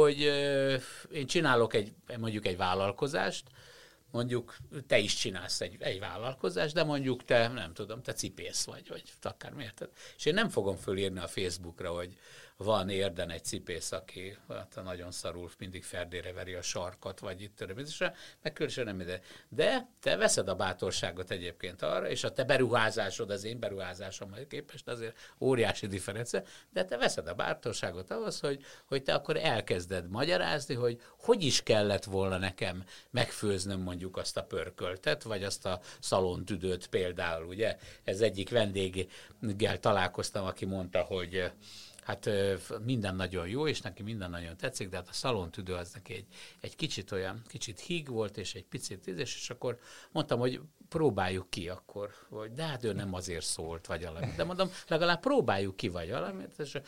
hogy 0.00 0.20
én 1.12 1.26
csinálok 1.26 1.74
egy, 1.74 1.92
mondjuk 2.18 2.46
egy 2.46 2.56
vállalkozást, 2.56 3.44
mondjuk 4.10 4.56
te 4.86 4.98
is 4.98 5.14
csinálsz 5.14 5.60
egy, 5.60 5.76
egy 5.78 5.98
vállalkozást, 5.98 6.74
de 6.74 6.84
mondjuk 6.84 7.24
te, 7.24 7.48
nem 7.48 7.72
tudom, 7.72 8.02
te 8.02 8.12
cipész 8.12 8.64
vagy, 8.64 8.88
vagy 8.88 9.02
akár 9.22 9.52
miért. 9.52 9.88
És 10.16 10.24
én 10.24 10.34
nem 10.34 10.48
fogom 10.48 10.76
fölírni 10.76 11.18
a 11.18 11.26
Facebookra, 11.28 11.90
hogy 11.90 12.16
van 12.56 12.88
érden 12.88 13.30
egy 13.30 13.44
cipész, 13.44 13.92
aki 13.92 14.36
hát 14.48 14.80
nagyon 14.84 15.10
szarul 15.10 15.50
mindig 15.58 15.84
ferdére 15.84 16.32
veri 16.32 16.54
a 16.54 16.62
sarkat, 16.62 17.20
vagy 17.20 17.42
itt 17.42 17.56
törömítésre, 17.56 18.14
meg 18.42 18.52
különösen 18.52 18.84
nem 18.84 19.00
ide. 19.00 19.20
De 19.48 19.88
te 20.00 20.16
veszed 20.16 20.48
a 20.48 20.54
bátorságot 20.54 21.30
egyébként 21.30 21.82
arra, 21.82 22.08
és 22.08 22.24
a 22.24 22.32
te 22.32 22.44
beruházásod 22.44 23.30
az 23.30 23.44
én 23.44 23.58
beruházásommal 23.58 24.46
képest 24.48 24.88
azért 24.88 25.16
óriási 25.40 25.86
differencia, 25.86 26.42
de 26.70 26.84
te 26.84 26.96
veszed 26.96 27.26
a 27.28 27.34
bátorságot 27.34 28.10
ahhoz, 28.10 28.40
hogy, 28.40 28.64
hogy 28.86 29.02
te 29.02 29.14
akkor 29.14 29.36
elkezded 29.36 30.08
magyarázni, 30.08 30.74
hogy 30.74 31.00
hogy 31.18 31.42
is 31.42 31.62
kellett 31.62 32.04
volna 32.04 32.38
nekem 32.38 32.84
megfőznöm 33.10 33.80
mondjuk 33.80 34.16
azt 34.16 34.36
a 34.36 34.44
pörköltet, 34.44 35.22
vagy 35.22 35.42
azt 35.42 35.66
a 35.66 35.80
szalontüdőt 36.00 36.86
például, 36.86 37.46
ugye? 37.46 37.76
Ez 38.04 38.20
egyik 38.20 38.50
vendéggel 38.50 39.78
találkoztam, 39.80 40.44
aki 40.44 40.64
mondta, 40.64 41.00
hogy 41.00 41.50
hát 42.06 42.30
minden 42.84 43.16
nagyon 43.16 43.48
jó, 43.48 43.66
és 43.68 43.80
neki 43.80 44.02
minden 44.02 44.30
nagyon 44.30 44.56
tetszik, 44.56 44.88
de 44.88 44.96
hát 44.96 45.08
a 45.08 45.12
szalontüdő 45.12 45.74
az 45.74 45.92
neki 45.92 46.14
egy, 46.14 46.26
egy 46.60 46.76
kicsit 46.76 47.12
olyan, 47.12 47.42
kicsit 47.46 47.80
híg 47.80 48.08
volt, 48.08 48.36
és 48.36 48.54
egy 48.54 48.64
picit 48.64 49.00
tíz, 49.00 49.18
és 49.18 49.50
akkor 49.50 49.78
mondtam, 50.12 50.38
hogy 50.38 50.60
próbáljuk 50.88 51.50
ki 51.50 51.68
akkor, 51.68 52.10
vagy 52.28 52.52
de 52.52 52.62
hát 52.62 52.84
ő 52.84 52.92
nem 52.92 53.14
azért 53.14 53.44
szólt, 53.44 53.86
vagy 53.86 54.04
valami. 54.04 54.32
De 54.36 54.44
mondom, 54.44 54.70
legalább 54.88 55.20
próbáljuk 55.20 55.76
ki, 55.76 55.88
vagy 55.88 56.10
valamit, 56.10 56.58
és 56.58 56.78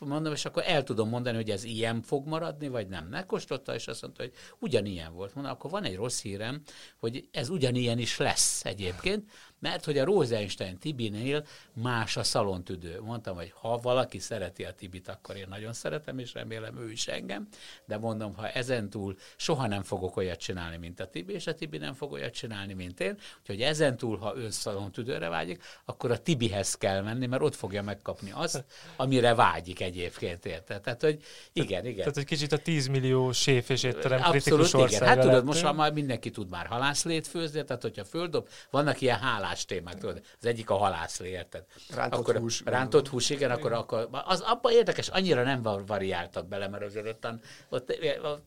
mondom, 0.00 0.32
és 0.32 0.44
akkor 0.44 0.62
el 0.66 0.82
tudom 0.82 1.08
mondani, 1.08 1.36
hogy 1.36 1.50
ez 1.50 1.64
ilyen 1.64 2.02
fog 2.02 2.26
maradni, 2.26 2.68
vagy 2.68 2.88
nem. 2.88 3.06
Megkóstolta, 3.06 3.74
és 3.74 3.88
azt 3.88 4.02
mondta, 4.02 4.22
hogy 4.22 4.32
ugyanilyen 4.58 5.12
volt. 5.12 5.34
Mondom, 5.34 5.52
akkor 5.52 5.70
van 5.70 5.84
egy 5.84 5.96
rossz 5.96 6.22
hírem, 6.22 6.62
hogy 6.96 7.28
ez 7.30 7.48
ugyanilyen 7.48 7.98
is 7.98 8.16
lesz 8.16 8.64
egyébként, 8.64 9.30
mert 9.64 9.84
hogy 9.84 9.98
a 9.98 10.04
Rosenstein 10.04 10.78
Tibinél 10.78 11.46
más 11.72 12.16
a 12.16 12.22
szalontüdő. 12.22 13.00
Mondtam, 13.00 13.36
hogy 13.36 13.52
ha 13.60 13.78
valaki 13.78 14.18
szereti 14.18 14.64
a 14.64 14.72
Tibit, 14.72 15.08
akkor 15.08 15.36
én 15.36 15.46
nagyon 15.48 15.72
szeretem, 15.72 16.18
és 16.18 16.32
remélem 16.32 16.78
ő 16.78 16.90
is 16.90 17.06
engem, 17.06 17.48
de 17.84 17.98
mondom, 17.98 18.34
ha 18.34 18.48
ezentúl 18.48 19.16
soha 19.36 19.66
nem 19.66 19.82
fogok 19.82 20.16
olyat 20.16 20.38
csinálni, 20.38 20.76
mint 20.76 21.00
a 21.00 21.06
Tibi, 21.06 21.32
és 21.32 21.46
a 21.46 21.54
Tibi 21.54 21.78
nem 21.78 21.94
fog 21.94 22.12
olyat 22.12 22.32
csinálni, 22.32 22.72
mint 22.72 23.00
én, 23.00 23.18
úgyhogy 23.40 23.62
ezentúl, 23.62 24.18
ha 24.18 24.36
ön 24.36 24.50
szalontüdőre 24.50 25.28
vágyik, 25.28 25.62
akkor 25.84 26.10
a 26.10 26.18
Tibihez 26.18 26.74
kell 26.74 27.02
menni, 27.02 27.26
mert 27.26 27.42
ott 27.42 27.54
fogja 27.54 27.82
megkapni 27.82 28.30
azt, 28.34 28.64
amire 28.96 29.34
vágyik 29.34 29.80
egyébként, 29.80 30.46
érte. 30.46 30.80
Tehát, 30.80 31.02
hogy 31.02 31.22
igen, 31.52 31.84
igen. 31.84 31.96
Tehát, 31.96 32.14
hogy 32.14 32.24
kicsit 32.24 32.52
a 32.52 32.58
10 32.58 32.86
millió 32.86 33.32
séf 33.32 33.68
és 33.68 33.82
étterem 33.82 34.20
kritikus 34.20 34.72
igen. 34.72 35.06
Hát 35.06 35.20
tudod, 35.20 35.44
most 35.44 35.72
már 35.72 35.92
mindenki 35.92 36.30
tud 36.30 36.48
már 36.48 36.66
halászlét 36.66 37.26
főzni, 37.26 37.64
tehát 37.64 37.82
hogyha 37.82 38.04
földob, 38.04 38.48
vannak 38.70 39.00
ilyen 39.00 39.18
hálás 39.18 39.53
halás 39.54 39.64
témák, 39.64 39.98
tudod, 39.98 40.22
az 40.40 40.46
egyik 40.46 40.70
a 40.70 40.76
halászlé, 40.76 41.28
érted? 41.28 41.64
Rántott 41.94 42.20
akkor, 42.20 42.36
hús. 42.36 42.62
Rántott 42.64 43.08
hús, 43.08 43.30
igen, 43.30 43.50
akkor, 43.50 43.72
akkor 43.72 44.08
az 44.10 44.40
abban 44.40 44.72
érdekes, 44.72 45.08
annyira 45.08 45.42
nem 45.42 45.62
variáltak 45.86 46.46
bele, 46.46 46.68
mert 46.68 46.82
azért 46.82 47.06
ottan, 47.06 47.40
ott, 47.68 47.98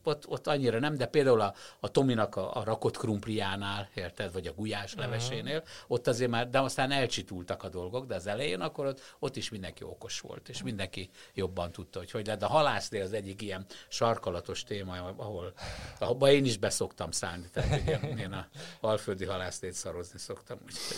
ott, 0.02 0.28
ott, 0.28 0.46
annyira 0.46 0.78
nem, 0.78 0.96
de 0.96 1.06
például 1.06 1.40
a, 1.40 1.54
a 1.80 1.88
Tominak 1.88 2.36
a, 2.36 2.56
a 2.56 2.64
rakott 2.64 2.96
krumpliánál, 2.96 3.88
érted, 3.94 4.32
vagy 4.32 4.46
a 4.46 4.52
gulyás 4.52 4.94
levesénél, 4.94 5.62
ott 5.86 6.06
azért 6.06 6.30
már, 6.30 6.50
de 6.50 6.60
aztán 6.60 6.90
elcsitultak 6.90 7.62
a 7.62 7.68
dolgok, 7.68 8.06
de 8.06 8.14
az 8.14 8.26
elején 8.26 8.60
akkor 8.60 8.86
ott, 8.86 9.00
ott 9.18 9.36
is 9.36 9.50
mindenki 9.50 9.82
okos 9.84 10.20
volt, 10.20 10.48
és 10.48 10.62
mindenki 10.62 11.10
jobban 11.34 11.72
tudta, 11.72 11.98
hogy 11.98 12.10
hogy 12.10 12.26
lehet. 12.26 12.42
A 12.42 12.46
halászlé 12.46 13.00
az 13.00 13.12
egyik 13.12 13.42
ilyen 13.42 13.66
sarkalatos 13.88 14.64
téma, 14.64 14.92
ahol, 15.16 15.52
ahol 15.98 16.28
én 16.28 16.44
is 16.44 16.56
beszoktam 16.56 17.10
szállni, 17.10 17.48
tehát 17.52 17.80
ugye, 17.82 17.98
én 18.24 18.32
a 18.32 18.48
alföldi 18.80 19.24
halászlét 19.24 19.72
szarozni 19.72 20.18
szoktam. 20.18 20.58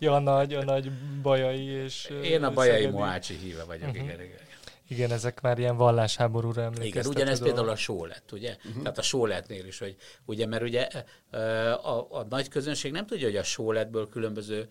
a 0.00 0.18
nagy, 0.18 0.54
a 0.54 0.64
nagy 0.64 0.90
bajai 1.22 1.64
és... 1.64 2.12
Én 2.22 2.42
a 2.42 2.52
bajai 2.52 2.86
Moácsi 2.86 3.34
híve 3.34 3.64
vagyok, 3.64 3.88
uh-huh. 3.88 4.04
igen, 4.04 4.20
igen. 4.20 4.38
Igen, 4.88 5.10
ezek 5.10 5.40
már 5.40 5.58
ilyen 5.58 5.76
vallásháborúra 5.76 6.62
emlékeztető 6.62 6.98
Igen, 6.98 7.10
ugyanez 7.10 7.42
például 7.42 7.68
a 7.68 7.76
só 7.76 8.04
lett, 8.04 8.32
ugye? 8.32 8.56
Uh-huh. 8.64 8.82
Tehát 8.82 8.98
a 8.98 9.02
só 9.02 9.26
lettnél 9.26 9.66
is, 9.66 9.78
hogy 9.78 9.96
ugye, 10.24 10.46
mert 10.46 10.62
ugye 10.62 10.88
a, 11.72 12.06
a 12.10 12.26
nagy 12.28 12.48
közönség 12.48 12.92
nem 12.92 13.06
tudja, 13.06 13.26
hogy 13.26 13.36
a 13.36 13.42
só 13.42 13.72
lettből 13.72 14.08
különböző 14.08 14.68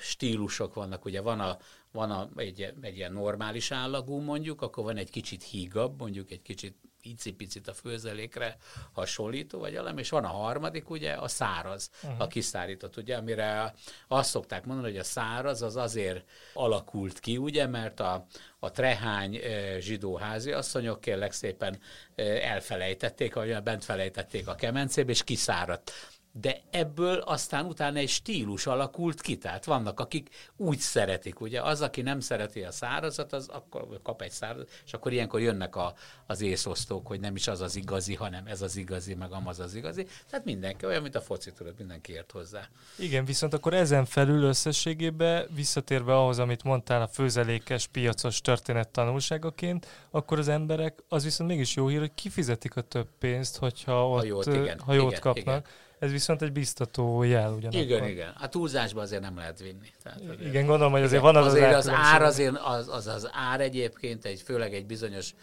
stílusok 0.00 0.74
vannak, 0.74 1.04
ugye 1.04 1.20
van 1.20 1.40
a, 1.40 1.58
van 1.92 2.10
a, 2.10 2.30
egy, 2.36 2.74
egy 2.80 2.96
ilyen 2.96 3.12
normális 3.12 3.70
állagú 3.70 4.18
mondjuk, 4.20 4.62
akkor 4.62 4.84
van 4.84 4.96
egy 4.96 5.10
kicsit 5.10 5.42
hígabb, 5.42 5.98
mondjuk 5.98 6.30
egy 6.30 6.42
kicsit 6.42 6.76
icipicit 7.02 7.68
a 7.68 7.72
főzelékre 7.72 8.56
hasonlító, 8.92 9.58
vagy 9.58 9.74
elem, 9.74 9.98
és 9.98 10.10
van 10.10 10.24
a 10.24 10.28
harmadik, 10.28 10.90
ugye, 10.90 11.12
a 11.12 11.28
száraz, 11.28 11.90
uh-huh. 12.02 12.20
a 12.20 12.26
kiszárított, 12.26 12.96
ugye, 12.96 13.16
amire 13.16 13.74
azt 14.08 14.30
szokták 14.30 14.64
mondani, 14.64 14.90
hogy 14.90 15.00
a 15.00 15.04
száraz 15.04 15.62
az 15.62 15.76
azért 15.76 16.24
alakult 16.54 17.20
ki, 17.20 17.36
ugye, 17.36 17.66
mert 17.66 18.00
a, 18.00 18.26
a 18.58 18.70
trehány 18.70 19.34
e, 19.36 19.80
zsidó 19.80 20.16
háziasszonyok 20.16 21.00
kérlek 21.00 21.32
szépen 21.32 21.78
e, 22.14 22.22
elfelejtették, 22.22 23.34
vagy 23.34 23.62
bent 23.62 23.84
felejtették 23.84 24.48
a 24.48 24.54
kemencébe, 24.54 25.10
és 25.10 25.24
kiszáradt 25.24 25.92
de 26.32 26.60
ebből 26.70 27.18
aztán 27.18 27.66
utána 27.66 27.98
egy 27.98 28.08
stílus 28.08 28.66
alakult 28.66 29.20
ki, 29.20 29.36
tehát 29.36 29.64
vannak, 29.64 30.00
akik 30.00 30.28
úgy 30.56 30.78
szeretik, 30.78 31.40
ugye, 31.40 31.62
az, 31.62 31.80
aki 31.80 32.02
nem 32.02 32.20
szereti 32.20 32.62
a 32.62 32.70
szárazat, 32.70 33.32
az 33.32 33.48
akkor 33.48 34.00
kap 34.02 34.22
egy 34.22 34.30
szárazat, 34.30 34.70
és 34.84 34.92
akkor 34.92 35.12
ilyenkor 35.12 35.40
jönnek 35.40 35.76
a, 35.76 35.94
az 36.26 36.40
észosztók, 36.40 37.06
hogy 37.06 37.20
nem 37.20 37.36
is 37.36 37.48
az 37.48 37.60
az 37.60 37.76
igazi, 37.76 38.14
hanem 38.14 38.46
ez 38.46 38.62
az 38.62 38.76
igazi, 38.76 39.14
meg 39.14 39.32
amaz 39.32 39.60
az 39.60 39.74
igazi, 39.74 40.06
tehát 40.30 40.44
mindenki, 40.44 40.86
olyan, 40.86 41.02
mint 41.02 41.14
a 41.14 41.20
foci, 41.20 41.52
tudod, 41.52 41.74
mindenki 41.78 42.12
ért 42.12 42.32
hozzá. 42.32 42.68
Igen, 42.98 43.24
viszont 43.24 43.54
akkor 43.54 43.74
ezen 43.74 44.04
felül 44.04 44.42
összességében, 44.42 45.46
visszatérve 45.54 46.16
ahhoz, 46.16 46.38
amit 46.38 46.62
mondtál 46.62 47.02
a 47.02 47.08
főzelékes, 47.08 47.86
piacos 47.86 48.40
történet 48.40 48.88
tanulságaként, 48.88 49.86
akkor 50.10 50.38
az 50.38 50.48
emberek, 50.48 51.02
az 51.08 51.24
viszont 51.24 51.50
mégis 51.50 51.74
jó 51.74 51.86
hír, 51.86 51.98
hogy 51.98 52.14
kifizetik 52.14 52.76
a 52.76 52.80
több 52.80 53.08
pénzt, 53.18 53.56
hogyha 53.56 54.08
ott, 54.10 54.20
ha 54.20 54.26
jót, 54.26 54.46
igen, 54.46 54.78
ha 54.78 54.92
jót 54.92 55.10
igen, 55.10 55.20
kapnak. 55.20 55.44
Igen 55.44 55.86
ez 55.98 56.10
viszont 56.10 56.42
egy 56.42 56.52
biztató 56.52 57.22
jel 57.22 57.52
ugyanakkor. 57.52 57.80
Igen, 57.80 58.08
igen. 58.08 58.34
A 58.40 58.48
túlzásba 58.48 59.00
azért 59.00 59.22
nem 59.22 59.36
lehet 59.36 59.58
vinni. 59.58 59.92
Tehát 60.02 60.20
azért, 60.20 60.40
igen, 60.40 60.66
gondolom, 60.66 60.92
hogy 60.92 61.02
azért 61.02 61.22
igen, 61.22 61.32
van 61.32 61.42
az 61.42 61.52
azért 61.52 61.74
az, 61.74 61.86
az 61.86 61.92
ár, 61.94 62.22
azért 62.22 62.56
az, 62.56 62.88
az, 62.88 63.06
az 63.06 63.28
ár 63.32 63.60
egyébként, 63.60 64.24
egy, 64.24 64.40
főleg 64.40 64.74
egy 64.74 64.86
bizonyos 64.86 65.34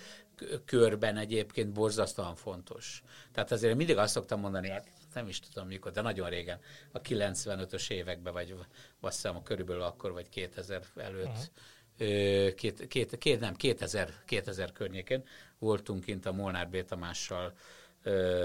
körben 0.66 1.18
egyébként 1.18 1.70
borzasztóan 1.70 2.36
fontos. 2.36 3.04
Tehát 3.32 3.52
azért 3.52 3.76
mindig 3.76 3.98
azt 3.98 4.14
szoktam 4.14 4.40
mondani, 4.40 4.70
hát 4.70 4.88
nem 5.14 5.28
is 5.28 5.40
tudom 5.40 5.68
mikor, 5.68 5.92
de 5.92 6.02
nagyon 6.02 6.30
régen, 6.30 6.60
a 6.92 7.02
95-ös 7.02 7.90
években, 7.90 8.34
vagy 8.34 8.56
azt 9.00 9.16
hiszem 9.16 9.44
körülbelül 9.44 9.82
akkor, 9.82 10.12
vagy 10.12 10.30
2000 10.30 10.82
előtt, 10.96 11.52
uh-huh. 12.00 12.54
két, 12.54 12.88
két, 12.88 13.18
két, 13.18 13.40
nem, 13.40 13.56
2000, 13.56 14.10
2000 14.26 14.72
környékén 14.72 15.24
voltunk 15.60 16.04
kint 16.04 16.26
a 16.26 16.32
Molnár 16.32 16.70
B. 16.70 16.86
Tamással 16.86 17.54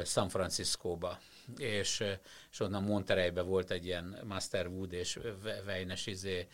San 0.05 0.29
Franciscóba 0.29 1.19
és, 1.59 2.05
és 2.51 2.61
onnan 2.61 2.83
Montereybe 2.83 3.43
volt 3.43 3.71
egy 3.71 3.87
ilyen 3.87 4.19
Master 4.25 4.67
Wood 4.67 4.93
és 4.93 5.19
Vejnes 5.65 6.07
izé, 6.07 6.47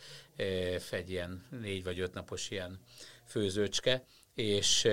egy 0.91 1.09
ilyen 1.09 1.45
négy 1.61 1.83
vagy 1.83 1.99
öt 1.99 2.13
napos 2.13 2.49
ilyen 2.49 2.79
főzőcske, 3.25 4.03
és 4.33 4.87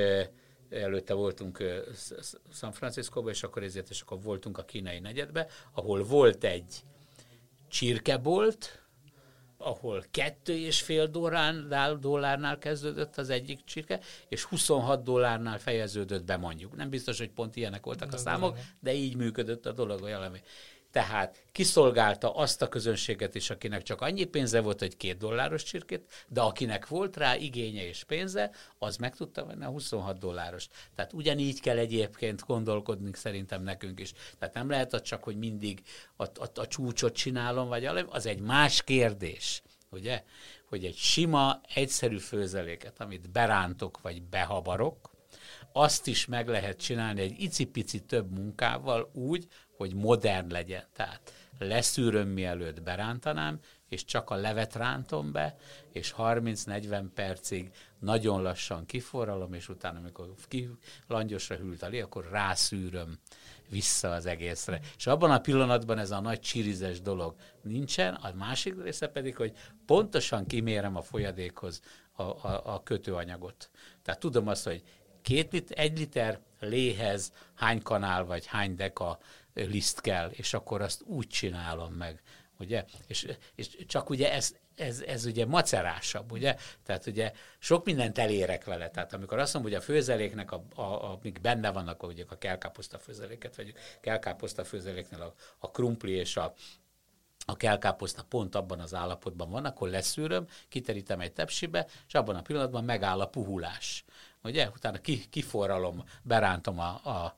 előtte 0.71 1.14
voltunk 1.14 1.62
San 2.53 2.73
Franciscóba, 2.73 3.31
és 3.31 3.43
akkor 3.43 3.62
ezért, 3.62 3.90
és 3.90 4.01
akkor 4.01 4.23
voltunk 4.23 4.59
a 4.59 4.64
kínai 4.64 4.99
negyedbe, 4.99 5.47
ahol 5.73 6.03
volt 6.03 6.45
egy 6.45 6.83
csirkebolt, 7.69 8.84
ahol 9.64 10.05
kettő 10.11 10.57
és 10.57 10.81
fél 10.83 11.07
dollárnál, 11.07 11.96
dollárnál 11.96 12.59
kezdődött 12.59 13.16
az 13.16 13.31
egyik 13.31 13.64
csirke, 13.64 14.00
és 14.29 14.42
26 14.42 15.03
dollárnál 15.03 15.59
fejeződött 15.59 16.24
be 16.24 16.37
mondjuk. 16.37 16.77
Nem 16.77 16.90
biztos, 16.90 17.18
hogy 17.18 17.31
pont 17.31 17.57
ilyenek 17.57 17.85
voltak 17.85 18.12
a 18.12 18.16
számok, 18.16 18.59
de 18.81 18.94
így 18.94 19.16
működött 19.16 19.66
a 19.66 19.72
dolog 19.72 20.03
olyan. 20.03 20.22
Tehát 20.94 21.42
kiszolgálta 21.52 22.35
azt 22.35 22.62
a 22.62 22.68
közönséget 22.68 23.35
is, 23.35 23.50
akinek 23.50 23.83
csak 23.83 24.00
annyi 24.00 24.24
pénze 24.24 24.61
volt, 24.61 24.78
hogy 24.78 24.96
két 24.96 25.16
dolláros 25.16 25.62
csirkét, 25.62 26.24
de 26.28 26.40
akinek 26.40 26.88
volt 26.88 27.16
rá 27.16 27.37
igénye 27.37 27.87
és 27.87 28.04
pénze, 28.04 28.50
az 28.78 28.96
meg 28.96 29.16
tudta 29.16 29.44
venni 29.44 29.64
a 29.64 29.68
26 29.68 30.18
dolláros. 30.18 30.66
Tehát 30.94 31.12
ugyanígy 31.12 31.61
kell 31.61 31.78
egyébként 31.78 32.46
gondolkodni 32.46 33.11
szerintem 33.12 33.62
nekünk 33.62 34.00
is. 34.00 34.12
Tehát 34.38 34.54
nem 34.54 34.70
lehet 34.70 34.92
az 34.92 35.02
csak, 35.02 35.24
hogy 35.24 35.37
mindig 35.37 35.83
a, 36.16 36.24
a, 36.24 36.50
a 36.54 36.66
csúcsot 36.66 37.14
csinálom, 37.14 37.68
vagy 37.68 37.85
az 37.87 38.26
egy 38.26 38.40
más 38.40 38.83
kérdés, 38.83 39.62
ugye? 39.90 40.22
Hogy 40.68 40.85
egy 40.85 40.96
sima, 40.96 41.61
egyszerű 41.74 42.18
főzeléket, 42.18 43.00
amit 43.00 43.30
berántok, 43.30 44.00
vagy 44.00 44.22
behabarok, 44.22 45.14
azt 45.76 46.07
is 46.07 46.26
meg 46.26 46.48
lehet 46.48 46.80
csinálni 46.80 47.20
egy 47.20 47.40
icipici 47.40 48.00
több 48.00 48.30
munkával 48.30 49.11
úgy, 49.12 49.46
hogy 49.77 49.95
modern 49.95 50.51
legyen. 50.51 50.85
Tehát 50.93 51.33
leszűröm, 51.59 52.29
mielőtt 52.29 52.83
berántanám, 52.83 53.59
és 53.89 54.05
csak 54.05 54.31
a 54.31 54.35
levet 54.35 54.75
rántom 54.75 55.33
be, 55.33 55.57
és 55.93 56.15
30-40 56.19 57.05
percig 57.15 57.71
nagyon 57.99 58.43
lassan 58.43 58.87
kiforralom, 58.87 59.53
és 59.55 59.69
utána, 59.69 59.99
amikor 59.99 60.35
ki, 60.49 60.71
langyosra 61.07 61.57
hűlt 61.57 61.83
a 61.83 61.89
lé, 61.89 62.01
akkor 62.01 62.29
rászűröm 62.31 63.19
vissza 63.69 64.11
az 64.11 64.27
egészre. 64.27 64.81
És 64.97 65.07
abban 65.07 65.31
a 65.31 65.41
pillanatban 65.41 65.99
ez 65.99 66.11
a 66.11 66.21
nagy 66.21 66.41
csirizes 66.41 67.01
dolog 67.01 67.35
nincsen, 67.63 68.15
a 68.15 68.33
másik 68.35 68.83
része 68.83 69.07
pedig, 69.07 69.37
hogy 69.37 69.53
pontosan 69.87 70.47
kimérem 70.47 70.97
a 70.97 71.03
folyadékhoz 71.03 71.81
a, 72.13 72.23
a, 72.23 72.63
a 72.65 72.83
kötőanyagot. 72.83 73.71
Tehát 74.03 74.21
tudom 74.21 74.49
azt, 74.49 74.65
hogy 74.65 74.83
két 75.23 75.53
lit, 75.53 75.71
egy 75.71 75.99
liter 75.99 76.41
léhez 76.61 77.33
hány 77.55 77.83
kanál 77.83 78.25
vagy 78.25 78.47
hány 78.47 78.75
deka 78.75 79.19
liszt 79.55 80.01
kell, 80.01 80.31
és 80.31 80.55
akkor 80.55 80.83
azt 80.83 81.03
úgy 81.03 81.27
csinálom 81.27 81.93
meg, 81.93 82.23
ugye? 82.59 82.85
És, 83.07 83.29
és 83.55 83.77
csak 83.87 84.11
ugye 84.11 84.33
ez, 84.33 84.55
ez, 84.77 85.01
ez 85.01 85.25
ugye 85.25 85.47
macerásabb, 85.47 86.33
ugye? 86.33 86.57
Tehát 86.83 87.07
ugye 87.07 87.33
sok 87.59 87.85
mindent 87.85 88.19
elérek 88.19 88.64
vele. 88.64 88.90
Tehát 88.90 89.12
amikor 89.12 89.38
azt 89.38 89.55
mondom, 89.55 89.73
hogy 89.73 89.81
a 89.81 89.85
főzeléknek, 89.85 90.53
a, 90.53 90.64
a, 90.75 90.81
a, 90.81 91.12
amik 91.12 91.40
benne 91.40 91.71
vannak, 91.73 92.03
ugye 92.03 92.25
a 92.29 92.38
kelkáposzta 92.38 92.99
főzeléket, 92.99 93.57
vagy 93.57 93.75
kelkáposzta 94.01 94.64
főzeléknél 94.64 95.21
a, 95.21 95.35
a 95.59 95.71
krumpli 95.71 96.12
és 96.12 96.37
a, 96.37 96.55
a 97.47 97.57
kelkáposzta 97.57 98.23
pont 98.23 98.55
abban 98.55 98.81
az 98.81 98.95
állapotban 98.95 99.51
van, 99.51 99.64
akkor 99.64 99.88
leszűröm, 99.88 100.47
kiterítem 100.69 101.21
egy 101.21 101.33
tepsibe, 101.33 101.87
és 102.07 102.14
abban 102.14 102.37
a 102.37 102.43
pillanatban 102.43 102.85
megáll 102.85 103.21
a 103.21 103.27
puhulás. 103.27 104.05
Ugye? 104.43 104.69
Utána 104.69 104.99
ki, 104.99 105.29
kiforralom, 105.29 106.05
berántom 106.23 106.79
a, 106.79 107.01
a, 107.05 107.37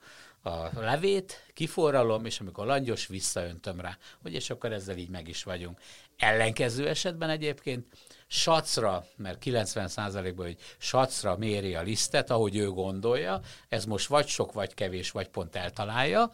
a 0.49 0.71
levét, 0.75 1.46
kiforralom, 1.57 2.25
és 2.25 2.41
amikor 2.41 2.67
langyos, 2.67 3.07
visszaöntöm 3.07 3.81
rá. 3.81 3.99
Hogy 4.23 4.33
és 4.35 4.51
akkor 4.51 4.73
ezzel 4.73 4.97
így 4.97 5.11
meg 5.11 5.29
is 5.29 5.43
vagyunk. 5.43 5.79
Ellenkező 6.17 6.89
esetben 6.89 7.31
egyébként 7.31 7.87
sacra, 8.27 9.07
mert 9.17 9.43
90%-ban, 9.45 10.47
hogy 10.47 10.57
sacra 10.79 11.37
méri 11.37 11.75
a 11.75 11.83
lisztet, 11.83 12.31
ahogy 12.31 12.57
ő 12.57 12.71
gondolja, 12.71 13.41
ez 13.69 13.85
most 13.85 14.07
vagy 14.07 14.27
sok, 14.27 14.53
vagy 14.53 14.75
kevés, 14.75 15.11
vagy 15.11 15.29
pont 15.29 15.57
eltalálja, 15.57 16.31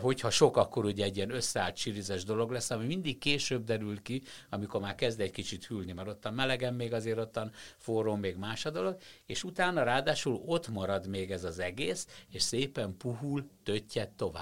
hogyha 0.00 0.30
sok, 0.30 0.56
akkor 0.56 0.84
ugye 0.84 1.04
egy 1.04 1.16
ilyen 1.16 1.30
összeállt 1.30 1.76
csirizes 1.76 2.24
dolog 2.24 2.50
lesz, 2.50 2.70
ami 2.70 2.86
mindig 2.86 3.18
később 3.18 3.64
derül 3.64 4.02
ki, 4.02 4.22
amikor 4.50 4.80
már 4.80 4.94
kezd 4.94 5.20
egy 5.20 5.30
kicsit 5.30 5.66
hűlni, 5.66 5.92
mert 5.92 6.08
ottan 6.08 6.34
melegen 6.34 6.74
még 6.74 6.92
azért 6.92 7.18
ottan 7.18 7.52
forró, 7.76 8.14
még 8.14 8.36
más 8.36 8.64
a 8.64 8.70
dolog, 8.70 8.96
és 9.26 9.44
utána 9.44 9.82
ráadásul 9.82 10.42
ott 10.46 10.68
marad 10.68 11.06
még 11.06 11.30
ez 11.30 11.44
az 11.44 11.58
egész, 11.58 12.06
és 12.30 12.42
szépen 12.42 12.96
puhul, 12.96 13.48
töttyet 13.64 14.10
tovább. 14.10 14.35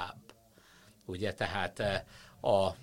Ugye, 1.04 1.35
tehát 1.35 1.78
a 2.40 2.76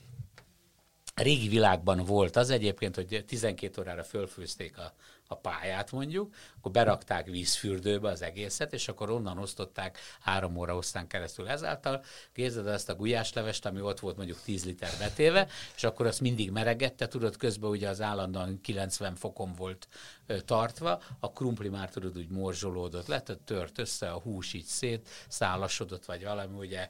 régi 1.15 1.47
világban 1.47 2.05
volt 2.05 2.35
az 2.35 2.49
egyébként, 2.49 2.95
hogy 2.95 3.23
12 3.27 3.81
órára 3.81 4.03
fölfőzték 4.03 4.77
a, 4.77 4.93
a 5.31 5.35
pályát 5.35 5.91
mondjuk, 5.91 6.35
akkor 6.57 6.71
berakták 6.71 7.25
vízfürdőbe 7.25 8.09
az 8.09 8.21
egészet, 8.21 8.73
és 8.73 8.87
akkor 8.87 9.09
onnan 9.09 9.37
osztották 9.37 9.99
három 10.19 10.57
óra 10.57 10.75
osztán 10.75 11.07
keresztül 11.07 11.49
ezáltal. 11.49 12.03
Kézed 12.33 12.67
ezt 12.67 12.89
a 12.89 12.95
gulyáslevest, 12.95 13.65
ami 13.65 13.81
ott 13.81 13.99
volt 13.99 14.17
mondjuk 14.17 14.41
10 14.41 14.65
liter 14.65 14.91
betéve, 14.99 15.47
és 15.75 15.83
akkor 15.83 16.05
azt 16.05 16.21
mindig 16.21 16.51
meregette, 16.51 17.07
tudod, 17.07 17.37
közben 17.37 17.69
ugye 17.69 17.89
az 17.89 18.01
állandóan 18.01 18.61
90 18.61 19.15
fokon 19.15 19.53
volt 19.53 19.87
ö, 20.25 20.39
tartva, 20.39 21.01
a 21.19 21.31
krumpli 21.31 21.69
már 21.69 21.89
tudod 21.89 22.17
úgy 22.17 22.29
morzsolódott 22.29 23.07
le, 23.07 23.21
tehát 23.21 23.41
tört 23.41 23.77
össze, 23.77 24.11
a 24.11 24.19
hús 24.19 24.53
így 24.53 24.65
szét, 24.65 25.09
szálasodott, 25.27 26.05
vagy 26.05 26.23
valami, 26.23 26.57
ugye, 26.57 26.89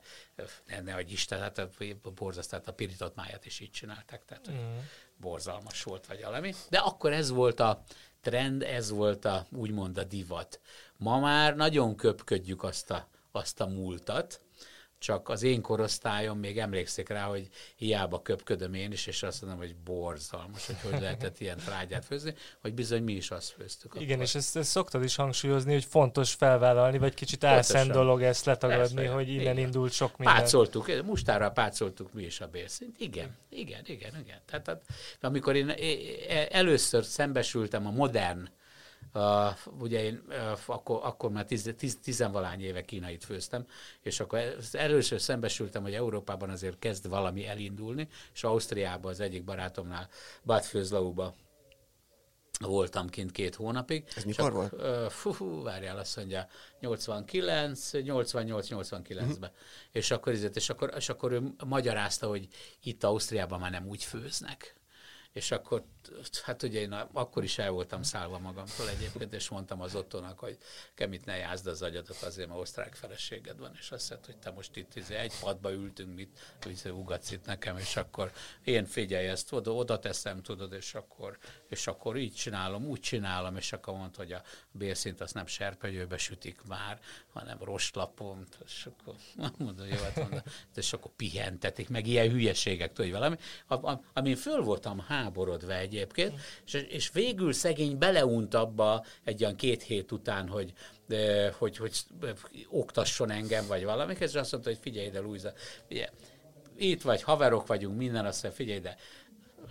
ne, 0.65 0.81
ne 0.81 0.91
hogy 0.91 1.11
Isten, 1.11 1.39
hát 1.39 1.57
a, 1.57 1.69
borzasztó, 2.15 2.57
a 2.65 2.71
pirított 2.71 3.15
máját 3.15 3.45
is 3.45 3.59
így 3.59 3.71
csinálták, 3.71 4.25
tehát 4.25 4.51
mm. 4.51 4.77
borzalmas 5.17 5.83
volt, 5.83 6.07
vagy 6.07 6.21
valami. 6.21 6.53
De 6.69 6.77
akkor 6.77 7.13
ez 7.13 7.29
volt 7.29 7.59
a 7.59 7.83
trend, 8.21 8.63
ez 8.63 8.89
volt 8.89 9.25
a, 9.25 9.45
úgymond 9.51 9.97
a 9.97 10.03
divat. 10.03 10.59
Ma 10.97 11.19
már 11.19 11.55
nagyon 11.55 11.95
köpködjük 11.95 12.63
azt 12.63 12.91
a, 12.91 13.07
azt 13.31 13.61
a 13.61 13.67
múltat, 13.67 14.41
csak 15.01 15.29
az 15.29 15.43
én 15.43 15.61
korosztályom 15.61 16.39
még 16.39 16.57
emlékszik 16.57 17.09
rá, 17.09 17.23
hogy 17.23 17.47
hiába 17.75 18.21
köpködöm 18.21 18.73
én 18.73 18.91
is, 18.91 19.07
és 19.07 19.23
azt 19.23 19.41
mondom, 19.41 19.59
hogy 19.59 19.75
borzalmas, 19.75 20.65
hogy 20.65 20.75
hogy 20.81 21.01
lehetett 21.01 21.39
ilyen 21.39 21.57
trágyát 21.57 22.05
főzni, 22.05 22.33
hogy 22.61 22.73
bizony 22.73 23.03
mi 23.03 23.13
is 23.13 23.31
azt 23.31 23.49
főztük. 23.49 23.93
Igen, 23.95 24.11
akkor. 24.11 24.23
és 24.23 24.35
ezt, 24.35 24.55
ezt 24.55 24.69
szoktad 24.69 25.03
is 25.03 25.15
hangsúlyozni, 25.15 25.73
hogy 25.73 25.85
fontos 25.85 26.33
felvállalni, 26.33 26.97
vagy 26.97 27.13
kicsit 27.13 27.43
álszent 27.43 27.91
dolog 27.91 28.21
ezt 28.21 28.45
letagadni, 28.45 28.95
Persze, 28.95 29.11
hogy 29.11 29.29
innen 29.29 29.41
igen. 29.41 29.57
indult 29.57 29.91
sok 29.91 30.17
minden. 30.17 30.35
Pácoltuk, 30.35 31.03
mustára 31.05 31.51
pácoltuk 31.51 32.13
mi 32.13 32.23
is 32.23 32.41
a 32.41 32.47
bérszint. 32.47 32.99
Igen, 32.99 33.37
igen, 33.49 33.81
igen, 33.85 34.11
igen. 34.19 34.39
Tehát, 34.45 34.63
tehát 34.63 34.81
amikor 35.21 35.55
én 35.55 35.73
először 36.49 37.03
szembesültem 37.03 37.87
a 37.87 37.91
modern 37.91 38.49
Uh, 39.13 39.81
ugye 39.81 40.03
én 40.03 40.21
uh, 40.27 40.59
akkor, 40.65 40.99
akkor 41.03 41.31
már 41.31 41.45
tiz, 41.45 41.73
tiz, 41.77 41.97
tizenvalány 42.03 42.61
éve 42.61 42.85
kínait 42.85 43.23
főztem, 43.23 43.65
és 44.01 44.19
akkor 44.19 44.55
először 44.71 45.21
szembesültem, 45.21 45.81
hogy 45.81 45.93
Európában 45.93 46.49
azért 46.49 46.79
kezd 46.79 47.09
valami 47.09 47.47
elindulni, 47.47 48.07
és 48.33 48.43
Ausztriában 48.43 49.11
az 49.11 49.19
egyik 49.19 49.43
barátomnál 49.43 50.09
Bad 50.43 50.63
Főzlauba 50.63 51.33
voltam 52.59 53.09
kint 53.09 53.31
két 53.31 53.55
hónapig. 53.55 54.03
Ez 54.15 54.23
mikor 54.23 54.51
volt? 54.51 54.73
Uh, 54.73 55.05
fú, 55.09 55.31
fú, 55.31 55.63
várjál, 55.63 55.97
azt 55.97 56.15
mondja, 56.15 56.47
89, 56.79 57.89
88-89-ben. 57.93 59.29
Uh-huh. 59.29 59.45
És 59.91 60.11
akkor, 60.11 60.33
és, 60.53 60.69
akkor, 60.69 60.93
és 60.95 61.09
akkor 61.09 61.31
ő 61.31 61.53
magyarázta, 61.65 62.27
hogy 62.27 62.47
itt 62.83 63.03
Ausztriában 63.03 63.59
már 63.59 63.71
nem 63.71 63.87
úgy 63.87 64.03
főznek 64.03 64.80
és 65.33 65.51
akkor, 65.51 65.83
hát 66.43 66.63
ugye 66.63 66.79
én 66.79 66.91
akkor 66.91 67.43
is 67.43 67.57
el 67.57 67.71
voltam 67.71 68.03
szállva 68.03 68.39
magamtól 68.39 68.89
egyébként, 68.89 69.33
és 69.33 69.49
mondtam 69.49 69.81
az 69.81 69.95
ottonak, 69.95 70.39
hogy 70.39 70.57
kemit 70.93 71.25
ne 71.25 71.35
jázd 71.35 71.67
az 71.67 71.81
agyadat, 71.81 72.21
azért, 72.21 72.47
mert 72.47 72.59
osztrák 72.59 72.95
feleséged 72.95 73.59
van, 73.59 73.71
és 73.79 73.91
azt 73.91 74.09
mondta, 74.09 74.31
hogy 74.31 74.39
te 74.39 74.51
most 74.51 74.75
itt 74.75 74.95
izé, 74.95 75.15
egy 75.15 75.33
padba 75.39 75.71
ültünk, 75.71 76.15
mit, 76.15 76.55
hogy 76.61 76.91
ugatsz 76.91 77.31
itt 77.31 77.45
nekem, 77.45 77.77
és 77.77 77.95
akkor 77.95 78.31
én 78.63 78.85
figyelj 78.85 79.27
ezt, 79.27 79.53
oda, 79.53 79.73
oda 79.73 79.99
teszem, 79.99 80.41
tudod, 80.41 80.73
és 80.73 80.93
akkor, 80.93 81.37
és 81.69 81.87
akkor 81.87 82.17
így 82.17 82.33
csinálom, 82.33 82.85
úgy 82.85 82.99
csinálom, 82.99 83.55
és 83.55 83.73
akkor 83.73 83.93
mondta, 83.93 84.21
hogy 84.21 84.31
a 84.31 84.41
bérszint 84.71 85.21
azt 85.21 85.33
nem 85.33 85.45
serpenyőbe 85.45 86.17
sütik 86.17 86.61
már, 86.63 86.99
hanem 87.33 87.57
rostlapon, 87.63 88.47
és 88.65 88.85
akkor 88.85 89.15
mondom, 89.57 89.87
jó, 89.87 89.97
hát 89.97 90.15
mondom, 90.15 90.41
és 90.75 90.93
akkor 90.93 91.11
pihentetik, 91.15 91.89
meg 91.89 92.07
ilyen 92.07 92.29
hülyeségek, 92.29 92.93
tudod, 92.93 93.11
valami, 93.11 93.35
amin 94.13 94.35
föl 94.35 94.61
voltam 94.61 94.99
háborodva 95.21 95.73
egyébként, 95.73 96.39
és, 96.65 96.73
és 96.73 97.11
végül 97.11 97.53
szegény 97.53 97.97
beleunt 97.97 98.53
abba 98.53 99.05
egy 99.23 99.43
olyan 99.43 99.55
két 99.55 99.83
hét 99.83 100.11
után, 100.11 100.47
hogy, 100.47 100.73
hogy, 101.57 101.77
hogy 101.77 102.05
oktasson 102.69 103.31
engem, 103.31 103.67
vagy 103.67 103.83
valami, 103.83 104.15
és 104.19 104.33
azt 104.33 104.51
mondta, 104.51 104.69
hogy 104.69 104.79
figyelj 104.81 105.07
ide, 105.07 105.19
Luisa, 105.19 105.53
figyelj, 105.87 106.09
itt 106.77 107.01
vagy, 107.01 107.23
haverok 107.23 107.67
vagyunk, 107.67 107.97
minden, 107.97 108.25
azt 108.25 108.43
mondja, 108.43 108.63
figyelj 108.63 108.79
ide, 108.79 108.97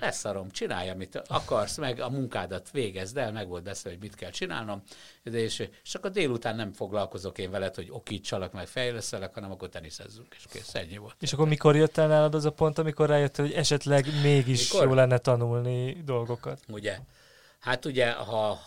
leszarom, 0.00 0.50
csinálj, 0.50 0.88
amit 0.88 1.22
akarsz, 1.26 1.76
meg 1.76 2.00
a 2.00 2.10
munkádat 2.10 2.70
végezd 2.70 3.16
el, 3.16 3.32
meg 3.32 3.48
volt 3.48 3.62
beszélve, 3.62 3.98
hogy 3.98 4.08
mit 4.08 4.18
kell 4.18 4.30
csinálnom, 4.30 4.82
de 5.22 5.38
és, 5.38 5.68
és 5.82 5.94
akkor 5.94 6.10
délután 6.10 6.56
nem 6.56 6.72
foglalkozok 6.72 7.38
én 7.38 7.50
veled, 7.50 7.74
hogy 7.74 7.88
okítsalak, 7.90 8.52
meg 8.52 8.66
fejleszelek, 8.66 9.34
hanem 9.34 9.50
akkor 9.50 9.68
teniszezzünk, 9.68 10.34
és 10.36 10.44
kész, 10.50 10.74
ennyi 10.74 10.96
volt. 10.96 11.14
És 11.20 11.32
akkor 11.32 11.48
mikor 11.48 11.76
jött 11.76 11.96
el 11.96 12.06
nálad 12.06 12.34
az 12.34 12.44
a 12.44 12.52
pont, 12.52 12.78
amikor 12.78 13.08
rájöttél, 13.08 13.44
hogy 13.44 13.54
esetleg 13.54 14.06
mégis 14.22 14.72
mikor? 14.72 14.88
jó 14.88 14.94
lenne 14.94 15.18
tanulni 15.18 16.02
dolgokat? 16.04 16.60
Ugye, 16.68 16.98
hát 17.58 17.84
ugye, 17.84 18.12
ha 18.12 18.60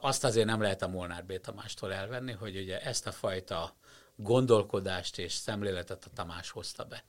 azt 0.00 0.24
azért 0.24 0.46
nem 0.46 0.60
lehet 0.60 0.82
a 0.82 0.88
Molnár 0.88 1.24
B. 1.24 1.40
Tamástól 1.40 1.92
elvenni, 1.92 2.32
hogy 2.32 2.56
ugye 2.56 2.80
ezt 2.80 3.06
a 3.06 3.12
fajta 3.12 3.76
gondolkodást 4.16 5.18
és 5.18 5.32
szemléletet 5.32 6.04
a 6.04 6.10
Tamás 6.14 6.50
hozta 6.50 6.84
be 6.84 7.04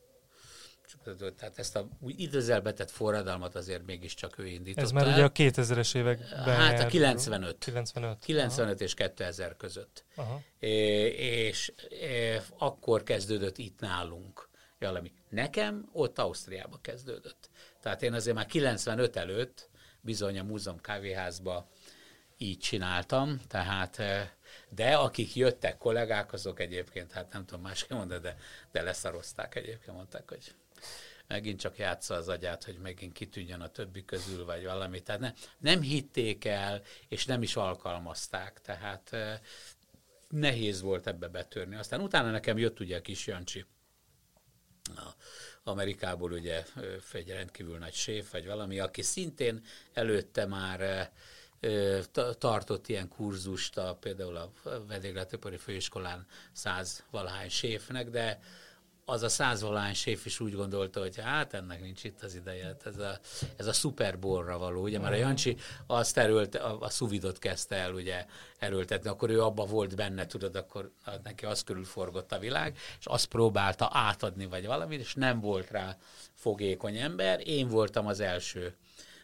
tehát 1.38 1.60
ezt 1.60 1.76
a 1.76 1.88
úgy 2.00 2.20
időzelbetett 2.20 2.92
forradalmat 2.92 3.56
azért 3.56 3.86
mégiscsak 3.86 4.38
ő 4.38 4.48
indította. 4.48 4.82
Ez 4.82 4.92
már 4.92 5.08
ugye 5.08 5.24
a 5.24 5.32
2000-es 5.32 5.96
években 5.96 6.56
Hát 6.56 6.80
a 6.80 6.86
95. 6.86 7.58
95. 7.58 8.20
95 8.20 8.76
Aha. 8.76 8.84
és 8.84 8.94
2000 8.94 9.58
között. 9.58 10.06
Aha. 10.16 10.42
É, 10.60 10.70
és 11.48 11.74
é, 11.90 12.42
akkor 12.58 13.04
kezdődött 13.04 13.58
itt 13.58 13.80
nálunk 13.80 14.50
valami. 14.80 15.12
Nekem 15.30 15.90
ott 15.92 16.20
Ausztriába 16.20 16.80
kezdődött. 16.82 17.50
Tehát 17.82 18.04
én 18.04 18.14
azért 18.14 18.36
már 18.36 18.46
95 18.46 19.16
előtt 19.16 19.70
bizony 20.02 20.40
a 20.40 20.44
múzeum 20.44 20.82
kávéházba 20.82 21.70
így 22.38 22.60
csináltam, 22.60 23.40
tehát 23.48 24.02
de 24.70 24.96
akik 24.96 25.36
jöttek 25.36 25.78
kollégák, 25.78 26.34
azok 26.34 26.60
egyébként, 26.60 27.12
hát 27.12 27.34
nem 27.34 27.46
tudom 27.46 27.64
másképp 27.64 27.98
mondani, 27.98 28.22
de, 28.22 28.38
de 28.72 28.82
leszarozták 28.82 29.56
egyébként, 29.56 29.96
mondták, 29.96 30.30
hogy 30.30 30.56
megint 31.28 31.60
csak 31.60 31.78
játsza 31.78 32.16
az 32.16 32.30
agyát, 32.30 32.64
hogy 32.64 32.78
megint 32.78 33.14
kitűnjön 33.14 33.62
a 33.62 33.68
többi 33.68 34.06
közül, 34.06 34.46
vagy 34.46 34.64
valami. 34.64 35.02
Tehát 35.02 35.22
ne, 35.22 35.34
nem 35.58 35.82
hitték 35.82 36.46
el, 36.46 36.82
és 37.08 37.26
nem 37.26 37.42
is 37.42 37.56
alkalmazták, 37.56 38.62
tehát 38.62 39.16
nehéz 40.30 40.82
volt 40.82 41.08
ebbe 41.08 41.28
betörni. 41.28 41.76
Aztán 41.76 42.02
utána 42.02 42.32
nekem 42.32 42.58
jött 42.58 42.80
ugye 42.80 42.98
a 42.98 43.02
kis 43.02 43.28
Jancsi, 43.28 43.66
a 44.96 45.16
Amerikából 45.64 46.32
ugye 46.32 46.64
egy 47.12 47.30
rendkívül 47.30 47.78
nagy 47.78 47.94
séf, 47.94 48.32
vagy 48.32 48.46
valami, 48.46 48.80
aki 48.80 49.02
szintén 49.02 49.64
előtte 49.94 50.46
már 50.46 51.12
tartott 52.38 52.88
ilyen 52.88 53.08
kurzust, 53.08 53.78
a, 53.78 53.96
például 53.96 54.36
a 54.36 54.52
vendéglátóipari 54.88 55.58
főiskolán 55.58 56.28
száz 56.52 57.04
valahány 57.12 57.50
séfnek, 57.50 58.10
de 58.10 58.40
az 59.06 59.24
a 59.24 59.30
százvalány 59.30 59.94
séf 59.94 60.26
is 60.26 60.40
úgy 60.40 60.56
gondolta, 60.56 61.00
hogy 61.00 61.20
hát 61.20 61.54
ennek 61.54 61.82
nincs 61.82 62.04
itt 62.04 62.22
az 62.22 62.36
ideje, 62.36 62.66
hát 62.66 62.86
ez 62.86 62.98
a, 62.98 63.20
ez 63.58 63.68
a 63.68 63.74
szuperborra 63.74 64.58
való, 64.58 64.82
ugye, 64.82 65.00
mert 65.00 65.14
a 65.14 65.18
Jancsi 65.18 65.58
azt 65.88 66.18
erőlt, 66.18 66.56
a, 66.56 66.80
a 66.80 66.90
szuvidot 66.90 67.40
kezdte 67.40 67.76
el 67.76 67.94
ugye 67.94 68.26
erőltetni, 68.60 69.10
akkor 69.10 69.30
ő 69.30 69.42
abba 69.42 69.66
volt 69.66 69.96
benne, 69.96 70.26
tudod, 70.26 70.56
akkor 70.56 70.92
neki 71.24 71.46
az 71.46 71.64
körülforgott 71.64 72.32
a 72.32 72.40
világ, 72.40 72.78
és 73.00 73.06
azt 73.06 73.26
próbálta 73.26 73.90
átadni, 73.92 74.46
vagy 74.46 74.66
valamit, 74.66 75.00
és 75.00 75.14
nem 75.14 75.40
volt 75.40 75.72
rá 75.72 75.98
fogékony 76.34 76.98
ember, 76.98 77.48
én 77.48 77.68
voltam 77.68 78.08
az 78.08 78.20
első, 78.20 78.76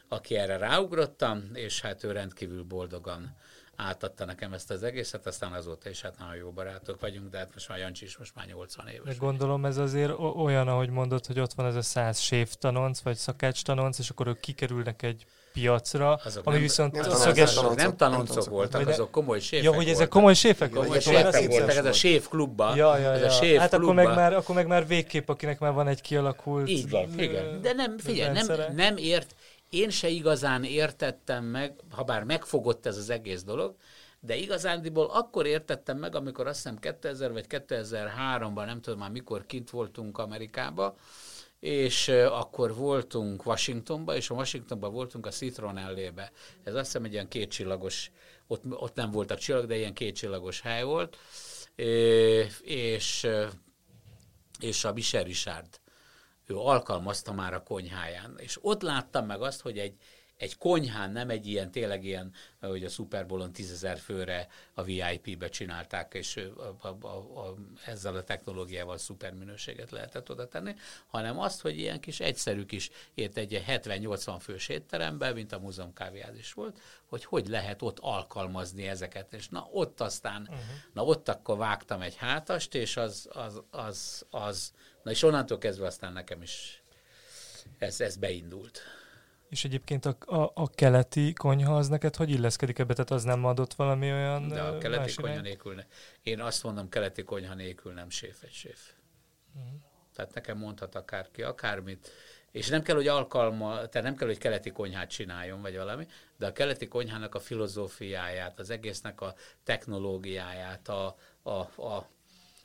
aki 0.08 0.36
erre 0.36 0.58
ráugrottam, 0.58 1.50
és 1.54 1.82
hát 1.82 2.04
ő 2.04 2.12
rendkívül 2.12 2.64
boldogan 2.64 3.36
átadta 3.80 4.26
nekem 4.26 4.54
ezt 4.54 4.72
az 4.72 4.84
egészet, 4.84 5.28
aztán 5.28 5.52
azóta 5.52 5.90
is 5.90 6.02
hát 6.02 6.20
nagyon 6.20 6.36
jó 6.36 6.52
barátok 6.52 7.00
vagyunk, 7.00 7.30
de 7.30 7.38
hát 7.38 7.50
most 7.54 7.70
már 7.70 7.78
Jancsi 7.78 8.06
is 8.06 8.18
most 8.18 8.36
már 8.36 8.46
80 8.46 8.88
éves. 8.88 9.18
De 9.18 9.26
gondolom 9.26 9.66
ez 9.66 9.78
azért 9.78 10.12
olyan, 10.36 10.68
ahogy 10.68 10.90
mondod, 10.90 11.26
hogy 11.26 11.40
ott 11.40 11.54
van 11.54 11.66
ez 11.66 11.76
a 11.76 11.82
száz 11.82 12.20
séf 12.20 12.54
tanonc, 12.56 13.02
vagy 13.02 13.16
szakács 13.16 13.64
tanonc, 13.64 14.00
és 14.00 14.10
akkor 14.10 14.28
ők 14.28 14.40
kikerülnek 14.40 15.02
egy 15.02 15.26
piacra, 15.54 16.20
azok 16.24 16.46
ami 16.46 16.56
nem, 16.56 16.64
viszont 16.64 16.92
nem, 16.92 17.10
szöges... 17.10 17.58
Azok 17.58 17.76
nem 17.76 17.98
tanoncok 17.98 18.46
voltak, 18.46 18.84
de, 18.84 18.92
azok 18.92 19.12
komoly 19.12 19.40
séfek 19.40 19.66
Ja, 19.66 19.74
hogy 19.74 19.90
ezek 19.90 20.08
komoly 20.08 20.34
séfek 20.34 20.70
Komoly 20.70 21.00
séfek 21.00 21.48
voltak, 21.48 21.76
ez 21.76 21.86
a 21.86 21.94
séf 21.94 22.28
klubba. 22.28 22.76
Ja, 22.76 22.98
ja, 22.98 23.04
ja. 23.04 23.12
Ez 23.12 23.24
a 23.24 23.30
séf 23.30 23.60
hát 23.60 23.74
akkor 23.74 23.94
meg, 23.94 24.08
már, 24.08 24.34
akkor 24.34 24.56
meg 24.56 24.68
már 24.68 24.88
végképp, 24.88 25.30
akinek 25.30 25.60
már 25.60 25.74
van 25.74 25.88
egy 25.88 26.02
kialakult 26.02 26.70
Így 26.70 26.90
van, 26.90 27.20
igen. 27.20 27.62
De 27.62 27.74
nem, 27.74 27.98
figyelj, 27.98 28.34
nem, 28.34 28.76
nem 28.76 28.98
ért, 28.98 29.36
én 29.70 29.90
se 29.90 30.08
igazán 30.08 30.64
értettem 30.64 31.46
meg, 31.46 31.80
ha 31.92 32.04
bár 32.04 32.24
megfogott 32.24 32.86
ez 32.86 32.98
az 32.98 33.10
egész 33.10 33.44
dolog, 33.44 33.76
de 34.20 34.36
igazándiból 34.36 35.06
akkor 35.06 35.46
értettem 35.46 35.98
meg, 35.98 36.16
amikor 36.16 36.48
azt 36.48 36.56
hiszem 36.56 36.80
2000 36.80 37.32
vagy 37.32 37.46
2003-ban, 37.50 38.66
nem 38.66 38.82
tudom 38.82 39.00
már 39.00 39.12
mikor 39.12 39.46
kint 39.46 39.70
voltunk 39.70 40.18
Amerikába, 40.18 40.96
és 41.60 42.08
akkor 42.30 42.76
voltunk 42.76 43.46
Washingtonba, 43.46 44.16
és 44.16 44.30
a 44.30 44.36
Washingtonban 44.36 44.92
voltunk 44.92 45.26
a 45.26 45.30
Citronellébe. 45.30 46.32
Ez 46.64 46.74
azt 46.74 46.86
hiszem 46.86 47.04
egy 47.04 47.14
ilyen 47.14 47.28
kétcsillagos, 47.28 48.12
ott, 48.48 48.64
ott 48.70 48.96
nem 48.96 49.12
voltak 49.12 49.38
csillag, 49.38 49.66
de 49.66 49.78
ilyen 49.78 49.94
kétcsillagos 49.94 50.62
hely 50.62 50.84
volt, 50.84 51.18
és, 52.62 53.28
és 54.60 54.84
a 54.84 54.94
Michel 54.94 55.24
Richard 55.24 55.80
ő 56.50 56.56
alkalmazta 56.56 57.34
már 57.34 57.54
a 57.54 57.64
konyháján. 57.64 58.36
És 58.38 58.58
ott 58.62 58.82
láttam 58.82 59.26
meg 59.26 59.42
azt, 59.42 59.62
hogy 59.62 59.78
egy, 59.78 59.96
egy 60.40 60.58
konyhán, 60.58 61.12
nem 61.12 61.30
egy 61.30 61.48
ilyen, 61.48 61.72
tényleg 61.72 62.04
ilyen, 62.04 62.34
hogy 62.60 62.84
a 62.84 62.90
Super 62.90 63.26
Bowl-on 63.26 63.52
tízezer 63.52 63.98
főre 63.98 64.48
a 64.74 64.84
VIP-be 64.84 65.50
csinálták, 65.50 66.14
és 66.14 66.36
a, 66.58 66.88
a, 66.88 66.98
a, 67.02 67.08
a, 67.08 67.56
ezzel 67.86 68.16
a 68.16 68.24
technológiával 68.24 68.98
szuper 68.98 69.34
minőséget 69.34 69.92
lehetett 69.92 70.30
oda 70.30 70.48
tenni, 70.48 70.76
hanem 71.08 71.40
azt, 71.40 71.62
hogy 71.62 71.78
ilyen 71.78 72.00
kis 72.00 72.20
egyszerű 72.20 72.66
kis, 72.66 72.90
ért 73.14 73.38
egy 73.38 73.64
70-80 73.68 74.38
fős 74.40 74.68
étteremben, 74.68 75.34
mint 75.34 75.52
a 75.52 75.60
múzeum 75.60 75.94
kávéház 75.94 76.38
is 76.38 76.54
volt, 76.54 76.80
hogy 77.06 77.26
hogy 77.26 77.48
lehet 77.48 77.82
ott 77.82 78.00
alkalmazni 78.00 78.88
ezeket, 78.88 79.34
és 79.34 79.50
na 79.50 79.68
ott 79.72 80.02
aztán, 80.02 80.42
uh-huh. 80.42 80.60
na 80.94 81.04
ott 81.04 81.30
akkor 81.30 81.58
vágtam 81.58 82.02
egy 82.02 82.16
hátast, 82.16 82.76
és 82.76 82.98
az, 82.98 83.30
az, 83.32 83.62
az, 83.72 84.26
az, 84.30 84.74
na 85.04 85.12
és 85.12 85.24
onnantól 85.24 85.58
kezdve 85.58 85.86
aztán 85.86 86.14
nekem 86.14 86.42
is 86.42 86.84
ez, 87.78 88.02
ez 88.02 88.16
beindult. 88.16 88.82
És 89.50 89.64
egyébként 89.64 90.06
a, 90.06 90.16
a, 90.20 90.52
a 90.54 90.70
keleti 90.70 91.34
konyha 91.34 91.78
az 91.78 91.88
neked 91.88 92.16
hogy 92.16 92.30
illeszkedik 92.30 92.80
ebbe? 92.80 92.94
Tehát 92.94 93.12
az 93.12 93.24
nem 93.24 93.46
adott 93.46 93.74
valami 93.74 94.12
olyan 94.12 94.48
De 94.48 94.62
a 94.62 94.78
keleti 94.78 95.14
konyha 95.14 95.32
irány? 95.32 95.44
nélkül 95.44 95.76
ne. 95.76 95.84
Én 96.24 96.42
azt 96.42 96.64
mondom, 96.64 96.90
keleti 96.90 97.24
konyha 97.24 97.54
nélkül 97.54 97.94
nem 97.94 98.10
séf 98.10 98.44
egy 98.44 98.52
séf. 98.52 98.92
Uh-huh. 99.56 99.80
Tehát 100.14 100.34
nekem 100.34 100.58
mondhat 100.58 100.96
akárki 100.96 101.42
akármit, 101.42 102.12
és 102.52 102.68
nem 102.68 102.82
kell, 102.82 102.96
hogy 102.96 103.08
alkalma, 103.08 103.74
tehát 103.74 104.08
nem 104.08 104.16
kell, 104.16 104.28
hogy 104.28 104.38
keleti 104.38 104.72
konyhát 104.72 105.10
csináljon, 105.10 105.62
vagy 105.62 105.76
valami, 105.76 106.08
de 106.38 106.48
a 106.48 106.52
keleti 106.52 106.88
konyhának 106.88 107.36
a 107.36 107.40
filozófiáját, 107.40 108.60
az 108.60 108.70
egésznek 108.70 109.22
a 109.22 109.36
technológiáját, 109.64 110.88
a, 110.88 111.16
a, 111.42 111.52
a 111.82 112.10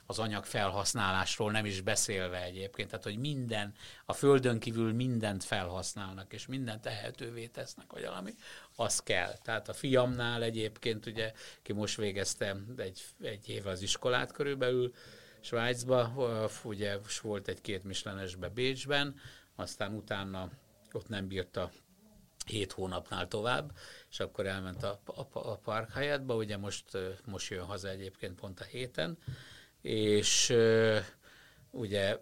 az 0.06 0.18
anyag 0.18 0.44
felhasználásról 0.44 1.50
nem 1.50 1.64
is 1.64 1.80
beszélve 1.80 2.42
egyébként, 2.42 2.88
tehát 2.88 3.04
hogy 3.04 3.18
minden, 3.18 3.74
a 4.04 4.12
földön 4.12 4.58
kívül 4.58 4.92
mindent 4.92 5.44
felhasználnak, 5.44 6.32
és 6.32 6.46
mindent 6.46 6.82
tehetővé 6.82 7.46
tesznek, 7.46 7.92
vagy 7.92 8.04
valami, 8.04 8.34
az 8.76 9.00
kell. 9.00 9.38
Tehát 9.42 9.68
a 9.68 9.72
fiamnál 9.72 10.42
egyébként, 10.42 11.06
ugye, 11.06 11.32
ki 11.62 11.72
most 11.72 11.96
végezte 11.96 12.56
egy, 12.76 13.02
egy 13.20 13.48
éve 13.48 13.70
az 13.70 13.82
iskolát 13.82 14.32
körülbelül, 14.32 14.94
Svájcba, 15.40 16.12
ugye 16.62 16.98
volt 17.22 17.48
egy 17.48 17.60
két 17.60 17.84
mislenesbe 17.84 18.48
Bécsben, 18.48 19.14
aztán 19.56 19.94
utána 19.94 20.50
ott 20.92 21.08
nem 21.08 21.28
bírta 21.28 21.70
hét 22.46 22.72
hónapnál 22.72 23.28
tovább, 23.28 23.72
és 24.10 24.20
akkor 24.20 24.46
elment 24.46 24.82
a, 24.82 25.00
a, 25.04 25.26
a 25.32 25.56
Park 25.56 25.92
Hyattba, 25.92 26.34
ugye 26.36 26.56
most, 26.56 26.84
most 27.24 27.50
jön 27.50 27.64
haza 27.64 27.88
egyébként 27.88 28.40
pont 28.40 28.60
a 28.60 28.64
héten, 28.64 29.18
és 29.84 30.54
ugye 31.70 32.18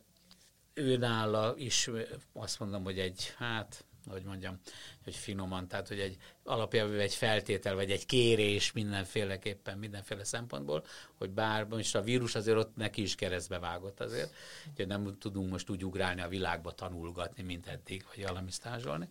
őnála 0.74 1.54
is 1.56 1.90
azt 2.32 2.58
mondom, 2.58 2.84
hogy 2.84 2.98
egy, 2.98 3.34
hát, 3.36 3.84
hogy 4.06 4.22
mondjam, 4.22 4.60
hogy 5.04 5.16
finoman, 5.16 5.68
tehát 5.68 5.88
hogy 5.88 6.00
egy 6.00 6.16
alapjában 6.44 6.98
egy 6.98 7.14
feltétel, 7.14 7.74
vagy 7.74 7.90
egy 7.90 8.06
kérés 8.06 8.72
mindenféleképpen, 8.72 9.78
mindenféle 9.78 10.24
szempontból, 10.24 10.84
hogy 11.18 11.30
bár 11.30 11.64
most 11.64 11.94
a 11.94 12.02
vírus 12.02 12.34
azért 12.34 12.58
ott 12.58 12.76
neki 12.76 13.02
is 13.02 13.14
keresztbe 13.14 13.58
vágott 13.58 14.00
azért, 14.00 14.34
hogy 14.76 14.86
nem 14.86 15.16
tudunk 15.18 15.50
most 15.50 15.70
úgy 15.70 15.84
ugrálni 15.84 16.20
a 16.20 16.28
világba 16.28 16.72
tanulgatni, 16.72 17.42
mint 17.42 17.66
eddig, 17.66 18.04
vagy 18.14 18.26
valami 18.26 18.50
stázsolni, 18.50 19.08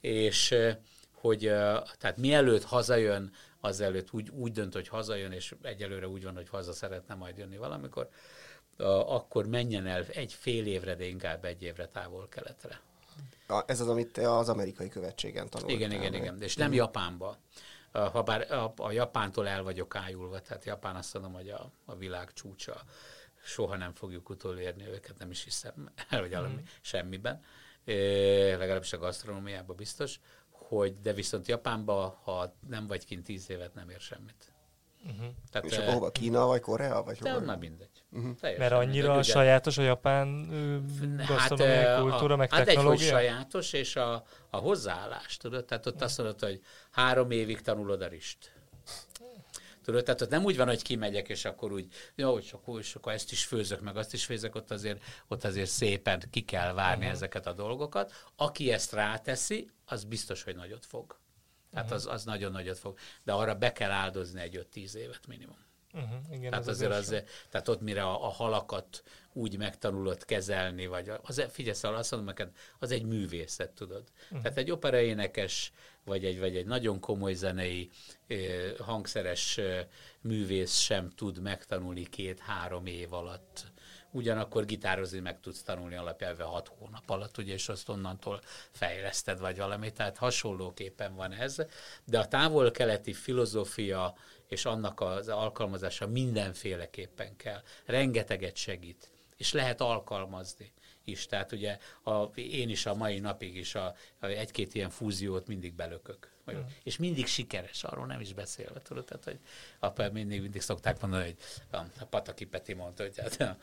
és 0.00 0.54
hogy 1.12 1.38
tehát 1.98 2.16
mielőtt 2.16 2.64
hazajön, 2.64 3.32
azelőtt 3.60 4.12
úgy, 4.12 4.28
úgy 4.30 4.52
dönt, 4.52 4.72
hogy 4.72 4.88
hazajön, 4.88 5.32
és 5.32 5.54
egyelőre 5.62 6.08
úgy 6.08 6.24
van, 6.24 6.34
hogy 6.34 6.48
haza 6.48 6.72
szeretne 6.72 7.14
majd 7.14 7.38
jönni 7.38 7.56
valamikor, 7.56 8.08
akkor 9.06 9.46
menjen 9.46 9.86
el 9.86 10.04
egy 10.04 10.32
fél 10.32 10.66
évre, 10.66 10.94
de 10.94 11.04
inkább 11.04 11.44
egy 11.44 11.62
évre 11.62 11.86
távol-keletre. 11.86 12.80
Ez 13.66 13.80
az, 13.80 13.88
amit 13.88 14.12
te 14.12 14.36
az 14.36 14.48
amerikai 14.48 14.88
követségen 14.88 15.48
tanultál. 15.48 15.76
Igen, 15.76 15.92
igen, 15.92 16.14
igen. 16.14 16.42
És 16.42 16.56
nem 16.56 16.72
Japánba. 16.72 17.38
Ha 17.92 18.22
bár 18.22 18.52
a, 18.52 18.72
a 18.76 18.92
Japántól 18.92 19.48
el 19.48 19.62
vagyok 19.62 19.94
ájulva, 19.94 20.40
tehát 20.40 20.64
Japán 20.64 20.96
azt 20.96 21.14
mondom, 21.14 21.32
hogy 21.32 21.48
a, 21.48 21.70
a 21.84 21.96
világ 21.96 22.32
csúcsa, 22.32 22.82
soha 23.44 23.76
nem 23.76 23.92
fogjuk 23.92 24.28
utolérni 24.28 24.86
őket, 24.86 25.18
nem 25.18 25.30
is 25.30 25.44
hiszem 25.44 25.90
el, 26.08 26.20
vagy 26.20 26.30
valami 26.30 26.54
mm. 26.54 26.64
semmiben, 26.80 27.42
e, 27.84 27.92
legalábbis 28.56 28.92
a 28.92 28.98
gasztronómiában 28.98 29.76
biztos 29.76 30.20
hogy 30.68 31.00
de 31.00 31.12
viszont 31.12 31.48
Japánban, 31.48 32.14
ha 32.22 32.54
nem 32.68 32.86
vagy 32.86 33.04
kint 33.04 33.24
tíz 33.24 33.50
évet, 33.50 33.74
nem 33.74 33.88
ér 33.90 34.00
semmit. 34.00 34.52
Uh-huh. 35.04 35.34
Tehát, 35.50 35.70
és 35.70 35.78
akkor 35.78 35.92
hova? 35.92 36.10
Kína 36.10 36.46
vagy 36.46 36.60
Korea? 36.60 37.02
Vagy 37.02 37.18
hova? 37.18 37.40
már 37.40 37.58
mindegy. 37.58 38.04
Uh-huh. 38.10 38.36
Mert 38.40 38.72
annyira 38.72 39.08
mindegy, 39.08 39.24
sajátos 39.24 39.78
a 39.78 39.82
japán 39.82 40.48
gasztronómiai 41.26 41.84
hát, 41.84 42.00
kultúra, 42.00 42.36
meg 42.36 42.50
hát 42.50 42.64
technológia? 42.64 43.12
Hát 43.12 43.20
egy 43.20 43.26
sajátos, 43.26 43.72
és 43.72 43.96
a, 43.96 44.24
a 44.50 44.56
hozzáállás, 44.56 45.36
tudod? 45.36 45.64
Tehát 45.64 45.86
ott 45.86 46.02
azt 46.02 46.18
mondod, 46.18 46.40
hogy 46.40 46.60
három 46.90 47.30
évig 47.30 47.60
tanulod 47.60 48.02
a 48.02 48.06
rist. 48.08 48.52
Tudod, 49.88 50.04
tehát 50.04 50.20
ott 50.20 50.30
nem 50.30 50.44
úgy 50.44 50.56
van, 50.56 50.66
hogy 50.66 50.82
kimegyek, 50.82 51.28
és 51.28 51.44
akkor 51.44 51.72
úgy, 51.72 51.86
jó, 52.14 52.38
akkor, 52.52 52.78
és 52.80 52.94
akkor 52.94 53.12
ezt 53.12 53.32
is 53.32 53.44
főzök, 53.44 53.80
meg 53.80 53.96
azt 53.96 54.12
is 54.12 54.24
főzök, 54.24 54.54
ott 54.54 54.70
azért, 54.70 55.02
ott 55.28 55.44
azért 55.44 55.70
szépen 55.70 56.22
ki 56.30 56.40
kell 56.40 56.72
várni 56.72 56.98
uh-huh. 56.98 57.12
ezeket 57.12 57.46
a 57.46 57.52
dolgokat. 57.52 58.12
Aki 58.36 58.72
ezt 58.72 58.92
ráteszi, 58.92 59.70
az 59.84 60.04
biztos, 60.04 60.42
hogy 60.42 60.56
nagyot 60.56 60.86
fog. 60.86 61.18
Tehát 61.70 61.86
uh-huh. 61.86 62.04
az, 62.04 62.06
az 62.06 62.24
nagyon 62.24 62.52
nagyot 62.52 62.78
fog. 62.78 62.98
De 63.22 63.32
arra 63.32 63.54
be 63.54 63.72
kell 63.72 63.90
áldozni 63.90 64.40
egy 64.40 64.66
5-10 64.74 64.94
évet 64.94 65.26
minimum. 65.26 65.67
Uh-huh, 65.92 66.18
igen, 66.30 66.50
tehát 66.50 66.66
az 66.66 66.74
azért 66.74 66.92
az, 66.92 67.10
az, 67.10 67.22
tehát 67.50 67.68
ott 67.68 67.80
mire 67.80 68.02
a, 68.02 68.24
a 68.24 68.28
halakat 68.28 69.02
úgy 69.32 69.56
megtanulod 69.56 70.24
kezelni, 70.24 70.86
vagy 70.86 71.12
az, 71.22 71.46
figyelj, 71.50 71.76
szóval 71.76 71.98
azt 71.98 72.10
mondom 72.10 72.28
neked, 72.28 72.50
az 72.78 72.90
egy 72.90 73.04
művészet, 73.04 73.70
tudod. 73.70 74.04
Uh-huh. 74.24 74.42
Tehát 74.42 74.58
egy 74.58 74.70
operaénekes, 74.70 75.72
vagy 76.04 76.24
egy, 76.24 76.38
vagy 76.38 76.56
egy 76.56 76.66
nagyon 76.66 77.00
komoly 77.00 77.34
zenei, 77.34 77.90
hangszeres 78.78 79.60
művész 80.20 80.76
sem 80.76 81.10
tud 81.10 81.40
megtanulni 81.40 82.02
két-három 82.02 82.86
év 82.86 83.12
alatt 83.12 83.72
ugyanakkor 84.10 84.64
gitározni 84.64 85.18
meg 85.20 85.40
tudsz 85.40 85.62
tanulni 85.62 85.96
alapjelve 85.96 86.44
hat 86.44 86.68
hónap 86.78 87.10
alatt, 87.10 87.38
ugye, 87.38 87.52
és 87.52 87.68
azt 87.68 87.88
onnantól 87.88 88.40
fejleszted, 88.70 89.38
vagy 89.38 89.56
valami, 89.56 89.92
tehát 89.92 90.16
hasonlóképpen 90.16 91.14
van 91.14 91.32
ez, 91.32 91.56
de 92.04 92.18
a 92.18 92.28
távol-keleti 92.28 93.12
filozófia 93.12 94.14
és 94.48 94.64
annak 94.64 95.00
az 95.00 95.28
alkalmazása 95.28 96.06
mindenféleképpen 96.06 97.36
kell. 97.36 97.62
Rengeteget 97.84 98.56
segít, 98.56 99.10
és 99.36 99.52
lehet 99.52 99.80
alkalmazni 99.80 100.72
is. 101.04 101.26
Tehát 101.26 101.52
ugye 101.52 101.78
a, 102.02 102.24
én 102.34 102.68
is 102.68 102.86
a 102.86 102.94
mai 102.94 103.18
napig 103.18 103.56
is 103.56 103.74
a, 103.74 103.94
a 104.18 104.26
egy-két 104.26 104.74
ilyen 104.74 104.90
fúziót 104.90 105.46
mindig 105.46 105.74
belökök. 105.74 106.36
Mm. 106.56 106.60
És 106.82 106.96
mindig 106.96 107.26
sikeres, 107.26 107.84
arról 107.84 108.06
nem 108.06 108.20
is 108.20 108.32
beszélve, 108.32 108.82
tudod, 108.82 109.04
tehát, 109.04 109.24
hogy 109.24 109.38
apa 109.78 110.10
mindig, 110.12 110.40
mindig 110.40 110.60
szokták 110.60 111.00
mondani, 111.00 111.24
hogy 111.24 111.36
a, 111.70 111.76
a 111.76 112.04
Pataki 112.04 112.44
Peti 112.44 112.74
mondta, 112.74 113.02
hogy 113.02 113.18
hát, 113.18 113.56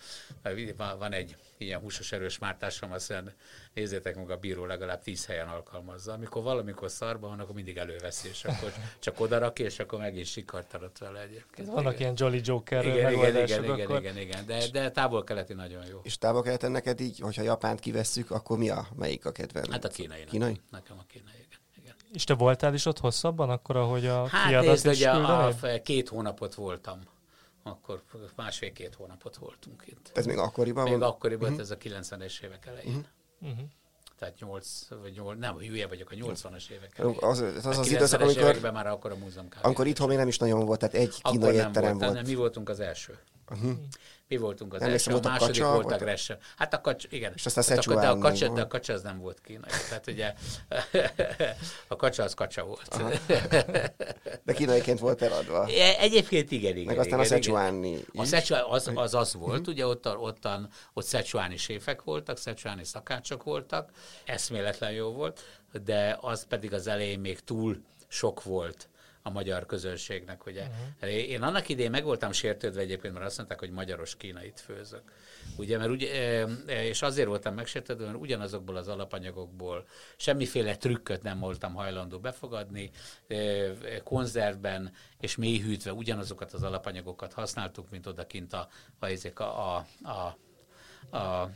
van 0.97 1.13
egy 1.13 1.35
ilyen 1.57 1.79
húsos 1.79 2.11
erős 2.11 2.37
mártásom, 2.37 2.91
azt 2.91 3.09
mondja, 3.09 3.33
nézzétek 3.73 4.15
meg, 4.15 4.29
a 4.29 4.37
bíró 4.37 4.65
legalább 4.65 5.01
tíz 5.01 5.25
helyen 5.25 5.47
alkalmazza. 5.47 6.13
Amikor 6.13 6.43
valamikor 6.43 6.91
szarban 6.91 7.29
van, 7.29 7.39
akkor 7.39 7.55
mindig 7.55 7.77
előveszi, 7.77 8.27
és 8.27 8.43
akkor 8.43 8.73
csak 8.99 9.19
oda 9.19 9.37
rakja, 9.37 9.65
és 9.65 9.79
akkor 9.79 9.99
meg 9.99 10.15
is 10.15 10.31
sikartarat 10.31 10.97
vele 10.97 11.21
egyébként. 11.21 11.67
Vannak 11.67 11.93
igen. 11.93 11.99
ilyen 11.99 12.13
Jolly 12.17 12.41
Joker 12.43 12.85
igen, 12.85 13.11
igen, 13.11 13.29
igen, 13.43 13.63
igen, 13.63 13.79
akkor... 13.79 13.99
igen, 13.99 14.17
igen, 14.17 14.45
de, 14.45 14.67
de 14.67 14.91
távol-keleti 14.91 15.53
nagyon 15.53 15.85
jó. 15.85 15.99
És 16.03 16.17
távol-keleten 16.17 16.71
neked 16.71 16.99
így, 16.99 17.19
hogyha 17.19 17.41
Japánt 17.41 17.79
kivesszük, 17.79 18.31
akkor 18.31 18.57
mi 18.57 18.69
a, 18.69 18.87
melyik 18.95 19.25
a 19.25 19.31
kedvenc? 19.31 19.71
Hát 19.71 19.85
a 19.85 19.87
kínai. 19.87 20.23
Kínai? 20.23 20.61
Nekem 20.71 20.97
a 20.97 21.05
kínai. 21.07 21.44
És 22.13 22.23
te 22.23 22.33
voltál 22.33 22.73
is 22.73 22.85
ott 22.85 22.99
hosszabban, 22.99 23.49
akkor, 23.49 23.75
ahogy 23.75 24.05
a 24.05 24.27
hát 24.27 24.47
kiadat 24.47 24.83
nézd, 24.83 24.87
is 24.87 25.05
a, 25.05 25.47
a, 25.47 25.81
két 25.83 26.09
hónapot 26.09 26.53
voltam. 26.55 26.99
Akkor 27.63 28.01
másfél-két 28.35 28.95
hónapot 28.95 29.35
voltunk 29.35 29.83
itt. 29.85 30.11
Ez 30.13 30.25
még 30.25 30.37
akkoriban 30.37 30.83
Még 30.83 30.97
volt? 30.97 31.03
akkoriban, 31.03 31.49
uh-huh. 31.49 31.61
ez 31.61 31.71
a 31.71 31.77
90-es 31.77 32.43
évek 32.43 32.65
elején. 32.65 33.07
Uh-huh. 33.41 33.59
Tehát 34.19 34.39
8, 34.39 34.87
vagy 35.01 35.13
8, 35.15 35.39
nem, 35.39 35.57
hülye 35.57 35.87
vagyok, 35.87 36.11
a 36.11 36.15
80-as 36.15 36.69
évek 36.69 36.97
elején. 36.97 37.17
Az, 37.21 37.39
az, 37.39 37.65
az, 37.65 37.77
az 37.77 37.87
időszak, 37.87 38.21
amikor, 38.21 38.71
már 38.71 38.87
akkor 38.87 39.11
a 39.11 39.15
múzeum 39.15 39.47
Amikor 39.61 39.87
itthon 39.87 40.07
még 40.07 40.17
nem 40.17 40.27
is 40.27 40.37
nagyon 40.37 40.65
volt, 40.65 40.79
tehát 40.79 40.95
egy 40.95 41.21
kínai 41.21 41.55
étterem 41.55 41.97
volt. 41.97 42.13
Nem, 42.13 42.25
mi 42.25 42.35
voltunk 42.35 42.69
az 42.69 42.79
első. 42.79 43.19
Uh-huh. 43.51 43.71
Mi 44.27 44.37
voltunk 44.37 44.73
az 44.73 44.79
nem 44.81 44.89
első, 44.89 45.11
a 45.11 45.19
második 45.23 45.63
a 45.63 45.71
volt 45.71 45.91
a 45.91 45.97
Gresham. 45.97 46.37
Hát 46.57 46.73
a 46.73 46.81
kacs, 46.81 47.05
igen. 47.09 47.31
És 47.35 47.45
aztán 47.45 47.63
hát 47.67 47.85
a, 47.85 47.99
de, 47.99 48.07
a 48.07 48.17
kacsa, 48.17 48.49
de 48.49 48.61
a 48.61 48.67
kacsa 48.67 48.93
az 48.93 49.01
nem 49.01 49.19
volt 49.19 49.41
kínai. 49.41 49.69
Tehát 49.89 50.07
ugye 50.07 50.33
a 51.87 51.95
kacsa 51.95 52.23
az 52.23 52.33
kacsa 52.33 52.63
volt. 52.63 52.87
Aha. 52.87 53.11
De 54.45 54.53
kínaiként 54.53 54.99
volt 54.99 55.21
eladva. 55.21 55.67
Egyébként 55.99 56.51
igen, 56.51 56.71
igen. 56.71 56.85
Meg 56.85 56.97
aztán 56.97 57.19
igen, 57.19 57.19
a 57.19 57.23
Szecsuáni 57.23 58.05
A 58.13 58.25
Szecsuán 58.25 58.63
az, 58.69 58.91
az 58.93 59.13
az 59.13 59.33
volt, 59.33 59.59
uh-huh. 59.59 59.73
ugye 59.73 59.87
ott, 59.87 60.17
ottan, 60.17 60.69
ott 60.93 61.05
szecsuáni 61.05 61.57
séfek 61.57 62.03
voltak, 62.03 62.37
szecsuáni 62.37 62.83
szakácsok 62.83 63.43
voltak, 63.43 63.89
eszméletlen 64.25 64.91
jó 64.91 65.11
volt, 65.11 65.41
de 65.85 66.17
az 66.21 66.45
pedig 66.49 66.73
az 66.73 66.87
elején 66.87 67.19
még 67.19 67.39
túl 67.39 67.81
sok 68.07 68.43
volt 68.43 68.89
a 69.27 69.31
magyar 69.31 69.65
közönségnek, 69.65 70.45
ugye. 70.45 70.67
Uh-huh. 70.99 71.13
Én 71.13 71.41
annak 71.41 71.69
idején 71.69 71.91
meg 71.91 72.03
voltam 72.03 72.31
sértődve 72.31 72.81
egyébként, 72.81 73.13
mert 73.13 73.25
azt 73.25 73.37
mondták, 73.37 73.59
hogy 73.59 73.71
magyaros 73.71 74.15
kínait 74.17 74.59
főzök. 74.59 75.01
Ugye, 75.57 75.77
mert 75.77 75.89
ugye, 75.89 76.43
és 76.67 77.01
azért 77.01 77.27
voltam 77.27 77.53
megsértődve, 77.53 78.05
mert 78.05 78.17
ugyanazokból 78.17 78.75
az 78.75 78.87
alapanyagokból 78.87 79.85
semmiféle 80.17 80.75
trükköt 80.75 81.23
nem 81.23 81.39
voltam 81.39 81.73
hajlandó 81.73 82.19
befogadni, 82.19 82.91
konzervben 84.03 84.93
és 85.19 85.35
mélyhűtve 85.35 85.93
ugyanazokat 85.93 86.53
az 86.53 86.63
alapanyagokat 86.63 87.33
használtuk, 87.33 87.89
mint 87.89 88.07
odakint 88.07 88.53
a, 88.53 88.67
a, 88.99 89.43
a, 89.43 89.85
a, 90.03 90.37
a, 91.09 91.17
a 91.17 91.49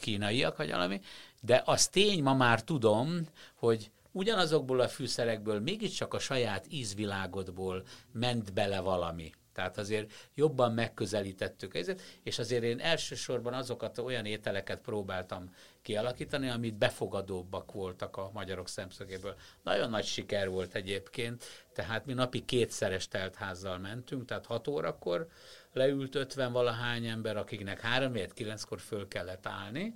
kínaiak, 0.00 0.56
vagy 0.56 0.70
valami. 0.70 1.00
De 1.40 1.62
az 1.64 1.88
tény, 1.88 2.22
ma 2.22 2.34
már 2.34 2.64
tudom, 2.64 3.28
hogy 3.54 3.90
ugyanazokból 4.12 4.80
a 4.80 4.88
fűszerekből 4.88 5.60
mégiscsak 5.60 6.14
a 6.14 6.18
saját 6.18 6.66
ízvilágodból 6.68 7.82
ment 8.12 8.52
bele 8.52 8.80
valami. 8.80 9.32
Tehát 9.52 9.78
azért 9.78 10.30
jobban 10.34 10.72
megközelítettük 10.72 11.74
ezt, 11.74 12.02
és 12.22 12.38
azért 12.38 12.62
én 12.62 12.80
elsősorban 12.80 13.54
azokat 13.54 13.98
olyan 13.98 14.24
ételeket 14.24 14.80
próbáltam 14.80 15.54
kialakítani, 15.82 16.48
amit 16.48 16.74
befogadóbbak 16.74 17.72
voltak 17.72 18.16
a 18.16 18.30
magyarok 18.32 18.68
szemszögéből. 18.68 19.34
Nagyon 19.62 19.90
nagy 19.90 20.04
siker 20.04 20.48
volt 20.48 20.74
egyébként, 20.74 21.44
tehát 21.72 22.06
mi 22.06 22.12
napi 22.12 22.44
kétszeres 22.44 23.08
teltházzal 23.08 23.78
mentünk, 23.78 24.24
tehát 24.24 24.46
6 24.46 24.68
órakor 24.68 25.28
leült 25.72 26.14
50 26.14 26.52
valahány 26.52 27.06
ember, 27.06 27.36
akiknek 27.36 27.80
3 27.80 28.12
9-kor 28.14 28.80
föl 28.80 29.08
kellett 29.08 29.46
állni, 29.46 29.94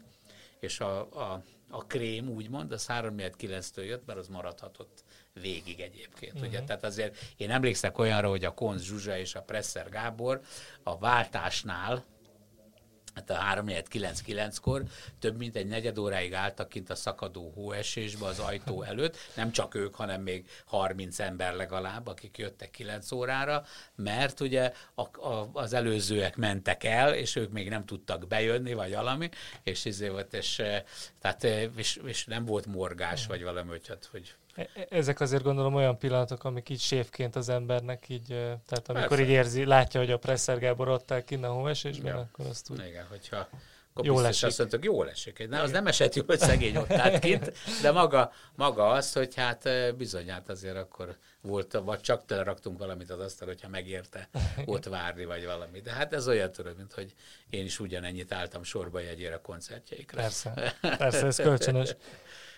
és 0.59 0.81
a, 0.81 1.01
a, 1.01 1.43
a 1.69 1.87
krém 1.87 2.29
úgymond, 2.29 2.73
az 2.73 2.87
3 2.87 3.15
9-től 3.19 3.87
jött, 3.87 4.07
mert 4.07 4.19
az 4.19 4.29
maradhatott 4.29 5.05
végig 5.33 5.81
egyébként. 5.81 6.33
Uh-huh. 6.33 6.49
Ugye? 6.49 6.59
Mhm. 6.59 6.67
Tehát 6.67 6.85
azért 6.85 7.19
én 7.37 7.51
emlékszek 7.51 7.99
olyanra, 7.99 8.29
hogy 8.29 8.45
a 8.45 8.55
Konz 8.55 8.83
Zsuzsa 8.83 9.19
és 9.19 9.35
a 9.35 9.43
Presser 9.43 9.89
Gábor 9.89 10.41
a 10.83 10.99
váltásnál, 10.99 12.05
hát 13.17 13.31
a 13.31 13.63
3-9-9-kor 13.63 14.83
több 15.19 15.37
mint 15.37 15.57
egy 15.57 15.67
negyed 15.67 15.99
óráig 15.99 16.35
álltak 16.35 16.69
kint 16.69 16.91
a 16.91 16.95
szakadó 16.95 17.53
hóesésbe 17.55 18.27
az 18.27 18.39
ajtó 18.39 18.83
előtt, 18.91 19.17
nem 19.35 19.53
csak 19.53 19.75
ők, 19.75 19.95
hanem 19.95 20.23
még 20.23 20.49
30 20.65 21.19
ember 21.19 21.55
legalább, 21.55 22.07
akik 22.07 22.39
jöttek 22.39 22.71
9 22.71 23.13
órára, 23.13 23.65
mert 23.95 24.41
ugye 24.41 24.73
a, 24.95 25.29
a, 25.29 25.51
az 25.53 25.73
előzőek 25.73 26.37
mentek 26.37 26.85
el, 26.85 27.15
és 27.15 27.37
ők 27.37 27.53
még 27.53 27.69
nem 27.69 27.85
tudtak 27.85 28.27
bejönni, 28.27 28.75
vagy 28.75 28.95
valami, 28.95 29.29
és, 29.63 29.85
izé 29.85 30.09
volt, 30.09 30.35
és, 30.35 30.63
tehát, 31.21 31.45
és, 31.77 32.01
és 32.05 32.25
nem 32.25 32.45
volt 32.45 32.67
morgás, 32.67 33.27
vagy 33.27 33.43
valami, 33.43 33.69
hogy, 33.69 33.89
hát, 33.89 34.09
hogy 34.11 34.35
ezek 34.89 35.21
azért 35.21 35.43
gondolom 35.43 35.75
olyan 35.75 35.99
pillanatok, 35.99 36.45
amik 36.45 36.69
így 36.69 36.81
sévként 36.81 37.37
az 37.37 37.49
embernek 37.49 38.09
így, 38.09 38.27
tehát 38.67 38.89
amikor 38.89 39.09
Persze. 39.09 39.23
így 39.25 39.31
érzi, 39.31 39.65
látja, 39.65 40.01
hogy 40.01 40.11
a 40.11 40.19
Presser 40.19 40.59
Gábor 40.59 41.03
áll 41.09 41.21
kinn 41.21 41.45
a 41.45 41.53
hóesésben, 41.53 42.15
ja. 42.15 42.21
akkor 42.21 42.47
azt 42.47 42.71
úgy... 42.71 42.87
Igen, 42.87 43.07
hogyha 43.09 43.49
jól 44.03 44.27
esik. 44.27 44.49
Azt 44.49 44.59
mondtuk, 44.59 44.85
jól 44.85 45.11
esik. 45.11 45.49
Na, 45.49 45.61
az 45.61 45.71
nem 45.71 45.87
esett 45.87 46.15
jól, 46.15 46.27
hogy 46.27 46.39
szegény 46.39 46.77
ott 46.77 46.91
állt 46.91 47.19
kint, 47.19 47.53
de 47.83 47.91
maga, 47.91 48.33
maga 48.55 48.89
az, 48.89 49.13
hogy 49.13 49.35
hát 49.35 49.69
bizonyát 49.97 50.49
azért 50.49 50.77
akkor 50.77 51.17
volt, 51.41 51.81
vagy 51.85 52.01
csak 52.01 52.23
raktunk 52.27 52.79
valamit 52.79 53.11
az 53.11 53.21
asztal, 53.21 53.47
hogyha 53.47 53.69
megérte 53.69 54.29
ott 54.65 54.85
várni, 54.85 55.25
vagy 55.25 55.45
valami. 55.45 55.81
De 55.81 55.93
hát 55.93 56.13
ez 56.13 56.29
olyan 56.29 56.53
tudod, 56.53 56.77
mint 56.77 56.93
hogy 56.93 57.15
én 57.51 57.65
is 57.65 57.81
ugyanennyit 57.81 58.33
álltam 58.33 58.63
sorba 58.63 59.01
jegyére 59.01 59.35
a 59.35 59.41
koncertjeikre. 59.41 60.21
Persze, 60.21 60.75
persze, 60.81 61.27
ez 61.27 61.37
kölcsönös. 61.37 61.97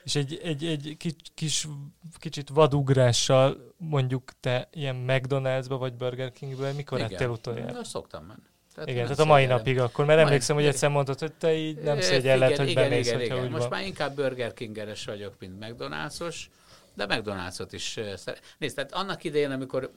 És 0.08 0.14
egy, 0.14 0.40
egy, 0.42 0.64
egy 0.64 0.96
kis, 1.34 1.66
kicsit 2.18 2.48
vadugrással 2.48 3.74
mondjuk 3.76 4.32
te 4.40 4.68
ilyen 4.72 5.04
McDonald'sba 5.06 5.76
vagy 5.78 5.94
Burger 5.94 6.32
Kingbe, 6.32 6.72
mikor 6.72 6.98
Igen. 6.98 7.10
ettél 7.12 7.28
utoljára? 7.28 7.72
Na, 7.72 7.84
szoktam 7.84 8.24
menni. 8.24 8.40
Tehát 8.74 8.88
igen, 8.88 9.02
tehát 9.02 9.18
a 9.18 9.24
mai 9.24 9.46
napig 9.46 9.78
akkor, 9.78 10.04
mert 10.04 10.20
emlékszem, 10.20 10.56
hogy 10.56 10.64
egyszer 10.64 10.90
mondtad, 10.90 11.18
hogy 11.18 11.32
te 11.32 11.54
így 11.54 11.78
nem 11.78 12.00
szégyelled, 12.00 12.56
hogy 12.56 12.68
igen, 12.68 12.88
bemész, 12.88 13.06
igen, 13.06 13.20
igen. 13.20 13.50
Most 13.50 13.58
van. 13.58 13.68
már 13.68 13.86
inkább 13.86 14.14
Burger 14.14 14.52
Kingeres 14.52 15.04
vagyok, 15.04 15.34
mint 15.38 15.64
McDonald'sos, 15.64 16.36
de 16.94 17.06
McDonald's-ot 17.08 17.68
is 17.70 17.98
Nézd, 18.58 18.74
tehát 18.74 18.92
annak 18.92 19.24
idején, 19.24 19.50
amikor 19.50 19.92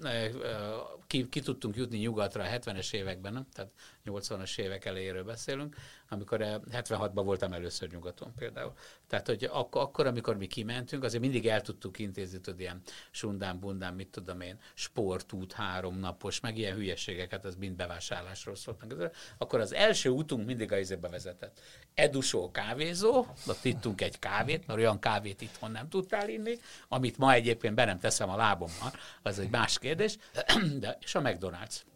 ki, 1.07 1.29
ki 1.29 1.39
tudtunk 1.39 1.75
jutni 1.75 1.97
nyugatra 1.97 2.43
a 2.43 2.47
70-es 2.47 2.93
években, 2.93 3.33
nem? 3.33 3.47
tehát 3.53 3.71
80-as 4.05 4.59
évek 4.59 4.85
elejéről 4.85 5.23
beszélünk, 5.23 5.75
amikor 6.09 6.39
76-ban 6.71 7.17
eh, 7.17 7.23
voltam 7.23 7.53
először 7.53 7.89
nyugaton 7.89 8.33
például. 8.35 8.73
Tehát, 9.07 9.27
hogy 9.27 9.43
ak- 9.43 9.75
akkor, 9.75 10.07
amikor 10.07 10.37
mi 10.37 10.47
kimentünk, 10.47 11.03
azért 11.03 11.21
mindig 11.21 11.47
el 11.47 11.61
tudtuk 11.61 11.99
intézni, 11.99 12.39
tudod, 12.39 12.59
ilyen 12.59 12.81
sundán, 13.11 13.59
bundán, 13.59 13.93
mit 13.93 14.07
tudom 14.07 14.41
én, 14.41 14.59
sportút, 14.73 15.53
három 15.53 15.99
napos, 15.99 16.39
meg 16.39 16.57
ilyen 16.57 16.75
hülyeségeket, 16.75 17.45
az 17.45 17.55
mind 17.55 17.75
bevásárlásról 17.75 18.55
szóltak. 18.55 19.11
Akkor 19.37 19.59
az 19.59 19.73
első 19.73 20.09
útunk 20.09 20.45
mindig 20.45 20.71
a 20.71 20.77
izébe 20.77 21.07
vezetett. 21.07 21.59
Edusó 21.93 22.51
kávézó, 22.51 23.25
ott 23.47 23.65
ittunk 23.65 24.01
egy 24.01 24.19
kávét, 24.19 24.67
mert 24.67 24.79
olyan 24.79 24.99
kávét 24.99 25.41
itthon 25.41 25.71
nem 25.71 25.89
tudtál 25.89 26.29
inni, 26.29 26.57
amit 26.87 27.17
ma 27.17 27.33
egyébként 27.33 27.75
be 27.75 27.85
nem 27.85 27.99
teszem 27.99 28.29
a 28.29 28.35
lábommal, 28.35 28.91
az 29.21 29.39
egy 29.39 29.49
más 29.49 29.79
kérdés, 29.79 30.17
de, 30.79 30.97
és 31.01 31.15
a 31.15 31.21
McDonald's. 31.21 31.90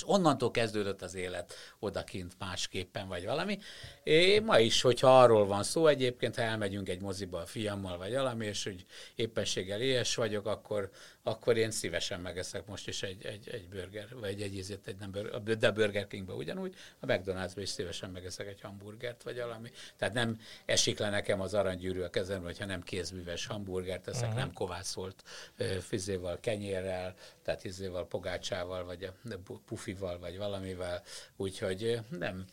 És 0.00 0.08
onnantól 0.08 0.50
kezdődött 0.50 1.02
az 1.02 1.14
élet 1.14 1.54
odakint 1.78 2.32
másképpen, 2.38 3.08
vagy 3.08 3.24
valami. 3.24 3.58
É, 4.02 4.38
ma 4.38 4.58
is, 4.58 4.80
hogyha 4.82 5.20
arról 5.20 5.46
van 5.46 5.62
szó, 5.62 5.86
egyébként, 5.86 6.36
ha 6.36 6.42
elmegyünk 6.42 6.88
egy 6.88 7.00
moziba 7.00 7.38
a 7.38 7.46
fiammal, 7.46 7.98
vagy 7.98 8.12
valami, 8.12 8.46
és 8.46 8.64
hogy 8.64 8.84
éppenséggel 9.14 9.80
éhes 9.80 10.14
vagyok, 10.14 10.46
akkor, 10.46 10.90
akkor 11.22 11.56
én 11.56 11.70
szívesen 11.70 12.20
megeszek 12.20 12.66
most 12.66 12.88
is 12.88 13.02
egy, 13.02 13.24
egy, 13.24 13.48
egy 13.48 13.68
burger, 13.68 14.08
vagy 14.20 14.42
egy 14.42 14.54
ízét, 14.54 14.86
egy 14.86 14.96
nem 14.96 15.10
burger, 15.10 15.56
de 15.56 15.70
Burger 15.70 16.06
Kingbe 16.06 16.32
ugyanúgy, 16.32 16.74
a 17.00 17.06
McDonald'sba 17.06 17.58
is 17.60 17.68
szívesen 17.68 18.10
megeszek 18.10 18.46
egy 18.46 18.60
hamburgert, 18.60 19.22
vagy 19.22 19.36
valami. 19.36 19.70
Tehát 19.96 20.14
nem 20.14 20.40
esik 20.64 20.98
le 20.98 21.10
nekem 21.10 21.40
az 21.40 21.54
aranygyűrű 21.54 22.00
a 22.00 22.10
kezembe, 22.10 22.46
hogyha 22.46 22.64
nem 22.64 22.82
kézműves 22.82 23.46
hamburgert 23.46 24.08
eszek, 24.08 24.22
uh-huh. 24.22 24.38
nem 24.38 24.52
kovászolt 24.52 25.22
fizéval, 25.80 26.38
kenyérrel, 26.40 27.14
tehát 27.42 27.64
izéval, 27.64 28.06
pogácsával, 28.06 28.84
vagy 28.84 29.04
a 29.04 29.14
pufival, 29.66 30.18
vagy 30.18 30.36
valamivel, 30.36 31.02
úgyhogy 31.36 31.98
nem, 32.08 32.44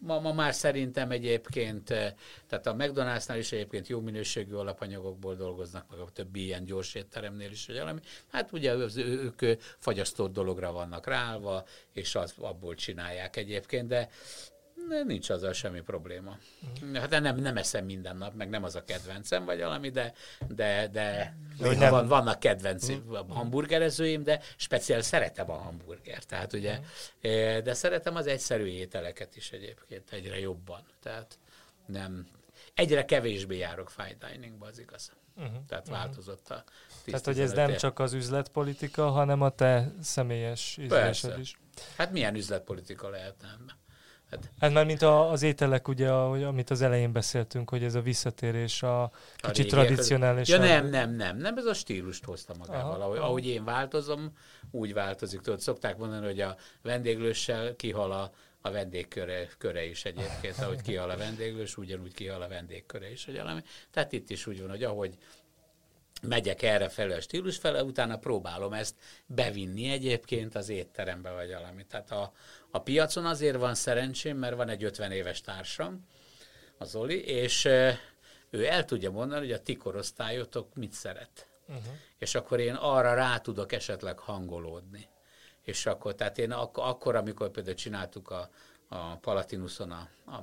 ma, 0.00 0.20
ma 0.20 0.32
már 0.32 0.54
szerintem 0.54 1.10
egyébként, 1.10 1.90
eh, 1.90 2.12
tehát 2.46 2.66
a 2.66 2.74
McDonald'snál 2.74 3.38
is 3.38 3.52
egyébként 3.52 3.88
jó 3.88 4.00
minőségű 4.00 4.54
alapanyagokból 4.54 5.34
dolgoznak, 5.34 5.90
meg 5.90 5.98
a 5.98 6.10
többi 6.12 6.44
ilyen 6.44 6.64
gyors 6.64 6.94
étteremnél 6.94 7.50
is, 7.50 7.66
vagy 7.66 7.78
valami. 7.78 8.00
Hát 8.32 8.52
ugye 8.52 8.72
az, 8.72 8.96
ők 8.96 9.40
fagyasztott 9.78 10.32
dologra 10.32 10.72
vannak 10.72 11.06
ráállva, 11.06 11.64
és 11.92 12.14
az, 12.14 12.34
abból 12.38 12.74
csinálják 12.74 13.36
egyébként, 13.36 13.88
de 13.88 14.08
nincs 15.06 15.30
azzal 15.30 15.52
semmi 15.52 15.80
probléma. 15.80 16.38
Uh-huh. 16.80 16.96
Hát 16.96 17.20
nem, 17.20 17.36
nem 17.36 17.56
eszem 17.56 17.84
minden 17.84 18.16
nap, 18.16 18.34
meg 18.34 18.48
nem 18.48 18.64
az 18.64 18.74
a 18.74 18.84
kedvencem, 18.84 19.44
vagy 19.44 19.58
valami, 19.58 19.90
de, 19.90 20.12
de, 20.48 20.88
de 20.88 21.36
nem. 21.58 21.90
Van, 21.90 22.06
vannak 22.06 22.38
kedvenc 22.38 22.88
uh-huh. 22.88 23.28
hamburgerezőim, 23.28 24.22
de 24.22 24.40
speciál 24.56 25.02
szeretem 25.02 25.50
a 25.50 25.56
hamburger. 25.56 26.24
Tehát 26.24 26.52
ugye, 26.52 26.78
uh-huh. 26.78 27.58
de 27.58 27.74
szeretem 27.74 28.16
az 28.16 28.26
egyszerű 28.26 28.66
ételeket 28.66 29.36
is 29.36 29.50
egyébként 29.50 30.12
egyre 30.12 30.38
jobban. 30.38 30.82
Tehát 31.02 31.38
nem, 31.86 32.26
egyre 32.74 33.04
kevésbé 33.04 33.56
járok 33.56 33.90
fine 33.90 34.30
diningba, 34.30 34.66
az 34.66 34.78
igaz. 34.78 35.12
Uh-huh. 35.36 35.64
Tehát 35.66 35.88
változott 35.88 36.50
a 36.50 36.64
Tehát, 37.04 37.24
hogy 37.24 37.40
ez 37.40 37.52
nem 37.52 37.76
csak 37.76 37.98
az 37.98 38.12
üzletpolitika, 38.12 39.10
hanem 39.10 39.42
a 39.42 39.50
te 39.50 39.92
személyes 40.00 40.76
ízlésed 40.80 41.38
is. 41.38 41.56
Hát 41.96 42.12
milyen 42.12 42.34
üzletpolitika 42.34 43.08
lehetne? 43.08 43.54
Hát, 44.30 44.50
hát 44.60 44.72
már 44.72 44.86
mint 44.86 45.02
a, 45.02 45.30
az 45.30 45.42
ételek, 45.42 45.88
ugye, 45.88 46.10
amit 46.10 46.70
az 46.70 46.82
elején 46.82 47.12
beszéltünk, 47.12 47.70
hogy 47.70 47.82
ez 47.82 47.94
a 47.94 48.00
visszatérés 48.00 48.82
a, 48.82 49.02
a 49.02 49.10
kicsit 49.38 49.68
tradicionális. 49.68 50.48
Ja 50.48 50.58
nem, 50.58 50.88
nem, 50.88 51.10
nem, 51.10 51.36
nem, 51.36 51.56
ez 51.56 51.64
a 51.64 51.74
stílust 51.74 52.24
hozta 52.24 52.54
magával. 52.58 53.00
Ahogy, 53.00 53.18
ahogy 53.18 53.46
én 53.46 53.64
változom, 53.64 54.32
úgy 54.70 54.92
változik. 54.92 55.40
Tudod, 55.40 55.60
szokták 55.60 55.96
mondani, 55.96 56.26
hogy 56.26 56.40
a 56.40 56.56
vendéglőssel 56.82 57.76
kihal 57.76 58.12
a, 58.12 58.32
a 58.60 58.70
vendégköre 58.70 59.48
köre 59.58 59.84
is 59.84 60.04
egyébként, 60.04 60.58
ahogy 60.64 60.82
kihal 60.82 61.10
a 61.10 61.16
vendéglős, 61.16 61.76
ugyanúgy 61.76 62.14
kihal 62.14 62.42
a 62.42 62.48
vendégköre 62.48 63.10
is, 63.10 63.24
hogy 63.24 63.36
valami. 63.36 63.62
Tehát 63.90 64.12
itt 64.12 64.30
is 64.30 64.46
úgy 64.46 64.60
van, 64.60 64.70
hogy 64.70 64.82
ahogy 64.82 65.18
megyek 66.22 66.62
erre 66.62 66.88
felé 66.88 67.14
a 67.14 67.20
stílus 67.20 67.56
fele, 67.56 67.84
utána 67.84 68.18
próbálom 68.18 68.72
ezt 68.72 68.94
bevinni 69.26 69.90
egyébként 69.90 70.54
az 70.54 70.68
étterembe, 70.68 71.30
vagy 71.30 71.52
valami. 71.52 71.84
Tehát 71.86 72.10
a, 72.10 72.32
a 72.70 72.78
piacon 72.78 73.26
azért 73.26 73.56
van 73.56 73.74
szerencsém, 73.74 74.36
mert 74.36 74.56
van 74.56 74.68
egy 74.68 74.84
50 74.84 75.12
éves 75.12 75.40
társam, 75.40 76.06
az 76.78 76.94
Oli, 76.94 77.24
és 77.24 77.64
ő 78.50 78.66
el 78.66 78.84
tudja 78.84 79.10
mondani, 79.10 79.40
hogy 79.40 79.52
a 79.52 79.62
ti 79.62 79.76
korosztályotok 79.76 80.74
mit 80.74 80.92
szeret. 80.92 81.46
Uh-huh. 81.68 81.92
És 82.18 82.34
akkor 82.34 82.60
én 82.60 82.74
arra 82.74 83.14
rá 83.14 83.38
tudok 83.38 83.72
esetleg 83.72 84.18
hangolódni. 84.18 85.08
És 85.62 85.86
akkor, 85.86 86.14
tehát 86.14 86.38
én 86.38 86.52
ak- 86.52 86.76
akkor, 86.76 87.16
amikor 87.16 87.50
például 87.50 87.76
csináltuk 87.76 88.30
a, 88.30 88.50
a 88.88 89.16
Palatinuson 89.16 89.90
a, 89.90 90.08
a, 90.24 90.34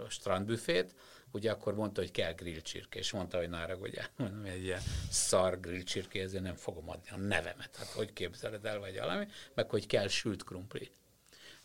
a 0.00 0.08
strandbüfét, 0.08 0.94
ugye 1.30 1.50
akkor 1.50 1.74
mondta, 1.74 2.00
hogy 2.00 2.10
kell 2.10 2.32
grillcsirke, 2.32 2.98
és 2.98 3.12
mondta, 3.12 3.38
hogy 3.38 3.48
nára, 3.48 3.74
ugye, 3.74 4.02
mondom, 4.16 4.44
egy 4.44 4.62
ilyen 4.62 4.82
szar 5.10 5.60
grillcsirke, 5.60 6.20
ezért 6.20 6.42
nem 6.42 6.54
fogom 6.54 6.90
adni 6.90 7.08
a 7.10 7.16
nevemet. 7.16 7.76
Hát 7.76 7.88
hogy 7.88 8.12
képzeled 8.12 8.64
el, 8.64 8.78
vagy 8.78 8.98
valami, 8.98 9.26
meg 9.54 9.70
hogy 9.70 9.86
kell 9.86 10.08
sült 10.08 10.44
krumpli. 10.44 10.90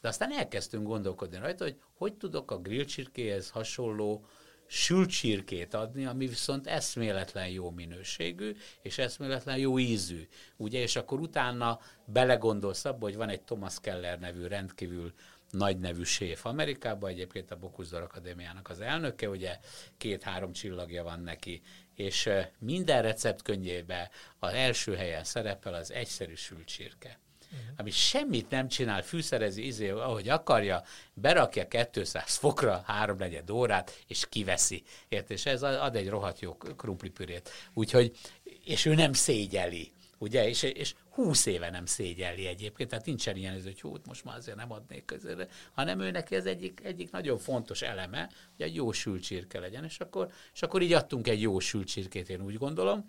De 0.01 0.07
aztán 0.07 0.31
elkezdtünk 0.31 0.87
gondolkodni 0.87 1.37
rajta, 1.37 1.63
hogy 1.63 1.79
hogy 1.97 2.13
tudok 2.13 2.51
a 2.51 2.57
grillcsirkéhez 2.57 3.49
hasonló 3.49 4.25
sült 4.67 5.09
csirkét 5.09 5.73
adni, 5.73 6.05
ami 6.05 6.27
viszont 6.27 6.67
eszméletlen 6.67 7.47
jó 7.47 7.69
minőségű, 7.69 8.55
és 8.81 8.97
eszméletlen 8.97 9.57
jó 9.57 9.79
ízű. 9.79 10.27
Ugye, 10.57 10.79
és 10.79 10.95
akkor 10.95 11.19
utána 11.19 11.79
belegondolsz 12.05 12.85
abba, 12.85 13.05
hogy 13.05 13.15
van 13.15 13.29
egy 13.29 13.41
Thomas 13.41 13.79
Keller 13.81 14.19
nevű 14.19 14.47
rendkívül 14.47 15.13
nagy 15.49 15.79
nevű 15.79 16.03
séf 16.03 16.45
Amerikában, 16.45 17.09
egyébként 17.09 17.51
a 17.51 17.57
Bokuzdor 17.57 18.01
Akadémiának 18.01 18.69
az 18.69 18.79
elnöke, 18.79 19.29
ugye 19.29 19.59
két-három 19.97 20.51
csillagja 20.51 21.03
van 21.03 21.19
neki, 21.19 21.61
és 21.95 22.29
minden 22.59 23.01
recept 23.01 23.41
könyvébe 23.41 24.09
az 24.39 24.53
első 24.53 24.95
helyen 24.95 25.23
szerepel 25.23 25.73
az 25.73 25.91
egyszerű 25.91 26.35
sült 26.35 26.65
csirke 26.65 27.19
uh-huh. 27.51 27.73
ami 27.77 27.91
semmit 27.91 28.49
nem 28.49 28.67
csinál, 28.67 29.01
fűszerezi, 29.01 29.65
izé, 29.65 29.89
ahogy 29.89 30.29
akarja, 30.29 30.83
berakja 31.13 31.67
200 31.91 32.35
fokra 32.35 32.83
háromnegyed 32.85 33.49
órát, 33.49 34.03
és 34.07 34.25
kiveszi. 34.29 34.83
Ért? 35.09 35.31
És 35.31 35.45
ez 35.45 35.63
ad 35.63 35.95
egy 35.95 36.09
rohadt 36.09 36.39
jó 36.39 36.53
krumplipürét. 36.55 37.49
Úgyhogy, 37.73 38.17
és 38.65 38.85
ő 38.85 38.95
nem 38.95 39.13
szégyeli 39.13 39.91
ugye, 40.21 40.47
és, 40.47 40.63
és 40.63 40.93
húsz 41.09 41.45
éve 41.45 41.69
nem 41.69 41.85
szégyelli 41.85 42.45
egyébként, 42.45 42.89
tehát 42.89 43.05
nincsen 43.05 43.35
ilyen, 43.35 43.61
hogy 43.63 43.81
hú, 43.81 43.95
most 44.05 44.23
már 44.23 44.37
azért 44.37 44.57
nem 44.57 44.71
adnék 44.71 45.05
közére, 45.05 45.47
hanem 45.73 45.99
ő 45.99 46.11
neki 46.11 46.35
ez 46.35 46.45
egyik, 46.45 46.79
egyik 46.83 47.11
nagyon 47.11 47.37
fontos 47.37 47.81
eleme, 47.81 48.29
hogy 48.57 48.65
egy 48.65 48.75
jó 48.75 48.91
sült 48.91 49.23
csirke 49.23 49.59
legyen, 49.59 49.83
és 49.83 49.99
akkor, 49.99 50.31
és 50.53 50.61
akkor 50.61 50.81
így 50.81 50.93
adtunk 50.93 51.27
egy 51.27 51.41
jó 51.41 51.59
sült 51.59 51.87
csirkét, 51.87 52.29
én 52.29 52.41
úgy 52.41 52.57
gondolom, 52.57 53.05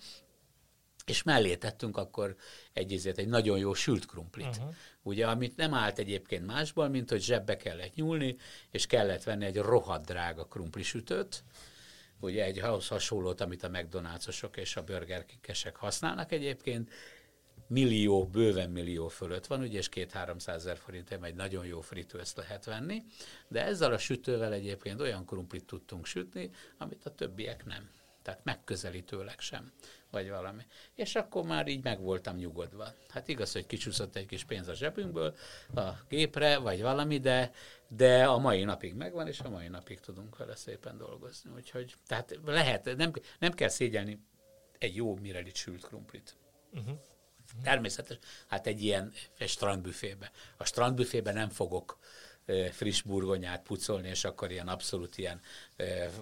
és 1.06 1.22
mellé 1.22 1.56
tettünk 1.56 1.96
akkor 1.96 2.36
egy, 2.72 2.92
ezért, 2.92 3.18
egy 3.18 3.28
nagyon 3.28 3.58
jó 3.58 3.74
sült 3.74 4.06
krumplit. 4.06 4.46
Uh-huh. 4.46 4.74
Ugye, 5.02 5.26
amit 5.26 5.56
nem 5.56 5.74
állt 5.74 5.98
egyébként 5.98 6.46
másból, 6.46 6.88
mint 6.88 7.10
hogy 7.10 7.22
zsebbe 7.22 7.56
kellett 7.56 7.94
nyúlni, 7.94 8.36
és 8.70 8.86
kellett 8.86 9.22
venni 9.22 9.44
egy 9.44 9.56
rohadt 9.56 10.06
drága 10.06 10.44
krumplisütőt, 10.44 11.44
ugye 12.20 12.44
egy 12.44 12.58
ahhoz 12.58 12.88
hasonlót, 12.88 13.40
amit 13.40 13.62
a 13.62 13.70
McDonald'sosok 13.70 14.56
és 14.56 14.76
a 14.76 14.84
burgerkikesek 14.84 15.76
használnak 15.76 16.32
egyébként, 16.32 16.90
millió, 17.66 18.26
bőven 18.26 18.70
millió 18.70 19.08
fölött 19.08 19.46
van, 19.46 19.60
ugye, 19.60 19.78
és 19.78 19.88
két 19.88 20.12
300 20.12 20.56
ezer 20.56 20.76
forintért 20.76 21.24
egy 21.24 21.34
nagyon 21.34 21.66
jó 21.66 21.80
fritőzt 21.80 22.36
lehet 22.36 22.64
venni, 22.64 23.02
de 23.48 23.64
ezzel 23.64 23.92
a 23.92 23.98
sütővel 23.98 24.52
egyébként 24.52 25.00
olyan 25.00 25.26
krumplit 25.26 25.64
tudtunk 25.64 26.06
sütni, 26.06 26.50
amit 26.78 27.06
a 27.06 27.14
többiek 27.14 27.64
nem. 27.64 27.90
Tehát 28.22 28.44
megközelítőleg 28.44 29.40
sem 29.40 29.72
vagy 30.12 30.30
valami. 30.30 30.62
És 30.94 31.14
akkor 31.14 31.44
már 31.44 31.68
így 31.68 31.82
meg 31.82 32.00
voltam 32.00 32.36
nyugodva. 32.36 32.88
Hát 33.08 33.28
igaz, 33.28 33.52
hogy 33.52 33.66
kicsúszott 33.66 34.16
egy 34.16 34.26
kis 34.26 34.44
pénz 34.44 34.68
a 34.68 34.74
zsebünkből 34.74 35.36
a 35.74 35.90
gépre, 36.08 36.58
vagy 36.58 36.82
valami, 36.82 37.18
de, 37.18 37.52
de 37.88 38.24
a 38.24 38.38
mai 38.38 38.64
napig 38.64 38.94
megvan, 38.94 39.26
és 39.26 39.40
a 39.40 39.48
mai 39.48 39.68
napig 39.68 40.00
tudunk 40.00 40.36
vele 40.36 40.56
szépen 40.56 40.98
dolgozni. 40.98 41.50
Úgyhogy, 41.54 41.94
tehát 42.06 42.38
lehet, 42.44 42.96
nem, 42.96 43.12
nem 43.38 43.52
kell 43.52 43.68
szégyelni 43.68 44.18
egy 44.78 44.96
jó 44.96 45.16
mirelit 45.16 45.56
sült 45.56 45.86
krumplit. 45.86 46.36
Uh-huh. 46.72 46.98
Természetes, 47.62 48.18
hát 48.46 48.66
egy 48.66 48.82
ilyen 48.82 49.12
egy 49.38 49.48
strandbüfébe. 49.48 50.30
A 50.56 50.64
strandbüfébe 50.64 51.32
nem 51.32 51.48
fogok 51.48 51.98
friss 52.70 53.02
burgonyát 53.02 53.62
pucolni, 53.62 54.08
és 54.08 54.24
akkor 54.24 54.50
ilyen 54.50 54.68
abszolút 54.68 55.18
ilyen 55.18 55.40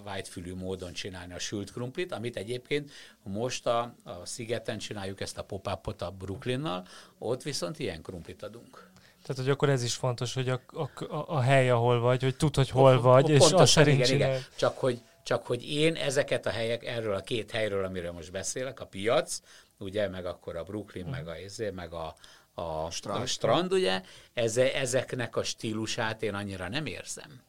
whitefülű 0.05 0.55
módon 0.55 0.93
csinálni 0.93 1.33
a 1.33 1.39
sült 1.39 1.71
krumplit, 1.71 2.11
amit 2.11 2.37
egyébként 2.37 2.91
most 3.23 3.65
a, 3.65 3.95
a 4.03 4.25
szigeten 4.25 4.77
csináljuk 4.77 5.21
ezt 5.21 5.37
a 5.37 5.43
pop 5.43 5.67
a 5.67 6.09
Brooklynnal, 6.17 6.87
ott 7.17 7.43
viszont 7.43 7.79
ilyen 7.79 8.01
krumplit 8.01 8.43
adunk. 8.43 8.89
Tehát, 9.25 9.41
hogy 9.41 9.49
akkor 9.49 9.69
ez 9.69 9.83
is 9.83 9.93
fontos, 9.93 10.33
hogy 10.33 10.49
a, 10.49 10.61
a, 10.67 10.89
a 11.27 11.39
hely, 11.39 11.69
ahol 11.69 11.99
vagy, 11.99 12.23
hogy 12.23 12.35
tud, 12.35 12.55
hogy 12.55 12.69
hol 12.69 12.97
o, 12.97 13.01
vagy, 13.01 13.31
o, 13.31 13.33
és 13.33 13.51
azt 13.51 13.71
szerint 13.71 13.99
igen, 13.99 14.15
igen. 14.15 14.41
Csak 14.55 14.77
hogy, 14.77 15.01
csak 15.23 15.45
hogy 15.45 15.69
én 15.69 15.95
ezeket 15.95 16.45
a 16.45 16.49
helyek, 16.49 16.85
erről 16.85 17.13
a 17.13 17.21
két 17.21 17.51
helyről, 17.51 17.83
amiről 17.83 18.11
most 18.11 18.31
beszélek, 18.31 18.79
a 18.79 18.85
piac, 18.85 19.39
ugye, 19.77 20.07
meg 20.07 20.25
akkor 20.25 20.55
a 20.55 20.63
Brooklyn, 20.63 21.03
hmm. 21.03 21.11
meg 21.11 21.27
a, 21.27 21.37
izé, 21.37 21.69
meg 21.69 21.93
a, 21.93 22.15
a 22.53 22.91
strand, 22.91 23.21
a 23.21 23.25
strand 23.25 23.73
ugye, 23.73 24.01
eze, 24.33 24.73
ezeknek 24.73 25.35
a 25.35 25.43
stílusát 25.43 26.23
én 26.23 26.33
annyira 26.33 26.69
nem 26.69 26.85
érzem. 26.85 27.41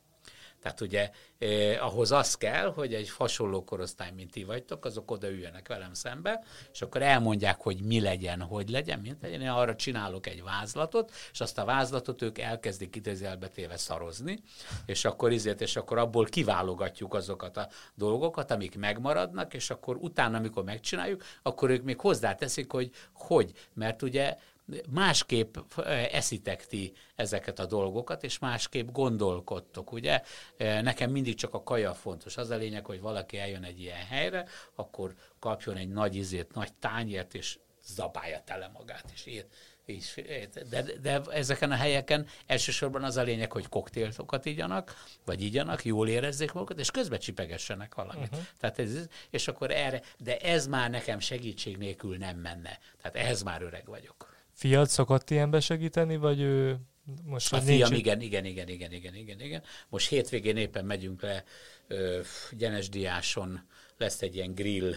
Tehát 0.62 0.80
ugye 0.80 1.10
eh, 1.38 1.86
ahhoz 1.86 2.12
az 2.12 2.34
kell, 2.34 2.72
hogy 2.72 2.94
egy 2.94 3.10
hasonló 3.10 3.64
korosztály, 3.64 4.10
mint 4.16 4.30
ti 4.30 4.44
vagytok, 4.44 4.84
azok 4.84 5.10
oda 5.10 5.30
üljenek 5.30 5.68
velem 5.68 5.94
szembe, 5.94 6.44
és 6.72 6.82
akkor 6.82 7.02
elmondják, 7.02 7.60
hogy 7.60 7.80
mi 7.80 8.00
legyen, 8.00 8.40
hogy 8.40 8.68
legyen, 8.68 8.98
mint 8.98 9.22
legyen. 9.22 9.40
Én 9.40 9.48
arra 9.48 9.74
csinálok 9.74 10.26
egy 10.26 10.42
vázlatot, 10.42 11.12
és 11.32 11.40
azt 11.40 11.58
a 11.58 11.64
vázlatot 11.64 12.22
ők 12.22 12.38
elkezdik 12.38 12.96
idézelbetéve 12.96 13.76
szarozni, 13.76 14.38
és 14.86 15.04
akkor 15.04 15.32
izért, 15.32 15.60
és 15.60 15.76
akkor 15.76 15.98
abból 15.98 16.24
kiválogatjuk 16.24 17.14
azokat 17.14 17.56
a 17.56 17.68
dolgokat, 17.94 18.50
amik 18.50 18.78
megmaradnak, 18.78 19.54
és 19.54 19.70
akkor 19.70 19.96
utána, 19.96 20.36
amikor 20.36 20.64
megcsináljuk, 20.64 21.22
akkor 21.42 21.70
ők 21.70 21.82
még 21.82 22.00
hozzáteszik, 22.00 22.72
hogy 22.72 22.90
hogy, 23.12 23.52
mert 23.74 24.02
ugye 24.02 24.36
másképp 24.90 25.56
eszitek 26.10 26.66
ti 26.66 26.92
ezeket 27.14 27.58
a 27.58 27.66
dolgokat, 27.66 28.22
és 28.22 28.38
másképp 28.38 28.90
gondolkodtok, 28.90 29.92
ugye? 29.92 30.22
Nekem 30.58 31.10
mindig 31.10 31.34
csak 31.34 31.54
a 31.54 31.62
kaja 31.62 31.94
fontos. 31.94 32.36
Az 32.36 32.50
a 32.50 32.56
lényeg, 32.56 32.84
hogy 32.84 33.00
valaki 33.00 33.38
eljön 33.38 33.64
egy 33.64 33.80
ilyen 33.80 34.06
helyre, 34.06 34.46
akkor 34.74 35.14
kapjon 35.38 35.76
egy 35.76 35.88
nagy 35.88 36.14
izét, 36.14 36.54
nagy 36.54 36.72
tányért, 36.72 37.34
és 37.34 37.58
zabálja 37.86 38.42
tele 38.44 38.70
magát, 38.74 39.10
és 39.14 39.26
ér, 39.26 39.46
és, 39.84 40.22
de, 40.70 40.82
de 40.82 41.20
ezeken 41.30 41.70
a 41.70 41.74
helyeken 41.74 42.26
elsősorban 42.46 43.04
az 43.04 43.16
a 43.16 43.22
lényeg, 43.22 43.52
hogy 43.52 43.68
koktélokat 43.68 44.44
igyanak, 44.44 45.04
vagy 45.24 45.42
igyanak, 45.42 45.84
jól 45.84 46.08
érezzék 46.08 46.52
magukat, 46.52 46.78
és 46.78 46.90
közben 46.90 47.18
csipegessenek 47.18 47.94
valamit. 47.94 48.28
Uh-huh. 48.32 48.46
Tehát 48.58 48.78
ez, 48.78 49.06
és 49.30 49.48
akkor 49.48 49.70
erre, 49.70 50.02
de 50.18 50.38
ez 50.38 50.66
már 50.66 50.90
nekem 50.90 51.18
segítség 51.18 51.76
nélkül 51.76 52.16
nem 52.16 52.36
menne. 52.36 52.78
Tehát 53.02 53.16
ehhez 53.16 53.42
már 53.42 53.62
öreg 53.62 53.86
vagyok. 53.86 54.31
Fiat 54.62 54.88
szokott 54.88 55.30
ilyenbe 55.30 55.60
segíteni, 55.60 56.16
vagy 56.16 56.40
ő 56.40 56.76
most 57.24 57.52
a 57.52 57.60
fiam, 57.60 57.90
nincs... 57.90 58.00
igen, 58.00 58.20
igen, 58.20 58.44
igen, 58.44 58.68
igen, 58.68 58.92
igen, 58.92 59.14
igen, 59.14 59.40
igen. 59.40 59.62
Most 59.88 60.08
hétvégén 60.08 60.56
éppen 60.56 60.84
megyünk 60.84 61.22
le 61.22 61.44
ö, 61.86 62.20
Gyenesdiáson, 62.50 63.66
lesz 63.96 64.22
egy 64.22 64.34
ilyen 64.34 64.54
grill, 64.54 64.94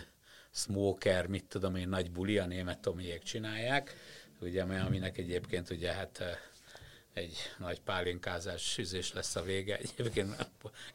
smoker, 0.51 1.27
mit 1.27 1.45
tudom 1.45 1.75
én, 1.75 1.89
nagy 1.89 2.11
buli, 2.11 2.37
a 2.37 2.45
német 2.45 2.79
tomiék 2.79 3.23
csinálják, 3.23 3.95
ugye, 4.39 4.61
aminek 4.61 5.17
egyébként 5.17 5.69
ugye 5.69 5.93
hát 5.93 6.23
egy 7.15 7.37
nagy 7.57 7.81
pálinkázás 7.81 8.77
üzés 8.77 9.13
lesz 9.13 9.35
a 9.35 9.41
vége. 9.41 9.77
Egyébként 9.77 10.47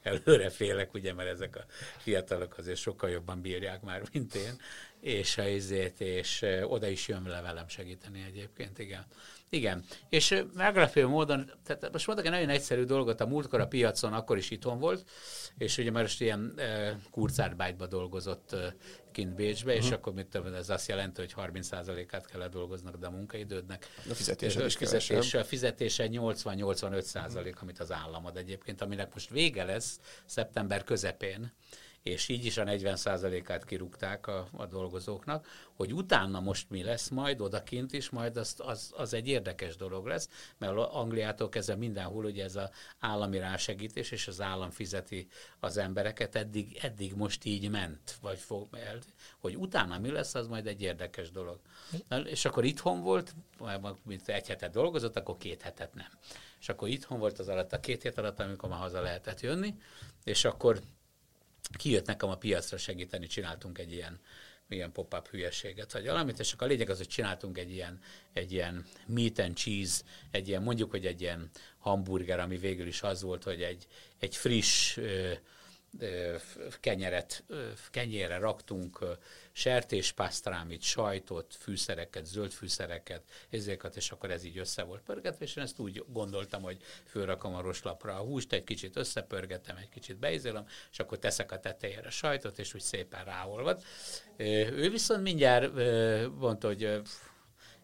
előre 0.02 0.50
félek, 0.50 0.94
ugye, 0.94 1.12
mert 1.12 1.28
ezek 1.28 1.56
a 1.56 1.64
fiatalok 1.96 2.58
azért 2.58 2.78
sokkal 2.78 3.10
jobban 3.10 3.40
bírják 3.40 3.82
már, 3.82 4.02
mint 4.12 4.34
én, 4.34 4.60
és 5.00 5.38
a 5.38 5.48
izét, 5.48 6.00
és 6.00 6.46
oda 6.62 6.88
is 6.88 7.08
jön 7.08 7.22
le 7.22 7.40
velem 7.40 7.68
segíteni 7.68 8.22
egyébként, 8.22 8.78
igen. 8.78 9.06
Igen, 9.52 9.84
és 10.08 10.42
meglepő 10.54 11.06
módon, 11.06 11.50
tehát 11.64 11.92
most 11.92 12.06
mondok 12.06 12.24
egy 12.24 12.30
nagyon 12.30 12.48
egyszerű 12.48 12.84
dolgot, 12.84 13.20
a 13.20 13.26
múltkor 13.26 13.60
a 13.60 13.66
piacon 13.66 14.12
akkor 14.12 14.36
is 14.36 14.50
itthon 14.50 14.78
volt, 14.78 15.10
és 15.58 15.78
ugye 15.78 15.90
már 15.90 16.02
most 16.02 16.20
ilyen 16.20 16.54
e, 16.56 16.98
kurzárbájtba 17.10 17.86
dolgozott 17.86 18.52
e, 18.52 18.74
kint 19.12 19.34
Bécsbe, 19.34 19.70
uh-huh. 19.70 19.84
és 19.84 19.90
mhm. 19.90 20.00
akkor 20.00 20.12
mit 20.12 20.26
tudom, 20.26 20.54
ez 20.54 20.70
azt 20.70 20.88
jelenti, 20.88 21.20
hogy 21.20 21.34
30%-át 21.36 22.26
kell 22.26 22.48
dolgoznak, 22.48 22.96
de 22.96 23.06
a 23.06 23.10
munkaidődnek. 23.10 23.86
A 24.10 24.14
fizetése 24.14 24.64
is 24.64 24.76
fizetés, 24.76 25.34
A 25.34 25.44
fizetése 25.44 26.08
80-85%, 26.10 27.36
uh-huh. 27.36 27.52
amit 27.60 27.78
az 27.78 27.92
állam 27.92 28.26
ad 28.26 28.36
egyébként, 28.36 28.80
aminek 28.80 29.12
most 29.12 29.30
vége 29.30 29.64
lesz 29.64 30.00
szeptember 30.24 30.84
közepén 30.84 31.52
és 32.02 32.28
így 32.28 32.44
is 32.44 32.56
a 32.56 32.64
40%-át 32.64 33.64
kirúgták 33.64 34.26
a, 34.26 34.48
a 34.52 34.66
dolgozóknak, 34.66 35.46
hogy 35.74 35.92
utána 35.92 36.40
most 36.40 36.70
mi 36.70 36.82
lesz 36.82 37.08
majd 37.08 37.40
odakint 37.40 37.92
is, 37.92 38.10
majd 38.10 38.36
az, 38.36 38.54
az, 38.58 38.92
az 38.96 39.14
egy 39.14 39.28
érdekes 39.28 39.76
dolog 39.76 40.06
lesz, 40.06 40.28
mert 40.58 40.76
Angliától 40.76 41.48
kezdve 41.48 41.74
mindenhol 41.74 42.24
ugye 42.24 42.44
ez 42.44 42.56
az 42.56 42.68
állami 42.98 43.38
rásegítés, 43.38 44.10
és 44.10 44.28
az 44.28 44.40
állam 44.40 44.70
fizeti 44.70 45.28
az 45.60 45.76
embereket, 45.76 46.34
eddig, 46.34 46.78
eddig 46.82 47.14
most 47.14 47.44
így 47.44 47.70
ment, 47.70 48.18
vagy 48.20 48.38
fog, 48.38 48.68
hogy 49.38 49.56
utána 49.56 49.98
mi 49.98 50.10
lesz, 50.10 50.34
az 50.34 50.46
majd 50.46 50.66
egy 50.66 50.82
érdekes 50.82 51.30
dolog. 51.30 51.60
Na, 52.08 52.18
és 52.18 52.44
akkor 52.44 52.64
itthon 52.64 53.00
volt, 53.00 53.34
mint 54.02 54.28
egy 54.28 54.48
hetet 54.48 54.72
dolgozott, 54.72 55.16
akkor 55.16 55.36
két 55.36 55.62
hetet 55.62 55.94
nem. 55.94 56.10
És 56.60 56.68
akkor 56.68 56.88
itthon 56.88 57.18
volt 57.18 57.38
az 57.38 57.48
alatt 57.48 57.72
a 57.72 57.80
két 57.80 58.02
hét 58.02 58.18
alatt, 58.18 58.40
amikor 58.40 58.68
már 58.68 58.78
haza 58.78 59.00
lehetett 59.00 59.40
jönni, 59.40 59.74
és 60.24 60.44
akkor 60.44 60.80
kijött 61.76 62.06
nekem 62.06 62.28
a 62.28 62.36
piacra 62.36 62.76
segíteni, 62.76 63.26
csináltunk 63.26 63.78
egy 63.78 63.92
ilyen 63.92 64.20
ilyen 64.72 64.92
pop-up 64.92 65.28
hülyeséget, 65.28 65.92
vagy 65.92 66.06
valamit, 66.06 66.38
és 66.38 66.52
akkor 66.52 66.66
a 66.66 66.70
lényeg 66.70 66.90
az, 66.90 66.96
hogy 66.96 67.08
csináltunk 67.08 67.58
egy 67.58 67.72
ilyen, 67.72 67.98
egy 68.32 68.52
ilyen 68.52 68.86
meat 69.06 69.38
and 69.38 69.56
cheese, 69.56 70.02
egy 70.30 70.48
ilyen, 70.48 70.62
mondjuk, 70.62 70.90
hogy 70.90 71.06
egy 71.06 71.20
ilyen 71.20 71.50
hamburger, 71.78 72.38
ami 72.38 72.56
végül 72.56 72.86
is 72.86 73.02
az 73.02 73.22
volt, 73.22 73.42
hogy 73.42 73.62
egy, 73.62 73.86
egy 74.18 74.36
friss 74.36 74.98
kenyeret, 76.80 77.44
kenyére 77.90 78.38
raktunk 78.38 78.98
sertéspásztrámit, 79.60 80.82
sajtot, 80.82 81.54
fűszereket, 81.58 82.26
zöld 82.26 82.50
fűszereket, 82.50 83.22
ezeket, 83.50 83.96
és 83.96 84.10
akkor 84.10 84.30
ez 84.30 84.44
így 84.44 84.58
össze 84.58 84.82
volt 84.82 85.02
pörgetve, 85.02 85.44
és 85.44 85.56
én 85.56 85.64
ezt 85.64 85.78
úgy 85.78 86.04
gondoltam, 86.08 86.62
hogy 86.62 86.78
fölrakom 87.06 87.54
a 87.54 87.60
roslapra 87.60 88.14
a 88.14 88.22
húst, 88.22 88.52
egy 88.52 88.64
kicsit 88.64 88.96
összepörgetem, 88.96 89.76
egy 89.76 89.88
kicsit 89.88 90.16
beizélem, 90.16 90.66
és 90.90 90.98
akkor 90.98 91.18
teszek 91.18 91.52
a 91.52 91.60
tetejére 91.60 92.10
sajtot, 92.10 92.58
és 92.58 92.74
úgy 92.74 92.80
szépen 92.80 93.24
ráolvad. 93.24 93.82
Ő 94.36 94.90
viszont 94.90 95.22
mindjárt 95.22 95.74
mondta, 96.38 96.66
hogy 96.66 97.02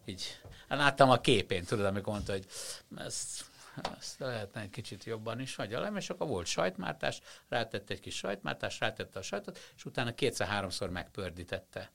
így, 0.05 0.39
láttam 0.67 1.09
a 1.09 1.21
képén, 1.21 1.63
tudod, 1.63 1.85
amikor 1.85 2.13
mondta, 2.13 2.31
hogy 2.31 2.45
ezt 2.97 3.45
azt 3.97 4.19
lehetne 4.19 4.61
egy 4.61 4.69
kicsit 4.69 5.03
jobban 5.03 5.39
is 5.39 5.55
hagyja 5.55 5.91
és 5.95 6.09
akkor 6.09 6.27
volt 6.27 6.45
sajtmártás, 6.45 7.21
rátette 7.49 7.93
egy 7.93 7.99
kis 7.99 8.15
sajtmártás, 8.15 8.79
rátette 8.79 9.19
a 9.19 9.21
sajtot, 9.21 9.59
és 9.75 9.85
utána 9.85 10.13
kétszer-háromszor 10.13 10.89
megpördítette. 10.89 11.91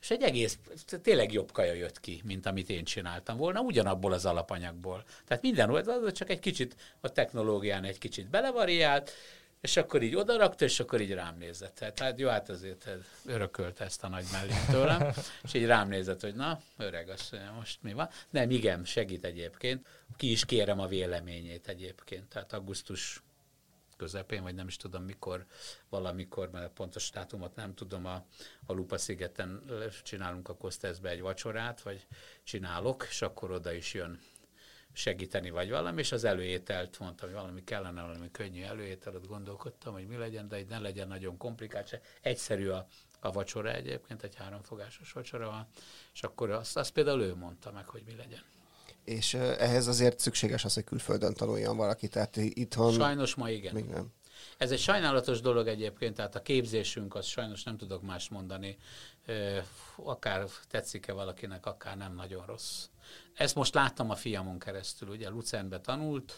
És 0.00 0.10
egy 0.10 0.22
egész, 0.22 0.58
tényleg 1.02 1.32
jobb 1.32 1.52
kaja 1.52 1.72
jött 1.72 2.00
ki, 2.00 2.22
mint 2.24 2.46
amit 2.46 2.70
én 2.70 2.84
csináltam 2.84 3.36
volna, 3.36 3.60
ugyanabból 3.60 4.12
az 4.12 4.26
alapanyagból. 4.26 5.04
Tehát 5.24 5.42
minden 5.42 5.68
volt, 5.70 6.12
csak 6.16 6.30
egy 6.30 6.38
kicsit 6.38 6.76
a 7.00 7.12
technológián 7.12 7.84
egy 7.84 7.98
kicsit 7.98 8.30
belevariált, 8.30 9.10
és 9.60 9.76
akkor 9.76 10.02
így 10.02 10.14
odarakta, 10.14 10.64
és 10.64 10.80
akkor 10.80 11.00
így 11.00 11.12
rám 11.12 11.38
nézett. 11.38 11.74
Tehát 11.74 11.98
hát 11.98 12.18
jó, 12.18 12.28
hát 12.28 12.48
azért 12.48 12.84
hát 12.84 12.98
örökölte 13.26 13.84
ezt 13.84 14.04
a 14.04 14.08
nagy 14.08 14.24
mellét 14.32 14.66
tőlem, 14.70 15.12
és 15.42 15.54
így 15.54 15.66
rám 15.66 15.88
nézett, 15.88 16.20
hogy 16.20 16.34
na, 16.34 16.60
öreg, 16.76 17.08
azt 17.08 17.36
most 17.54 17.82
mi 17.82 17.92
van. 17.92 18.08
Nem, 18.30 18.50
igen, 18.50 18.84
segít 18.84 19.24
egyébként. 19.24 19.86
Ki 20.16 20.30
is 20.30 20.44
kérem 20.44 20.80
a 20.80 20.86
véleményét 20.86 21.68
egyébként. 21.68 22.28
Tehát 22.28 22.52
augusztus 22.52 23.22
közepén, 23.96 24.42
vagy 24.42 24.54
nem 24.54 24.66
is 24.66 24.76
tudom 24.76 25.02
mikor, 25.02 25.46
valamikor, 25.88 26.50
mert 26.50 26.66
a 26.66 26.70
pontos 26.70 27.10
dátumot 27.10 27.54
nem 27.54 27.74
tudom, 27.74 28.06
a, 28.06 28.24
a 28.66 28.72
Lupa 28.72 28.98
szigeten 28.98 29.62
csinálunk 30.02 30.48
a 30.48 30.56
Kosteszbe 30.56 31.08
egy 31.08 31.20
vacsorát, 31.20 31.82
vagy 31.82 32.06
csinálok, 32.42 33.06
és 33.08 33.22
akkor 33.22 33.50
oda 33.50 33.72
is 33.72 33.94
jön 33.94 34.20
segíteni, 35.00 35.50
vagy 35.50 35.70
valami, 35.70 36.00
és 36.00 36.12
az 36.12 36.24
előételt 36.24 36.98
mondtam, 36.98 37.28
hogy 37.28 37.38
valami 37.38 37.64
kellene, 37.64 38.02
valami 38.02 38.30
könnyű 38.30 38.62
előételt, 38.62 39.26
gondolkodtam, 39.26 39.92
hogy 39.92 40.06
mi 40.06 40.16
legyen, 40.16 40.48
de 40.48 40.64
ne 40.68 40.78
legyen 40.78 41.08
nagyon 41.08 41.36
komplikált, 41.36 41.88
se. 41.88 42.00
egyszerű 42.20 42.68
a, 42.68 42.86
a 43.20 43.32
vacsora 43.32 43.72
egyébként, 43.72 44.22
egy 44.22 44.34
háromfogásos 44.34 45.12
vacsora 45.12 45.46
van, 45.46 45.66
és 46.14 46.22
akkor 46.22 46.50
azt, 46.50 46.76
azt 46.76 46.92
például 46.92 47.22
ő 47.22 47.34
mondta 47.34 47.72
meg, 47.72 47.88
hogy 47.88 48.02
mi 48.06 48.14
legyen. 48.16 48.42
És 49.04 49.34
ehhez 49.34 49.86
azért 49.86 50.18
szükséges 50.18 50.64
az, 50.64 50.74
hogy 50.74 50.84
külföldön 50.84 51.34
tanuljon 51.34 51.76
valaki, 51.76 52.08
tehát 52.08 52.36
itthon... 52.36 52.92
Sajnos 52.92 53.34
ma 53.34 53.50
igen. 53.50 53.74
Még 53.74 53.84
nem. 53.84 54.12
Ez 54.56 54.70
egy 54.70 54.78
sajnálatos 54.78 55.40
dolog 55.40 55.66
egyébként, 55.66 56.14
tehát 56.14 56.34
a 56.34 56.42
képzésünk, 56.42 57.14
az 57.14 57.26
sajnos 57.26 57.62
nem 57.62 57.76
tudok 57.76 58.02
más 58.02 58.28
mondani, 58.28 58.78
akár 59.96 60.46
tetszik-e 60.68 61.12
valakinek, 61.12 61.66
akár 61.66 61.96
nem 61.96 62.14
nagyon 62.14 62.46
rossz. 62.46 62.86
Ezt 63.34 63.54
most 63.54 63.74
láttam 63.74 64.10
a 64.10 64.14
fiamon 64.14 64.58
keresztül, 64.58 65.08
ugye 65.08 65.28
Lucernbe 65.28 65.80
tanult, 65.80 66.32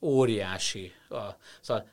óriási. 0.00 0.92
A, 1.08 1.28
szóval 1.60 1.90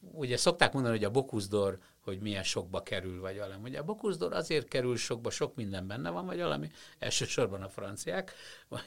ugye 0.00 0.36
szokták 0.36 0.72
mondani, 0.72 0.96
hogy 0.96 1.04
a 1.04 1.10
bokuszdor, 1.10 1.78
hogy 2.00 2.20
milyen 2.20 2.42
sokba 2.42 2.82
kerül, 2.82 3.20
vagy 3.20 3.38
valami. 3.38 3.68
Ugye 3.68 3.78
a 3.78 3.84
bokuszdor 3.84 4.32
azért 4.32 4.68
kerül 4.68 4.96
sokba, 4.96 5.30
sok 5.30 5.54
minden 5.54 5.86
benne 5.86 6.10
van, 6.10 6.26
vagy 6.26 6.38
valami, 6.38 6.70
elsősorban 6.98 7.62
a 7.62 7.68
franciák, 7.68 8.32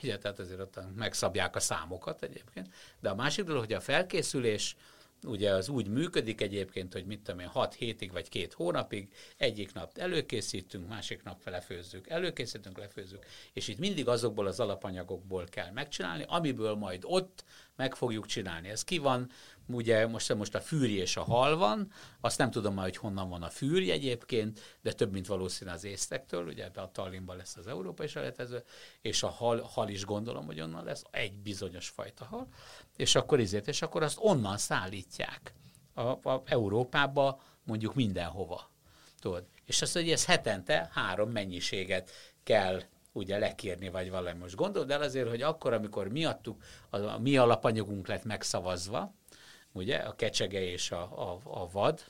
ugye, 0.02 0.18
tehát 0.18 0.40
azért 0.40 0.60
ott 0.60 0.80
megszabják 0.96 1.56
a 1.56 1.60
számokat 1.60 2.24
egyébként. 2.24 2.74
De 3.00 3.10
a 3.10 3.16
másik 3.16 3.46
dolog, 3.46 3.62
hogy 3.62 3.74
a 3.74 3.80
felkészülés, 3.80 4.76
ugye 5.24 5.52
az 5.52 5.70
úgy 5.70 5.88
működik 5.88 6.42
egyébként, 6.42 6.94
hogy 6.94 7.06
mit 7.06 7.22
tudom 7.22 7.40
én, 7.40 7.48
6 7.48 7.74
hétig 7.74 8.12
vagy 8.12 8.30
két 8.30 8.54
hónapig, 8.54 9.14
egyik 9.38 9.74
nap 9.74 9.98
előkészítünk, 9.98 10.88
másik 10.88 11.24
nap 11.24 11.50
lefőzzük, 11.50 12.10
előkészítünk, 12.10 12.78
lefőzzük, 12.78 13.26
és 13.54 13.68
itt 13.68 13.80
mindig 13.80 14.08
azokból 14.08 14.48
az 14.48 14.60
alapanyagokból 14.60 15.46
kell 15.50 15.72
megcsinálni, 15.72 16.26
amiből 16.28 16.76
majd 16.76 17.04
ott 17.06 17.44
meg 17.76 17.96
fogjuk 17.96 18.26
csinálni. 18.26 18.70
Ez 18.70 18.84
ki 18.84 18.98
van, 18.98 19.30
ugye 19.68 20.08
most, 20.08 20.34
most 20.34 20.56
a 20.56 20.62
fűri 20.62 20.96
és 20.96 21.18
a 21.18 21.24
hal 21.24 21.58
van, 21.58 21.92
azt 22.22 22.38
nem 22.38 22.52
tudom 22.52 22.74
már, 22.74 22.84
hogy 22.84 22.98
honnan 22.98 23.30
van 23.30 23.44
a 23.44 23.50
fűri 23.50 23.92
egyébként, 23.92 24.78
de 24.82 24.92
több, 24.92 25.12
mint 25.12 25.28
valószínű 25.28 25.72
az 25.72 25.84
észtektől, 25.84 26.48
ugye 26.48 26.70
a 26.76 26.92
Tallinnban 26.92 27.38
lesz 27.38 27.56
az 27.58 27.68
európai 27.68 28.08
selejtező, 28.08 28.64
és 29.02 29.24
a 29.24 29.28
hal, 29.28 29.62
hal 29.62 29.90
is 29.90 30.06
gondolom, 30.06 30.46
hogy 30.46 30.62
onnan 30.62 30.84
lesz, 30.84 31.04
egy 31.12 31.40
bizonyos 31.40 31.90
fajta 31.90 32.26
hal, 32.26 32.48
és 32.96 33.16
akkor 33.16 33.40
izért, 33.40 33.68
és 33.68 33.82
akkor 33.82 34.04
azt 34.04 34.18
onnan 34.22 34.58
szállítják 34.58 35.54
a, 35.94 36.02
a 36.02 36.42
Európába, 36.46 37.42
mondjuk 37.64 37.94
mindenhova. 37.94 38.72
Tudod? 39.20 39.46
És 39.66 39.82
azt, 39.82 39.94
hogy 39.94 40.12
ez 40.12 40.26
hetente 40.26 40.90
három 40.92 41.30
mennyiséget 41.30 42.10
kell 42.44 42.82
ugye 43.12 43.38
lekérni, 43.38 43.90
vagy 43.90 44.10
valami. 44.10 44.40
Most 44.40 44.56
gondold 44.56 44.92
el 44.92 45.02
azért, 45.02 45.30
hogy 45.30 45.42
akkor, 45.42 45.74
amikor 45.74 46.08
miattuk, 46.08 46.64
a, 46.90 46.98
a 46.98 47.20
mi 47.20 47.38
alapanyagunk 47.38 48.08
lett 48.08 48.24
megszavazva, 48.24 49.14
ugye, 49.74 49.98
a 49.98 50.16
kecsege 50.16 50.62
és 50.62 50.92
a, 50.92 51.02
a, 51.02 51.40
a 51.44 51.70
vad, 51.72 52.04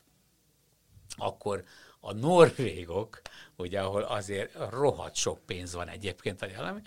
akkor 1.17 1.63
a 2.05 2.13
norvégok, 2.13 3.21
ugye, 3.55 3.79
ahol 3.79 4.01
azért 4.01 4.55
rohadt 4.69 5.15
sok 5.15 5.39
pénz 5.45 5.73
van 5.73 5.87
egyébként, 5.87 6.39
vagy 6.39 6.55
valami, 6.55 6.79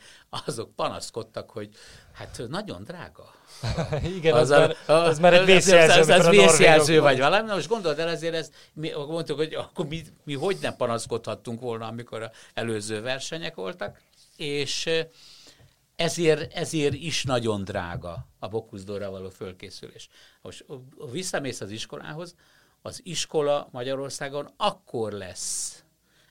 azok 0.46 0.74
panaszkodtak, 0.74 1.50
hogy 1.50 1.68
hát 2.12 2.40
nagyon 2.48 2.82
drága. 2.82 3.34
Igen, 4.16 4.34
az, 4.34 4.50
az, 4.50 4.58
már, 4.58 4.76
az 4.86 5.18
már 5.18 5.34
egy 5.34 5.44
vészjelző, 5.44 6.00
az, 6.00 6.08
az, 6.08 6.28
vészjelző 6.28 7.00
vagy 7.00 7.18
valami. 7.18 7.46
Na 7.46 7.54
most 7.54 7.68
gondold 7.68 7.98
el, 7.98 8.08
ezért 8.08 8.34
ez, 8.34 8.50
mi 8.72 8.90
mondtuk, 8.90 9.36
hogy 9.36 9.54
akkor 9.54 9.86
mi, 9.86 10.02
mi 10.24 10.34
hogy 10.34 10.56
nem 10.60 10.76
panaszkodhattunk 10.76 11.60
volna, 11.60 11.86
amikor 11.86 12.22
a 12.22 12.30
előző 12.54 13.00
versenyek 13.00 13.54
voltak, 13.54 14.00
és 14.36 14.90
ezért, 15.97 16.53
ezért 16.53 16.94
is 16.94 17.24
nagyon 17.24 17.64
drága 17.64 18.28
a 18.38 18.49
Bokuszdóra 18.49 19.11
való 19.11 19.28
fölkészülés. 19.28 20.09
Most 20.42 20.64
visszamész 21.11 21.61
az 21.61 21.70
iskolához, 21.70 22.34
az 22.82 23.01
iskola 23.05 23.68
Magyarországon 23.72 24.53
akkor 24.57 25.12
lesz 25.12 25.84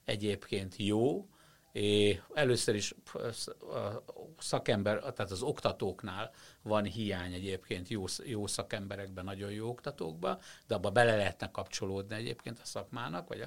egyébként 0.03 0.75
jó, 0.77 1.27
és 1.71 2.19
először 2.33 2.75
is 2.75 2.95
a 3.13 4.03
szakember, 4.37 4.99
tehát 4.99 5.31
az 5.31 5.41
oktatóknál 5.41 6.31
van 6.61 6.83
hiány 6.83 7.33
egyébként 7.33 7.87
jó, 7.87 8.05
jó 8.23 8.47
szakemberekben, 8.47 9.23
nagyon 9.23 9.51
jó 9.51 9.67
oktatókban, 9.69 10.39
de 10.67 10.75
abba 10.75 10.89
bele 10.89 11.15
lehetne 11.15 11.51
kapcsolódni 11.51 12.15
egyébként 12.15 12.59
a 12.59 12.65
szakmának, 12.65 13.27
vagy 13.27 13.45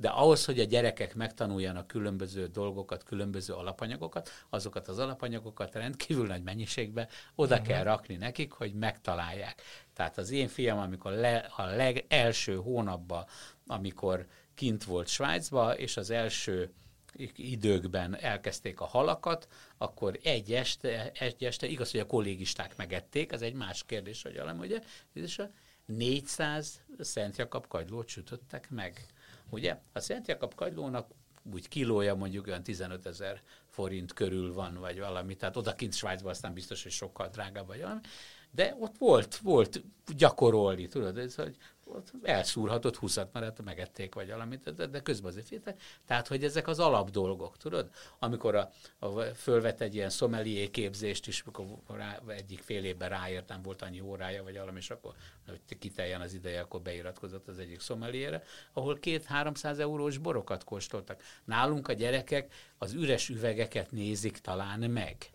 de 0.00 0.08
ahhoz, 0.08 0.44
hogy 0.44 0.60
a 0.60 0.64
gyerekek 0.64 1.14
megtanuljanak 1.14 1.86
különböző 1.86 2.46
dolgokat, 2.46 3.02
különböző 3.02 3.54
alapanyagokat, 3.54 4.30
azokat 4.50 4.88
az 4.88 4.98
alapanyagokat 4.98 5.74
rendkívül 5.74 6.26
nagy 6.26 6.42
mennyiségbe 6.42 7.08
oda 7.34 7.54
uh-huh. 7.54 7.68
kell 7.68 7.82
rakni 7.82 8.16
nekik, 8.16 8.52
hogy 8.52 8.74
megtalálják. 8.74 9.62
Tehát 9.92 10.18
az 10.18 10.30
én 10.30 10.48
fiam, 10.48 10.78
amikor 10.78 11.12
le, 11.12 11.36
a 11.36 11.64
legelső 11.64 12.56
hónapban, 12.56 13.26
amikor 13.66 14.26
kint 14.54 14.84
volt 14.84 15.08
Svájcba, 15.08 15.76
és 15.76 15.96
az 15.96 16.10
első 16.10 16.72
időkben 17.34 18.16
elkezdték 18.16 18.80
a 18.80 18.84
halakat, 18.84 19.48
akkor 19.78 20.18
egy 20.22 20.52
este, 20.52 21.10
egy 21.10 21.44
este 21.44 21.66
igaz, 21.66 21.90
hogy 21.90 22.00
a 22.00 22.06
kollégisták 22.06 22.76
megették, 22.76 23.32
ez 23.32 23.42
egy 23.42 23.54
más 23.54 23.84
kérdés, 23.86 24.22
hogy 24.22 24.36
alem, 24.36 24.58
ugye, 24.58 24.80
és 25.12 25.42
400 25.86 26.82
Szent 26.98 27.36
Jakab 27.36 27.66
kagylót 27.66 28.08
sütöttek 28.08 28.70
meg. 28.70 29.06
Ugye? 29.50 29.78
A 29.92 30.00
Szent 30.00 30.28
Jakab 30.28 30.54
kagylónak 30.54 31.10
úgy 31.52 31.68
kilója 31.68 32.14
mondjuk 32.14 32.46
olyan 32.46 32.62
15 32.62 33.06
ezer 33.06 33.42
forint 33.66 34.12
körül 34.12 34.52
van, 34.54 34.74
vagy 34.74 34.98
valami, 34.98 35.34
tehát 35.36 35.56
odakint 35.56 35.94
Svájcban 35.94 36.30
aztán 36.30 36.52
biztos, 36.54 36.82
hogy 36.82 36.92
sokkal 36.92 37.28
drágább, 37.28 37.66
vagy 37.66 37.80
valami, 37.80 38.00
de 38.50 38.76
ott 38.78 38.96
volt, 38.96 39.36
volt 39.36 39.82
gyakorolni, 40.16 40.86
tudod, 40.86 41.18
ez, 41.18 41.34
hogy 41.34 41.56
ott 41.94 42.12
elszúrhatott 42.22 42.96
húszat, 42.96 43.32
mert 43.32 43.44
hát 43.44 43.64
megették, 43.64 44.14
vagy 44.14 44.28
valamit, 44.30 44.74
de, 44.74 44.86
de 44.86 45.00
közben 45.00 45.30
azért 45.30 45.46
féltek. 45.46 45.80
Tehát, 46.06 46.28
hogy 46.28 46.44
ezek 46.44 46.68
az 46.68 46.78
alapdolgok, 46.78 47.56
tudod? 47.56 47.90
Amikor 48.18 48.54
a, 48.54 48.70
a 48.98 49.20
fölvett 49.20 49.80
egy 49.80 49.94
ilyen 49.94 50.10
szomelié 50.10 50.70
képzést 50.70 51.26
is, 51.26 51.42
akkor 51.46 51.66
rá, 51.86 52.20
egyik 52.28 52.60
fél 52.60 52.84
évben 52.84 53.08
ráértem, 53.08 53.62
volt 53.62 53.82
annyi 53.82 54.00
órája, 54.00 54.42
vagy 54.42 54.58
valami, 54.58 54.78
és 54.78 54.90
akkor, 54.90 55.14
hogy 55.46 55.78
kiteljen 55.78 56.20
az 56.20 56.34
ideje, 56.34 56.60
akkor 56.60 56.80
beiratkozott 56.80 57.48
az 57.48 57.58
egyik 57.58 57.80
szomeliére, 57.80 58.42
ahol 58.72 58.98
két-háromszáz 58.98 59.78
eurós 59.78 60.18
borokat 60.18 60.64
kóstoltak. 60.64 61.22
Nálunk 61.44 61.88
a 61.88 61.92
gyerekek 61.92 62.52
az 62.78 62.92
üres 62.92 63.28
üvegeket 63.28 63.90
nézik 63.90 64.38
talán 64.38 64.80
meg 64.80 65.30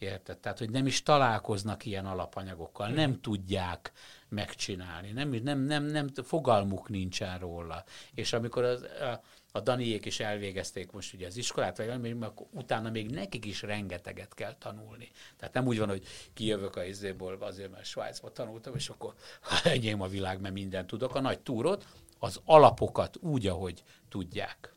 Érted? 0.00 0.38
Tehát, 0.38 0.58
hogy 0.58 0.70
nem 0.70 0.86
is 0.86 1.02
találkoznak 1.02 1.84
ilyen 1.84 2.06
alapanyagokkal, 2.06 2.88
nem 2.88 3.20
tudják 3.20 3.92
megcsinálni, 4.28 5.10
nem, 5.10 5.28
nem, 5.28 5.58
nem, 5.58 5.84
nem, 5.84 6.08
fogalmuk 6.24 6.88
nincsen 6.88 7.38
róla. 7.38 7.84
És 8.14 8.32
amikor 8.32 8.64
az, 8.64 8.82
a, 8.82 9.20
a 9.52 9.60
Daniék 9.60 10.04
is 10.04 10.20
elvégezték 10.20 10.92
most 10.92 11.14
ugye 11.14 11.26
az 11.26 11.36
iskolát, 11.36 11.76
vagy 11.76 11.86
valami, 11.86 12.16
akkor 12.20 12.46
utána 12.52 12.90
még 12.90 13.10
nekik 13.10 13.44
is 13.44 13.62
rengeteget 13.62 14.34
kell 14.34 14.54
tanulni. 14.54 15.10
Tehát 15.36 15.54
nem 15.54 15.66
úgy 15.66 15.78
van, 15.78 15.88
hogy 15.88 16.06
kijövök 16.34 16.76
a 16.76 16.84
izéból 16.84 17.36
azért, 17.40 17.70
mert 17.70 17.84
Svájcba 17.84 18.32
tanultam, 18.32 18.74
és 18.74 18.88
akkor 18.88 19.14
enyém 19.64 20.00
a 20.00 20.08
világ, 20.08 20.40
mert 20.40 20.54
mindent 20.54 20.86
tudok. 20.86 21.14
A 21.14 21.20
nagy 21.20 21.40
túrot, 21.40 21.86
az 22.18 22.40
alapokat 22.44 23.16
úgy, 23.20 23.46
ahogy 23.46 23.82
tudják 24.08 24.74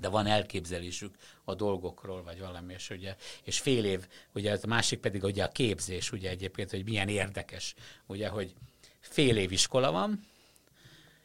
de 0.00 0.08
van 0.08 0.26
elképzelésük 0.26 1.14
a 1.44 1.54
dolgokról, 1.54 2.22
vagy 2.22 2.40
valami, 2.40 2.72
és, 2.72 2.90
ugye, 2.90 3.16
és 3.42 3.58
fél 3.60 3.84
év, 3.84 4.06
ugye 4.34 4.58
a 4.62 4.66
másik 4.66 5.00
pedig 5.00 5.22
ugye 5.22 5.44
a 5.44 5.48
képzés, 5.48 6.12
ugye 6.12 6.30
egyébként, 6.30 6.70
hogy 6.70 6.84
milyen 6.84 7.08
érdekes, 7.08 7.74
ugye, 8.06 8.28
hogy 8.28 8.54
fél 9.00 9.36
év 9.36 9.52
iskola 9.52 9.90
van, 9.90 10.26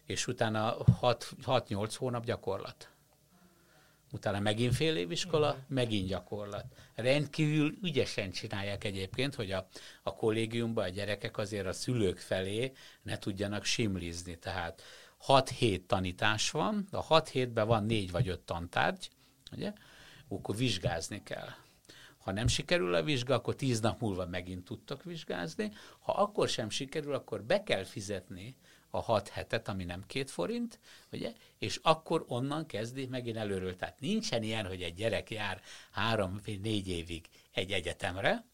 és 0.06 0.28
utána 0.28 0.78
6-8 1.02 1.94
hónap 1.98 2.26
gyakorlat. 2.26 2.90
Utána 4.12 4.40
megint 4.40 4.76
fél 4.76 4.96
év 4.96 5.12
iskola, 5.12 5.58
megint 5.68 6.08
gyakorlat. 6.08 6.66
Rendkívül 6.96 7.78
ügyesen 7.84 8.32
csinálják 8.32 8.84
egyébként, 8.84 9.36
hogy 9.36 9.52
a, 9.52 9.68
a 10.04 10.16
kollégiumban 10.16 10.84
a 10.84 10.90
gyerekek 10.90 11.38
azért 11.38 11.66
a 11.66 11.74
szülők 11.74 12.18
felé 12.18 12.72
ne 13.02 13.18
tudjanak 13.18 13.64
simlizni. 13.64 14.38
Tehát 14.38 14.82
6 15.26 15.50
hét 15.50 15.88
tanítás 15.88 16.52
van, 16.52 16.88
a 16.92 17.02
6 17.02 17.30
hétben 17.30 17.68
van 17.68 17.86
4 17.86 18.12
vagy 18.12 18.28
5 18.28 18.40
tantárgy, 18.40 19.10
ugye? 19.52 19.74
akkor 20.28 20.56
vizsgázni 20.56 21.24
kell. 21.24 21.50
Ha 22.18 22.32
nem 22.32 22.48
sikerül 22.48 22.94
a 22.94 23.04
vizsga, 23.04 23.34
akkor 23.34 23.56
10 23.56 23.80
nap 23.80 24.00
múlva 24.00 24.26
megint 24.26 24.66
tudtok 24.66 25.04
vizsgázni. 25.04 25.72
Ha 26.00 26.12
akkor 26.12 26.50
sem 26.50 26.70
sikerül, 26.70 27.14
akkor 27.14 27.44
be 27.44 27.64
kell 27.64 27.84
fizetni 27.84 28.56
a 28.90 29.02
6 29.02 29.30
hetet, 29.30 29.68
ami 29.68 29.84
nem 29.84 30.04
két 30.08 30.32
forint, 30.32 30.80
ugye? 31.12 31.34
és 31.58 31.80
akkor 31.84 32.26
onnan 32.28 32.66
kezdi 32.66 33.06
megint 33.06 33.38
előről. 33.38 33.76
Tehát 33.76 34.00
nincsen 34.00 34.44
ilyen, 34.44 34.68
hogy 34.68 34.82
egy 34.82 34.94
gyerek 34.94 35.32
jár 35.32 35.62
három 35.92 36.40
vagy 36.46 36.60
négy 36.60 36.88
évig 36.88 37.30
egy 37.52 37.72
egyetemre, 37.72 38.46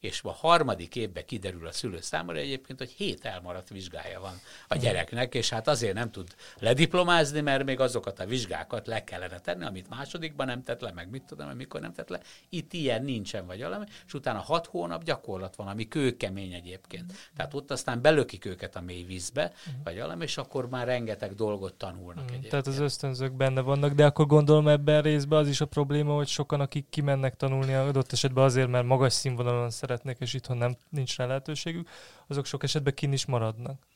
és 0.00 0.20
a 0.22 0.30
harmadik 0.30 0.96
évben 0.96 1.24
kiderül 1.26 1.66
a 1.66 1.72
szülő 1.72 2.00
számára 2.00 2.38
egyébként, 2.38 2.78
hogy 2.78 2.90
hét 2.90 3.24
elmaradt 3.24 3.68
vizsgája 3.68 4.20
van 4.20 4.34
a 4.68 4.76
gyereknek, 4.76 5.34
és 5.34 5.48
hát 5.48 5.68
azért 5.68 5.94
nem 5.94 6.10
tud 6.10 6.34
lediplomázni, 6.58 7.40
mert 7.40 7.64
még 7.64 7.80
azokat 7.80 8.20
a 8.20 8.26
vizsgákat 8.26 8.86
le 8.86 9.04
kellene 9.04 9.38
tenni, 9.38 9.64
amit 9.64 9.88
másodikban 9.88 10.46
nem 10.46 10.62
tett 10.62 10.80
le, 10.80 10.92
meg 10.92 11.10
mit 11.10 11.22
tudom, 11.22 11.48
mikor 11.48 11.80
nem 11.80 11.92
tett 11.92 12.08
le. 12.08 12.20
Itt 12.48 12.72
ilyen 12.72 13.04
nincsen, 13.04 13.46
vagy 13.46 13.62
valami, 13.62 13.84
és 14.06 14.14
utána 14.14 14.38
hat 14.38 14.66
hónap 14.66 15.04
gyakorlat 15.04 15.56
van, 15.56 15.66
ami 15.66 15.88
kőkemény 15.88 16.52
egyébként. 16.52 17.12
Tehát 17.36 17.54
ott 17.54 17.70
aztán 17.70 18.02
belökik 18.02 18.44
őket 18.44 18.76
a 18.76 18.80
mély 18.80 19.02
vízbe, 19.02 19.52
vagy 19.84 19.98
valami, 19.98 20.24
és 20.24 20.36
akkor 20.36 20.68
már 20.68 20.86
rengeteg 20.86 21.34
dolgot 21.34 21.74
tanulnak 21.74 22.24
egyébként. 22.28 22.50
Tehát 22.50 22.66
az 22.66 22.78
ösztönzők 22.78 23.32
benne 23.32 23.60
vannak, 23.60 23.92
de 23.92 24.06
akkor 24.06 24.26
gondolom 24.26 24.68
ebben 24.68 25.02
részben 25.02 25.38
az 25.38 25.48
is 25.48 25.60
a 25.60 25.66
probléma, 25.66 26.14
hogy 26.14 26.28
sokan, 26.28 26.60
akik 26.60 26.86
kimennek 26.90 27.36
tanulni 27.36 27.74
adott 27.74 28.12
esetben 28.12 28.44
azért, 28.44 28.68
mert 28.68 28.86
magas 28.86 29.12
színvonalon 29.12 29.70
szeretnék, 29.88 30.16
és 30.18 30.34
itthon 30.34 30.56
nem 30.56 30.76
nincs 30.88 31.16
rá 31.16 31.26
lehetőségük, 31.26 31.88
azok 32.26 32.46
sok 32.46 32.62
esetben 32.62 32.94
kin 32.94 33.12
is 33.12 33.26
maradnak. 33.26 33.86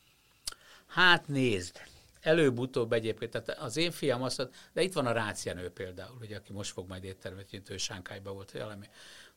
Hát 0.86 1.28
nézd, 1.28 1.80
előbb-utóbb 2.20 2.93
egyébként, 2.93 3.30
tehát 3.30 3.61
az 3.61 3.76
én 3.76 3.90
fiam 3.90 4.22
azt 4.22 4.38
mondta, 4.38 4.57
de 4.72 4.82
itt 4.82 4.93
van 4.93 5.07
a 5.07 5.12
Rácianő 5.12 5.70
például, 5.70 6.18
hogy 6.18 6.32
aki 6.32 6.53
most 6.53 6.72
fog 6.72 6.88
majd 6.88 7.05
éttermet 7.05 7.51
nyitni, 7.51 7.74
ő 7.74 7.76
Sánkályba 7.76 8.32
volt, 8.32 8.53
valami. 8.53 8.86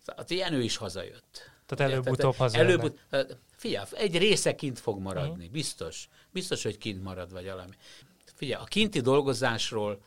Az 0.06 0.32
ilyen 0.32 0.53
ő 0.53 0.62
is 0.62 0.78
hazajött. 0.78 1.51
Tehát 1.66 1.93
előbb-utóbb 1.93 2.36
hazajönnek. 2.36 2.93
Előbb, 3.10 3.38
figyelj, 3.56 3.86
egy 3.91 4.18
része 4.18 4.56
kint 4.56 4.80
fog 4.80 4.99
maradni, 4.99 5.32
uh-huh. 5.32 5.51
biztos. 5.51 6.10
Biztos, 6.32 6.64
hogy 6.64 6.78
kint 6.78 7.03
marad, 7.03 7.32
vagy 7.32 7.45
valami. 7.45 7.76
Figyelj, 8.34 8.62
a 8.62 8.66
kinti 8.66 9.01
dolgozásról 9.01 10.01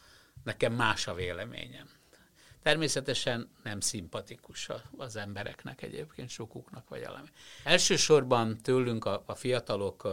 nekem 0.44 0.72
más 0.72 1.06
a 1.06 1.14
véleményem. 1.14 1.88
Természetesen 2.68 3.50
nem 3.62 3.80
szimpatikus 3.80 4.68
az 4.96 5.16
embereknek 5.16 5.82
egyébként, 5.82 6.28
sokuknak 6.28 6.88
vagy 6.88 7.04
valami. 7.04 7.28
Elsősorban 7.64 8.58
tőlünk 8.58 9.04
a, 9.04 9.22
a 9.26 9.34
fiatalok 9.34 10.08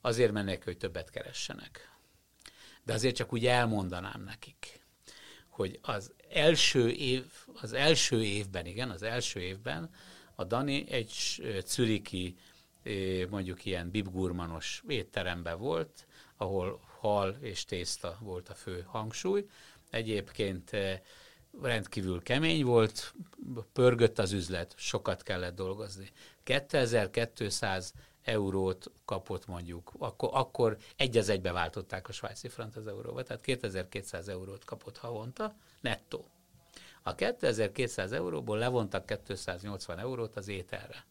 azért 0.00 0.32
mennek, 0.32 0.64
hogy 0.64 0.76
többet 0.76 1.10
keressenek. 1.10 1.92
De 2.84 2.92
azért 2.92 3.14
csak 3.14 3.32
úgy 3.32 3.46
elmondanám 3.46 4.22
nekik, 4.24 4.80
hogy 5.48 5.78
az 5.82 6.12
első 6.30 6.90
év, 6.90 7.24
az 7.60 7.72
első 7.72 8.24
évben, 8.24 8.66
igen, 8.66 8.90
az 8.90 9.02
első 9.02 9.40
évben 9.40 9.90
a 10.34 10.44
Dani 10.44 10.90
egy 10.90 11.42
czüriki, 11.64 12.36
mondjuk 13.30 13.64
ilyen 13.64 13.90
bibgurmanos 13.90 14.82
étteremben 14.88 15.58
volt, 15.58 16.06
ahol 16.36 16.80
hal 17.00 17.36
és 17.40 17.64
tészta 17.64 18.18
volt 18.20 18.48
a 18.48 18.54
fő 18.54 18.84
hangsúly. 18.86 19.46
Egyébként 19.90 20.70
rendkívül 21.60 22.22
kemény 22.22 22.64
volt, 22.64 23.14
pörgött 23.72 24.18
az 24.18 24.32
üzlet, 24.32 24.74
sokat 24.76 25.22
kellett 25.22 25.54
dolgozni. 25.54 26.10
2200 26.42 27.92
eurót 28.22 28.90
kapott 29.04 29.46
mondjuk, 29.46 29.92
akkor, 29.98 30.30
akkor 30.32 30.76
egy 30.96 31.16
az 31.16 31.28
egybe 31.28 31.52
váltották 31.52 32.08
a 32.08 32.12
svájci 32.12 32.48
frant 32.48 32.76
az 32.76 32.86
euróba, 32.86 33.22
tehát 33.22 33.42
2200 33.42 34.28
eurót 34.28 34.64
kapott 34.64 34.96
havonta, 34.98 35.54
nettó. 35.80 36.26
A 37.02 37.14
2200 37.14 38.12
euróból 38.12 38.58
levontak 38.58 39.06
280 39.24 39.98
eurót 39.98 40.36
az 40.36 40.48
ételre. 40.48 41.04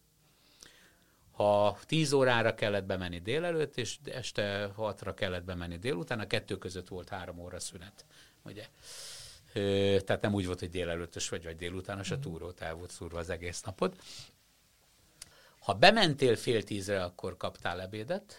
Ha 1.32 1.78
10 1.86 2.12
órára 2.12 2.54
kellett 2.54 2.84
bemenni 2.84 3.18
délelőtt, 3.18 3.76
és 3.76 3.98
este 4.04 4.72
6-ra 4.78 5.12
kellett 5.16 5.44
bemenni 5.44 5.78
délután, 5.78 6.20
a 6.20 6.26
kettő 6.26 6.58
között 6.58 6.88
volt 6.88 7.08
három 7.08 7.38
óra 7.38 7.60
szünet. 7.60 8.04
Ugye? 8.42 8.66
Tehát 10.04 10.20
nem 10.20 10.34
úgy 10.34 10.46
volt, 10.46 10.58
hogy 10.58 10.70
délelőttös 10.70 11.28
vagy, 11.28 11.44
vagy 11.44 11.56
délutános, 11.56 12.10
a 12.10 12.14
mhm. 12.14 12.22
túrót 12.22 12.60
el 12.60 12.74
volt 12.74 12.90
szúrva 12.90 13.18
az 13.18 13.30
egész 13.30 13.62
napot. 13.62 14.02
Ha 15.60 15.74
bementél 15.74 16.36
fél 16.36 16.62
tízre, 16.62 17.04
akkor 17.04 17.36
kaptál 17.36 17.80
ebédet, 17.80 18.36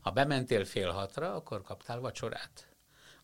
ha 0.00 0.10
bementél 0.10 0.64
fél 0.64 0.90
hatra, 0.90 1.34
akkor 1.34 1.62
kaptál 1.62 2.00
vacsorát. 2.00 2.68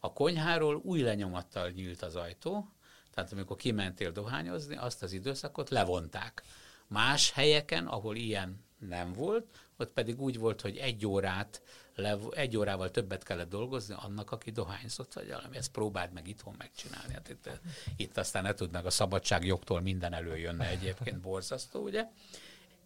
A 0.01 0.13
konyháról 0.13 0.81
új 0.85 1.01
lenyomattal 1.01 1.71
nyílt 1.71 2.03
az 2.03 2.17
ajtó, 2.17 2.69
tehát 3.15 3.33
amikor 3.33 3.57
kimentél 3.57 4.11
dohányozni, 4.11 4.77
azt 4.77 5.03
az 5.03 5.13
időszakot 5.13 5.71
levonták. 5.71 6.43
Más 6.87 7.31
helyeken, 7.31 7.87
ahol 7.87 8.17
ilyen 8.17 8.65
nem 8.79 9.13
volt, 9.13 9.47
ott 9.77 9.93
pedig 9.93 10.21
úgy 10.21 10.39
volt, 10.39 10.61
hogy 10.61 10.77
egy 10.77 11.07
órát 11.07 11.63
le, 11.95 12.19
egy 12.31 12.57
órával 12.57 12.91
többet 12.91 13.23
kellett 13.23 13.49
dolgozni 13.49 13.95
annak, 13.99 14.31
aki 14.31 14.51
dohányzott, 14.51 15.13
vagy 15.13 15.29
valami. 15.29 15.57
Ezt 15.57 15.71
próbáld 15.71 16.13
meg 16.13 16.29
itthon 16.29 16.55
megcsinálni. 16.59 17.13
Hát 17.13 17.29
itt, 17.29 17.51
itt 17.97 18.17
aztán 18.17 18.43
ne 18.43 18.55
tud 18.55 18.71
meg 18.71 18.87
a 18.87 18.91
szabadságjogtól 18.91 19.81
minden 19.81 20.13
előjönne 20.13 20.69
egyébként 20.69 21.21
borzasztó, 21.21 21.81
ugye? 21.81 22.07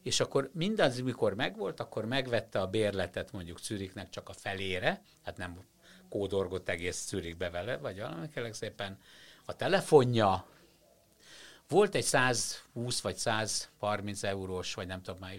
És 0.03 0.21
akkor 0.21 0.51
mindaz, 0.53 1.01
mikor 1.01 1.35
megvolt, 1.35 1.81
akkor 1.81 2.05
megvette 2.05 2.61
a 2.61 2.67
bérletet 2.67 3.33
mondjuk 3.33 3.59
Zürichnek 3.59 4.11
csak 4.11 4.29
a 4.29 4.33
felére, 4.33 5.03
hát 5.23 5.37
nem 5.37 5.59
kódorgott 6.09 6.69
egész 6.69 7.07
Zürichbe 7.07 7.51
vele, 7.51 7.77
vagy 7.77 7.99
valami, 7.99 8.29
szépen 8.51 8.99
a 9.45 9.57
telefonja, 9.57 10.47
volt 11.69 11.95
egy 11.95 12.05
120 12.05 13.01
vagy 13.01 13.16
130 13.16 14.23
eurós, 14.23 14.75
vagy 14.75 14.87
nem 14.87 15.03
tudom 15.03 15.21
már 15.21 15.35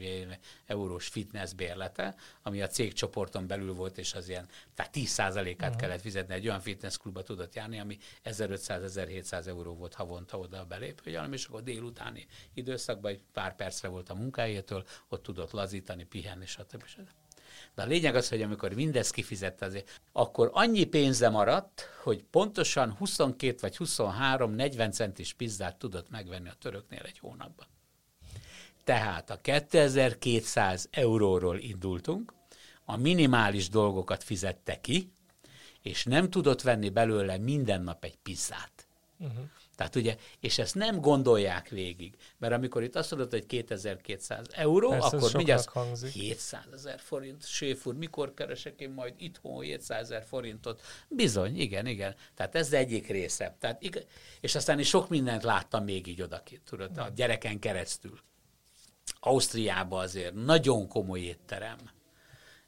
eurós 0.65 1.07
fitness 1.07 1.53
bérlete, 1.53 2.15
ami 2.41 2.61
a 2.61 2.67
cégcsoporton 2.67 3.47
belül 3.47 3.73
volt, 3.73 3.97
és 3.97 4.13
az 4.13 4.29
ilyen, 4.29 4.47
tehát 4.73 4.91
10%-át 4.95 5.61
uh-huh. 5.61 5.75
kellett 5.75 6.01
fizetni, 6.01 6.33
egy 6.33 6.47
olyan 6.47 6.61
fitness 6.61 6.97
klubba 6.97 7.23
tudott 7.23 7.55
járni, 7.55 7.79
ami 7.79 7.97
1500-1700 8.23 9.47
euró 9.47 9.75
volt 9.75 9.93
havonta 9.93 10.39
oda 10.39 10.59
a 10.59 10.65
belépő, 10.65 11.27
és 11.31 11.45
akkor 11.45 11.63
délutáni 11.63 12.27
időszakban 12.53 13.11
egy 13.11 13.21
pár 13.33 13.55
percre 13.55 13.87
volt 13.87 14.09
a 14.09 14.15
munkájától, 14.15 14.85
ott 15.07 15.23
tudott 15.23 15.51
lazítani, 15.51 16.03
pihenni, 16.03 16.45
stb. 16.45 16.85
stb. 16.85 17.09
De 17.79 17.85
a 17.85 17.87
lényeg 17.87 18.15
az, 18.15 18.29
hogy 18.29 18.41
amikor 18.41 18.73
mindezt 18.73 19.11
kifizette 19.11 19.65
azért, 19.65 20.01
akkor 20.11 20.49
annyi 20.53 20.83
pénze 20.83 21.29
maradt, 21.29 21.89
hogy 22.03 22.23
pontosan 22.31 22.91
22 22.91 23.57
vagy 23.61 23.77
23 23.77 24.51
40 24.51 24.91
centis 24.91 25.33
pizzát 25.33 25.75
tudott 25.75 26.09
megvenni 26.09 26.49
a 26.49 26.55
töröknél 26.59 27.01
egy 27.03 27.19
hónapban. 27.19 27.67
Tehát 28.83 29.29
a 29.29 29.39
2200 29.41 30.87
euróról 30.91 31.57
indultunk, 31.57 32.33
a 32.85 32.97
minimális 32.97 33.69
dolgokat 33.69 34.23
fizette 34.23 34.81
ki, 34.81 35.11
és 35.81 36.03
nem 36.03 36.29
tudott 36.29 36.61
venni 36.61 36.89
belőle 36.89 37.37
minden 37.37 37.81
nap 37.81 38.03
egy 38.03 38.17
pizzát. 38.23 38.87
Uh-huh. 39.17 39.43
Tehát 39.79 39.95
ugye, 39.95 40.15
és 40.39 40.57
ezt 40.57 40.75
nem 40.75 41.01
gondolják 41.01 41.69
végig, 41.69 42.15
mert 42.37 42.53
amikor 42.53 42.83
itt 42.83 42.95
azt 42.95 43.11
mondod, 43.11 43.31
hogy 43.31 43.45
2200 43.45 44.45
euró, 44.51 44.89
Persze, 44.89 45.17
akkor 45.17 45.33
mindjárt 45.33 45.63
soknak 45.63 45.83
hangzik. 45.85 46.11
700 46.11 46.63
ezer 46.73 46.99
forint, 46.99 47.47
séfúr, 47.47 47.95
mikor 47.95 48.33
keresek 48.33 48.79
én 48.79 48.89
majd 48.89 49.13
itthon 49.17 49.61
700 49.61 50.01
ezer 50.01 50.23
forintot? 50.23 50.81
Bizony, 51.09 51.59
igen, 51.59 51.85
igen. 51.85 52.15
Tehát 52.35 52.55
ez 52.55 52.73
egyik 52.73 53.07
része. 53.07 53.55
Tehát, 53.59 53.81
ig- 53.83 54.05
és 54.41 54.55
aztán 54.55 54.79
is 54.79 54.87
sok 54.87 55.09
mindent 55.09 55.43
láttam 55.43 55.83
még 55.83 56.07
így 56.07 56.21
odakint, 56.21 56.61
tudod, 56.61 56.97
a 56.97 57.09
gyereken 57.15 57.59
keresztül. 57.59 58.19
Ausztriában 59.19 60.01
azért 60.01 60.33
nagyon 60.33 60.87
komoly 60.87 61.19
étterem. 61.19 61.77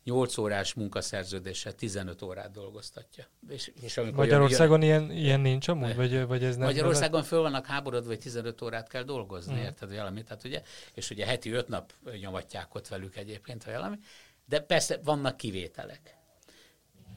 8 0.03 0.37
órás 0.37 0.73
munkaszerződéssel 0.73 1.73
15 1.75 2.21
órát 2.21 2.51
dolgoztatja. 2.51 3.25
És, 3.49 3.71
és 3.81 3.97
amikor 3.97 4.17
Magyarországon 4.17 4.81
ilyen, 4.81 5.11
ilyen 5.11 5.39
nincs 5.39 5.67
amúgy? 5.67 5.95
Vagy, 5.95 6.25
vagy 6.25 6.43
ez 6.43 6.55
nem 6.55 6.67
Magyarországon 6.67 7.23
föl 7.23 7.41
vannak 7.41 7.65
háborodva, 7.65 8.09
hogy 8.09 8.19
15 8.19 8.61
órát 8.61 8.89
kell 8.89 9.03
dolgozni, 9.03 9.53
Mm. 9.53 9.57
érted, 9.57 9.87
vagy 9.87 9.97
valami, 9.97 10.23
tehát 10.23 10.43
ugye, 10.43 10.61
és 10.93 11.09
ugye 11.09 11.25
heti 11.25 11.51
5 11.51 11.67
nap 11.67 11.93
nyomatják 12.19 12.75
ott 12.75 12.87
velük 12.87 13.15
egyébként, 13.15 13.63
vagy 13.63 13.73
valami, 13.73 13.97
de 14.45 14.59
persze 14.59 14.99
vannak 15.03 15.37
kivételek. 15.37 16.15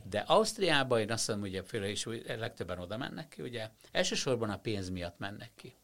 De 0.08 0.18
Ausztriában 0.18 1.00
én 1.00 1.10
azt 1.12 1.28
mondom, 1.28 1.48
ugye 1.48 1.62
főleg 1.62 1.90
is 1.90 2.06
legtöbben 2.26 2.78
oda 2.78 2.96
mennek 2.96 3.28
ki, 3.28 3.42
ugye 3.42 3.68
elsősorban 3.92 4.50
a 4.50 4.56
pénz 4.56 4.90
miatt 4.90 5.18
mennek 5.18 5.50
ki. 5.56 5.76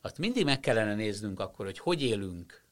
Azt 0.00 0.18
mindig 0.18 0.44
meg 0.44 0.60
kellene 0.60 0.94
néznünk 0.94 1.40
akkor, 1.40 1.64
hogy 1.64 1.78
hogy 1.78 2.02
élünk, 2.02 2.64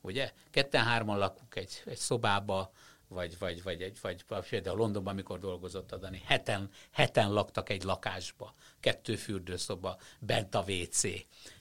ugye? 0.00 0.32
Ketten-hárman 0.50 1.18
lakunk 1.18 1.54
egy, 1.54 1.82
egy 1.84 1.96
szobába, 1.96 2.72
vagy, 3.08 3.38
vagy, 3.38 3.62
vagy, 3.62 3.82
egy, 3.82 3.98
vagy 4.00 4.24
például 4.48 4.76
Londonban, 4.76 5.12
amikor 5.12 5.38
dolgozott 5.38 5.92
a 5.92 5.96
Dani, 5.96 6.22
heten, 6.24 6.70
heten 6.90 7.32
laktak 7.32 7.68
egy 7.68 7.82
lakásba, 7.82 8.54
kettő 8.80 9.16
fürdőszoba, 9.16 9.98
bent 10.18 10.54
a 10.54 10.64
WC, 10.68 11.02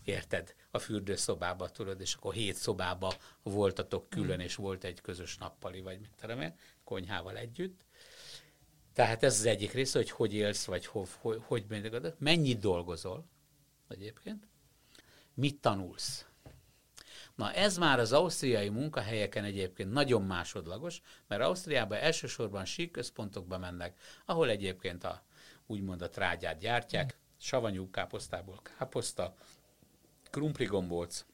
érted? 0.04 0.56
A 0.72 0.80
fürdőszobába, 0.80 1.70
tudod, 1.70 2.02
és 2.02 2.14
akkor 2.14 2.34
hét 2.34 2.56
szobába 2.56 3.14
voltatok 3.44 4.10
külön, 4.10 4.40
és 4.40 4.56
volt 4.56 4.84
egy 4.84 5.02
közös 5.02 5.38
nappali, 5.38 5.82
vagy 5.82 6.00
mit 6.00 6.12
tudom 6.22 6.42
én, 6.42 6.56
konyhával 6.84 7.38
együtt. 7.38 7.86
Tehát 8.94 9.24
ez 9.24 9.40
az 9.40 9.46
egyik 9.46 9.72
része, 9.72 9.98
hogy 9.98 10.12
hogy 10.12 10.34
élsz, 10.34 10.66
vagy 10.66 10.86
hogy, 10.86 11.10
hogy, 11.20 11.42
hogy 11.46 11.66
mennyit 12.18 12.60
dolgozol 12.60 13.26
egyébként, 13.88 14.48
mit 15.34 15.62
tanulsz. 15.62 16.26
Na 17.36 17.54
ez 17.54 17.78
már 17.78 18.00
az 18.00 18.14
ausztriai 18.14 18.70
munkahelyeken 18.70 19.44
egyébként 19.44 19.92
nagyon 19.92 20.22
másodlagos, 20.22 21.02
mert 21.28 21.42
Ausztriában 21.42 21.98
elsősorban 21.98 22.66
síkközpontokba 22.66 23.58
mennek, 23.58 24.00
ahol 24.26 24.50
egyébként 24.50 25.04
a, 25.04 25.24
úgymond 25.66 26.02
a 26.02 26.10
trágyát 26.10 26.60
gyártják, 26.60 27.18
savanyú 27.38 27.90
káposztából 27.90 28.60
káposzta, 28.78 29.36
krumpligombóc, 30.30 31.26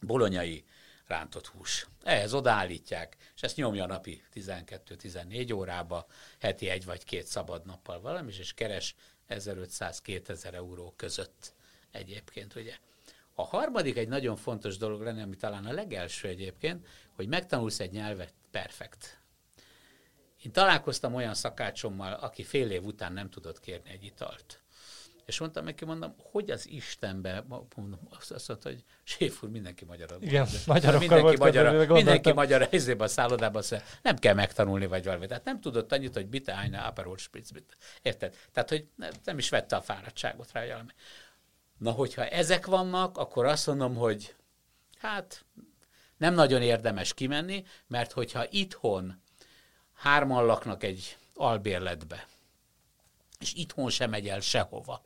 bolonyai 0.00 0.64
rántott 1.06 1.46
hús. 1.46 1.86
Ehhez 2.02 2.34
odaállítják, 2.34 3.16
és 3.34 3.42
ezt 3.42 3.56
nyomja 3.56 3.86
napi 3.86 4.22
12-14 4.34 5.54
órába, 5.54 6.06
heti 6.38 6.68
egy 6.68 6.84
vagy 6.84 7.04
két 7.04 7.26
szabad 7.26 7.66
nappal 7.66 8.00
valami, 8.00 8.32
és 8.38 8.54
keres 8.54 8.94
1500-2000 9.28 10.52
euró 10.52 10.92
között 10.96 11.54
egyébként, 11.90 12.54
ugye. 12.54 12.76
A 13.34 13.42
harmadik 13.42 13.96
egy 13.96 14.08
nagyon 14.08 14.36
fontos 14.36 14.76
dolog 14.76 15.02
lenne, 15.02 15.22
ami 15.22 15.36
talán 15.36 15.64
a 15.64 15.72
legelső 15.72 16.28
egyébként, 16.28 16.86
hogy 17.16 17.28
megtanulsz 17.28 17.80
egy 17.80 17.90
nyelvet 17.90 18.34
perfekt. 18.50 19.20
Én 20.42 20.52
találkoztam 20.52 21.14
olyan 21.14 21.34
szakácsommal, 21.34 22.12
aki 22.12 22.42
fél 22.42 22.70
év 22.70 22.84
után 22.84 23.12
nem 23.12 23.30
tudott 23.30 23.60
kérni 23.60 23.90
egy 23.90 24.04
italt. 24.04 24.62
És 25.30 25.38
mondtam 25.38 25.64
neki, 25.64 25.84
mondom, 25.84 26.14
hogy 26.18 26.50
az 26.50 26.68
Istenbe, 26.68 27.44
mondom, 27.76 28.00
azt 28.10 28.48
mondta, 28.48 28.68
hogy 28.68 28.84
séf 29.02 29.42
úr, 29.42 29.50
mindenki 29.50 29.84
magyar. 29.84 30.08
Igen, 30.20 30.46
magyarokkal 30.66 30.98
mindenki 30.98 31.36
magyar, 31.38 31.86
mindenki 31.88 32.32
magyar 32.32 32.68
helyzében 32.70 33.06
a 33.06 33.10
szállodában, 33.10 33.62
mondja, 33.70 33.88
nem 34.02 34.16
kell 34.16 34.34
megtanulni, 34.34 34.86
vagy 34.86 35.04
valami. 35.04 35.26
Tehát 35.26 35.44
nem 35.44 35.60
tudott 35.60 35.92
annyit, 35.92 36.14
hogy 36.14 36.26
bitte 36.26 36.52
eine 36.54 36.78
Aperol 36.78 37.18
Spritz, 37.18 37.50
bitte. 37.50 37.74
Érted? 38.02 38.36
Tehát, 38.52 38.68
hogy 38.68 38.86
nem, 39.24 39.38
is 39.38 39.48
vette 39.48 39.76
a 39.76 39.80
fáradtságot 39.80 40.52
rá, 40.52 40.66
valami. 40.66 40.90
Na, 41.80 41.90
hogyha 41.90 42.26
ezek 42.26 42.66
vannak, 42.66 43.18
akkor 43.18 43.46
azt 43.46 43.66
mondom, 43.66 43.94
hogy 43.94 44.34
hát 44.98 45.44
nem 46.16 46.34
nagyon 46.34 46.62
érdemes 46.62 47.14
kimenni, 47.14 47.64
mert 47.86 48.12
hogyha 48.12 48.50
itthon 48.50 49.22
hárman 49.94 50.44
laknak 50.44 50.82
egy 50.82 51.16
albérletbe, 51.34 52.26
és 53.38 53.54
itthon 53.54 53.90
sem 53.90 54.10
megy 54.10 54.28
el 54.28 54.40
sehova, 54.40 55.02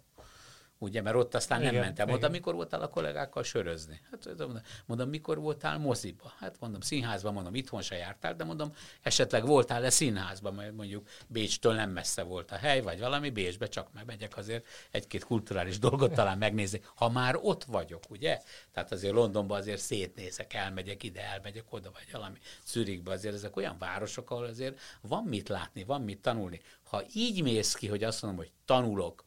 ugye, 0.78 1.02
mert 1.02 1.16
ott 1.16 1.34
aztán 1.34 1.60
nem 1.60 1.70
Igen, 1.70 1.84
mentem 1.84 2.06
igen. 2.08 2.18
oda, 2.18 2.28
mikor 2.28 2.54
voltál 2.54 2.82
a 2.82 2.88
kollégákkal 2.88 3.42
sörözni? 3.42 4.00
Hát 4.10 4.46
mondom, 4.86 5.08
mikor 5.08 5.38
voltál 5.38 5.78
moziba? 5.78 6.32
Hát 6.38 6.56
mondom, 6.60 6.80
színházban, 6.80 7.32
mondom, 7.32 7.54
itthon 7.54 7.82
se 7.82 7.96
jártál, 7.96 8.34
de 8.34 8.44
mondom, 8.44 8.72
esetleg 9.02 9.46
voltál-e 9.46 9.90
színházban, 9.90 10.54
mert 10.54 10.72
mondjuk 10.72 11.08
Bécstől 11.26 11.74
nem 11.74 11.90
messze 11.90 12.22
volt 12.22 12.50
a 12.50 12.56
hely, 12.56 12.80
vagy 12.80 12.98
valami, 12.98 13.30
Bécsbe 13.30 13.66
csak 13.66 13.92
megmegyek 13.92 14.36
azért 14.36 14.66
egy-két 14.90 15.24
kulturális 15.24 15.78
dolgot 15.78 16.14
talán 16.14 16.38
megnézni, 16.38 16.80
ha 16.94 17.08
már 17.08 17.38
ott 17.42 17.64
vagyok, 17.64 18.02
ugye? 18.10 18.40
Tehát 18.72 18.92
azért 18.92 19.14
Londonban 19.14 19.58
azért 19.58 19.80
szétnézek, 19.80 20.54
elmegyek 20.54 21.02
ide, 21.02 21.22
elmegyek 21.22 21.72
oda, 21.72 21.90
vagy 21.92 22.08
valami. 22.12 22.38
Zürichbe 22.66 23.12
azért 23.12 23.34
ezek 23.34 23.56
olyan 23.56 23.76
városok, 23.78 24.30
ahol 24.30 24.44
azért 24.44 24.80
van 25.00 25.24
mit 25.24 25.48
látni, 25.48 25.84
van 25.84 26.02
mit 26.02 26.20
tanulni. 26.20 26.60
Ha 26.82 27.02
így 27.14 27.42
mész 27.42 27.74
ki, 27.74 27.86
hogy 27.86 28.04
azt 28.04 28.22
mondom, 28.22 28.40
hogy 28.40 28.52
tanulok, 28.64 29.24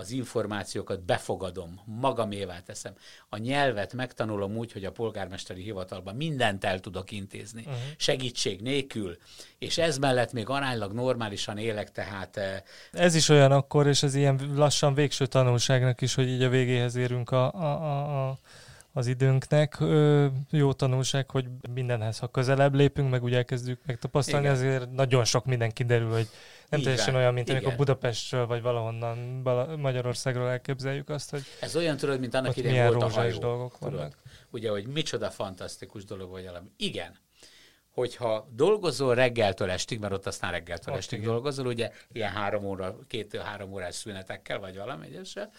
az 0.00 0.10
információkat 0.10 1.04
befogadom, 1.04 1.80
magamévá 1.84 2.60
teszem, 2.60 2.92
a 3.28 3.36
nyelvet 3.36 3.92
megtanulom 3.92 4.56
úgy, 4.56 4.72
hogy 4.72 4.84
a 4.84 4.90
polgármesteri 4.92 5.62
hivatalban 5.62 6.16
mindent 6.16 6.64
el 6.64 6.80
tudok 6.80 7.10
intézni, 7.10 7.60
uh-huh. 7.60 7.76
segítség 7.96 8.60
nélkül, 8.60 9.16
és 9.58 9.78
ez 9.78 9.98
mellett 9.98 10.32
még 10.32 10.48
aránylag 10.48 10.92
normálisan 10.92 11.58
élek, 11.58 11.92
tehát 11.92 12.36
eh, 12.36 12.62
Ez 12.92 13.14
is 13.14 13.28
olyan 13.28 13.52
akkor, 13.52 13.86
és 13.86 14.02
ez 14.02 14.14
ilyen 14.14 14.40
lassan 14.54 14.94
végső 14.94 15.26
tanulságnak 15.26 16.00
is, 16.00 16.14
hogy 16.14 16.28
így 16.28 16.42
a 16.42 16.48
végéhez 16.48 16.96
érünk 16.96 17.30
a, 17.30 17.52
a, 17.52 17.64
a, 17.64 18.28
a, 18.28 18.38
az 18.92 19.06
időnknek. 19.06 19.80
Ö, 19.80 20.26
jó 20.50 20.72
tanulság, 20.72 21.30
hogy 21.30 21.46
mindenhez, 21.74 22.18
ha 22.18 22.26
közelebb 22.26 22.74
lépünk, 22.74 23.10
meg 23.10 23.22
úgy 23.22 23.34
elkezdjük 23.34 23.80
megtapasztalni, 23.86 24.46
Igen. 24.46 24.56
azért 24.56 24.90
nagyon 24.90 25.24
sok 25.24 25.44
minden 25.44 25.72
kiderül, 25.72 26.10
hogy 26.10 26.28
nem 26.70 26.80
Így 26.80 26.86
teljesen 26.86 27.12
van. 27.12 27.22
olyan, 27.22 27.34
mint 27.34 27.48
amikor 27.48 27.66
Igen. 27.66 27.76
Budapestről 27.78 28.46
vagy 28.46 28.62
valahonnan 28.62 29.42
Bala- 29.42 29.76
Magyarországról 29.76 30.48
elképzeljük 30.48 31.08
azt, 31.08 31.30
hogy 31.30 31.42
ez 31.60 31.76
olyan, 31.76 31.96
tudod, 31.96 32.20
mint 32.20 32.34
annak 32.34 32.56
idején 32.56 32.76
milyen 32.76 32.92
volt 32.92 33.02
a 33.02 33.08
hajó. 33.20 33.38
dolgok 33.38 33.78
tudod? 33.78 33.94
vannak. 33.94 34.16
Ugye, 34.50 34.70
hogy 34.70 34.86
micsoda 34.86 35.30
fantasztikus 35.30 36.04
dolog 36.04 36.30
vagy 36.30 36.44
valami. 36.44 36.68
Igen, 36.76 37.18
hogyha 37.90 38.48
dolgozol 38.52 39.14
reggeltől 39.14 39.70
estig, 39.70 39.98
mert 39.98 40.12
ott 40.12 40.26
aztán 40.26 40.50
reggeltől 40.50 40.94
Ott 40.94 41.00
estig 41.00 41.18
igen. 41.18 41.30
dolgozol, 41.30 41.66
ugye 41.66 41.90
ilyen 42.12 42.30
három 42.30 42.64
óra, 42.64 42.98
két-három 43.06 43.72
órás 43.72 43.94
szünetekkel, 43.94 44.58
vagy 44.58 44.76
valami 44.76 45.06
egyesre, 45.06 45.50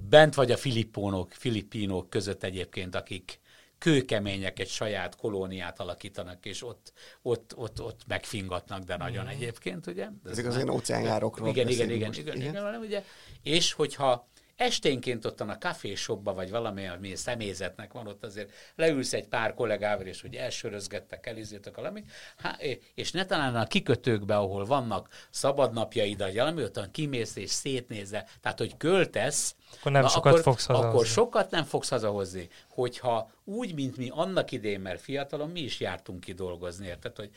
bent 0.00 0.34
vagy 0.34 0.50
a 0.50 0.56
filippónok, 0.56 1.32
filippínok 1.32 2.10
között 2.10 2.42
egyébként, 2.42 2.94
akik 2.94 3.40
kőkemények 3.82 4.58
egy 4.58 4.68
saját 4.68 5.16
kolóniát 5.16 5.80
alakítanak, 5.80 6.46
és 6.46 6.62
ott, 6.62 6.92
ott, 7.22 7.56
ott, 7.56 7.82
ott 7.82 8.00
megfingatnak, 8.06 8.82
de 8.82 8.96
nagyon 8.96 9.28
egyébként, 9.28 9.86
ugye? 9.86 10.08
De 10.22 10.30
Ezek 10.30 10.44
ez 10.44 10.50
az 10.50 10.56
ilyen 10.56 10.68
óceánjárokról 10.68 11.48
igen, 11.48 11.68
igen, 11.68 11.90
igen, 11.90 12.12
igen, 12.12 12.26
Igen. 12.26 12.36
igen, 12.36 12.66
igen, 12.66 12.80
ugye? 12.80 13.04
És 13.42 13.72
hogyha 13.72 14.28
esténként 14.62 15.24
ottan 15.24 15.48
a 15.48 15.58
kaféshopba, 15.58 16.34
vagy 16.34 16.50
valami, 16.50 16.86
ami 16.86 17.14
személyzetnek 17.14 17.92
van 17.92 18.06
ott 18.06 18.24
azért, 18.24 18.52
leülsz 18.76 19.12
egy 19.12 19.28
pár 19.28 19.54
kollégával, 19.54 20.06
és 20.06 20.20
hogy 20.20 20.34
elsörözgettek, 20.34 21.26
elizéltek 21.26 21.76
valami, 21.76 22.04
há, 22.36 22.58
és 22.94 23.10
ne 23.10 23.24
talán 23.24 23.56
a 23.56 23.66
kikötőkbe, 23.66 24.36
ahol 24.36 24.64
vannak 24.64 25.08
szabadnapjaid, 25.30 26.18
vagy 26.18 26.34
valami, 26.34 26.62
ottan 26.62 26.90
kimész 26.90 27.36
és 27.36 27.50
szétnézel, 27.50 28.26
tehát 28.40 28.58
hogy 28.58 28.76
költesz, 28.76 29.54
Akkor 29.80 29.92
nem 29.92 30.06
sokat 30.06 30.40
fogsz 30.40 30.68
Akkor 30.68 30.84
hazahozni. 30.84 31.08
sokat 31.08 31.50
nem 31.50 31.64
fogsz 31.64 31.88
hazahozni. 31.88 32.48
Hogyha 32.68 33.30
úgy, 33.44 33.74
mint 33.74 33.96
mi 33.96 34.08
annak 34.12 34.50
idén, 34.52 34.80
mert 34.80 35.00
fiatalon 35.00 35.50
mi 35.50 35.60
is 35.60 35.80
jártunk 35.80 36.20
ki 36.20 36.32
dolgozni, 36.32 36.86
érted, 36.86 37.16
hogy 37.16 37.30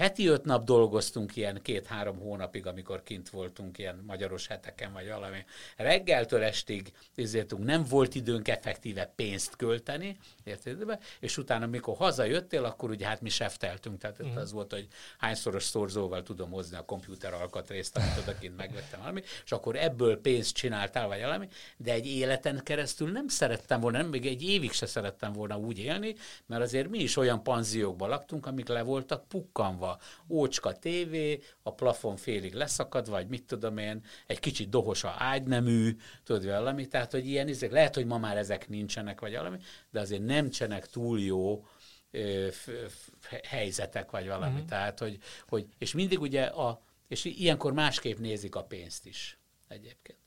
heti 0.00 0.26
öt 0.26 0.44
nap 0.44 0.64
dolgoztunk 0.64 1.36
ilyen 1.36 1.60
két-három 1.62 2.18
hónapig, 2.18 2.66
amikor 2.66 3.02
kint 3.02 3.30
voltunk 3.30 3.78
ilyen 3.78 4.02
magyaros 4.06 4.46
heteken, 4.46 4.92
vagy 4.92 5.08
valami. 5.08 5.44
Reggeltől 5.76 6.42
estig 6.42 6.92
izéltünk, 7.14 7.64
nem 7.64 7.84
volt 7.88 8.14
időnk 8.14 8.48
effektíve 8.48 9.12
pénzt 9.16 9.56
költeni, 9.56 10.18
érted? 10.44 10.98
És 11.20 11.38
utána, 11.38 11.66
mikor 11.66 11.96
hazajöttél, 11.96 12.64
akkor 12.64 12.90
ugye 12.90 13.06
hát 13.06 13.20
mi 13.20 13.28
sefteltünk, 13.28 13.98
tehát 13.98 14.24
mm. 14.24 14.36
az 14.36 14.52
volt, 14.52 14.72
hogy 14.72 14.88
hányszoros 15.18 15.64
szorzóval 15.64 16.22
tudom 16.22 16.50
hozni 16.50 16.76
a 16.76 16.84
komputer 16.84 17.34
alkatrészt, 17.34 17.96
amit 17.96 18.18
odakint 18.22 18.56
megvettem 18.56 19.00
valami, 19.00 19.22
és 19.44 19.52
akkor 19.52 19.76
ebből 19.76 20.20
pénzt 20.20 20.54
csináltál, 20.54 21.06
vagy 21.06 21.20
valami, 21.20 21.48
de 21.76 21.92
egy 21.92 22.06
életen 22.06 22.60
keresztül 22.62 23.10
nem 23.10 23.28
szerettem 23.28 23.80
volna, 23.80 23.98
nem, 23.98 24.08
még 24.08 24.26
egy 24.26 24.42
évig 24.42 24.72
se 24.72 24.86
szerettem 24.86 25.32
volna 25.32 25.58
úgy 25.58 25.78
élni, 25.78 26.14
mert 26.46 26.62
azért 26.62 26.88
mi 26.88 26.98
is 26.98 27.16
olyan 27.16 27.42
panziókban 27.42 28.08
laktunk, 28.08 28.46
amik 28.46 28.68
le 28.68 28.82
voltak 28.82 29.28
pukkanva. 29.28 29.89
Ócska 30.28 30.72
tévé, 30.72 31.40
a 31.62 31.74
plafon 31.74 32.16
félig 32.16 32.54
leszakad, 32.54 33.08
vagy 33.08 33.28
mit 33.28 33.44
tudom 33.44 33.78
én, 33.78 34.04
egy 34.26 34.38
kicsit 34.38 34.68
dohos 34.68 35.04
a 35.04 35.14
ágynemű, 35.18 35.96
tudod 36.24 36.44
valami, 36.44 36.86
tehát 36.86 37.10
hogy 37.10 37.26
ilyen 37.26 37.48
izék, 37.48 37.70
lehet, 37.70 37.94
hogy 37.94 38.06
ma 38.06 38.18
már 38.18 38.36
ezek 38.36 38.68
nincsenek, 38.68 39.20
vagy 39.20 39.34
valami, 39.34 39.58
de 39.90 40.00
azért 40.00 40.24
nem 40.24 40.50
csenek 40.50 40.86
túl 40.86 41.20
jó 41.20 41.66
ö, 42.10 42.48
f, 42.50 42.68
f, 42.88 43.32
helyzetek, 43.44 44.10
vagy 44.10 44.26
valami. 44.26 44.52
Uh-huh. 44.52 44.68
Tehát, 44.68 44.98
hogy, 44.98 45.18
hogy, 45.48 45.66
és 45.78 45.92
mindig 45.92 46.20
ugye 46.20 46.42
a, 46.44 46.82
és 47.08 47.24
ilyenkor 47.24 47.72
másképp 47.72 48.18
nézik 48.18 48.54
a 48.54 48.64
pénzt 48.64 49.06
is 49.06 49.38
egyébként. 49.68 50.18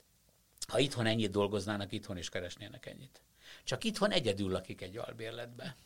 Ha 0.68 0.78
itthon 0.78 1.06
ennyit 1.06 1.30
dolgoznának, 1.30 1.92
itthon 1.92 2.16
is 2.16 2.28
keresnének 2.28 2.86
ennyit. 2.86 3.22
Csak 3.64 3.84
itthon 3.84 4.10
egyedül 4.10 4.50
lakik 4.50 4.82
egy 4.82 4.96
albérletbe. 4.96 5.76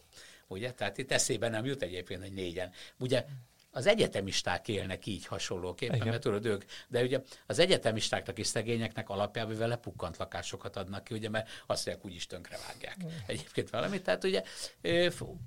Ugye? 0.46 0.72
Tehát 0.72 0.98
itt 0.98 1.12
eszébe 1.12 1.48
nem 1.48 1.64
jut 1.64 1.82
egyébként, 1.82 2.22
hogy 2.22 2.32
négyen. 2.32 2.72
Ugye 2.98 3.24
az 3.70 3.86
egyetemisták 3.86 4.68
élnek 4.68 5.06
így 5.06 5.26
hasonlóképpen, 5.26 5.96
Igen. 5.96 6.08
mert 6.08 6.22
tudod 6.22 6.46
ők, 6.46 6.64
de 6.88 7.02
ugye 7.02 7.20
az 7.46 7.58
egyetemistáknak 7.58 8.38
és 8.38 8.46
szegényeknek 8.46 9.08
alapjában 9.08 9.58
vele 9.58 9.76
pukkant 9.76 10.16
lakásokat 10.16 10.76
adnak 10.76 11.04
ki, 11.04 11.14
ugye, 11.14 11.28
mert 11.28 11.48
azt 11.66 11.86
mondják, 11.86 12.06
úgyis 12.06 12.26
tönkre 12.26 12.58
vágják 12.66 12.96
egyébként 13.26 13.70
valamit. 13.70 14.02
Tehát 14.02 14.24
ugye 14.24 14.42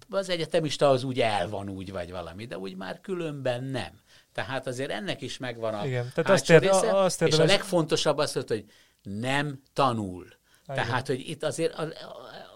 az 0.09 0.29
egyetemista 0.29 0.89
az 0.89 1.03
úgy 1.03 1.19
el 1.19 1.49
van 1.49 1.69
úgy, 1.69 1.91
vagy 1.91 2.11
valami, 2.11 2.45
de 2.45 2.57
úgy 2.57 2.75
már 2.75 3.01
különben 3.01 3.63
nem. 3.63 3.99
Tehát 4.33 4.67
azért 4.67 4.91
ennek 4.91 5.21
is 5.21 5.37
megvan 5.37 5.73
a 5.73 5.85
Igen. 5.85 6.11
Tehát 6.13 6.29
azt 6.29 6.49
ér, 6.49 6.59
része, 6.59 6.97
azt 6.97 7.21
és 7.21 7.37
a 7.37 7.43
legfontosabb 7.43 8.17
az, 8.17 8.33
hogy 8.47 8.65
nem 9.01 9.61
tanul. 9.73 10.39
Igen. 10.71 10.85
Tehát, 10.85 11.07
hogy 11.07 11.29
itt 11.29 11.43
azért, 11.43 11.81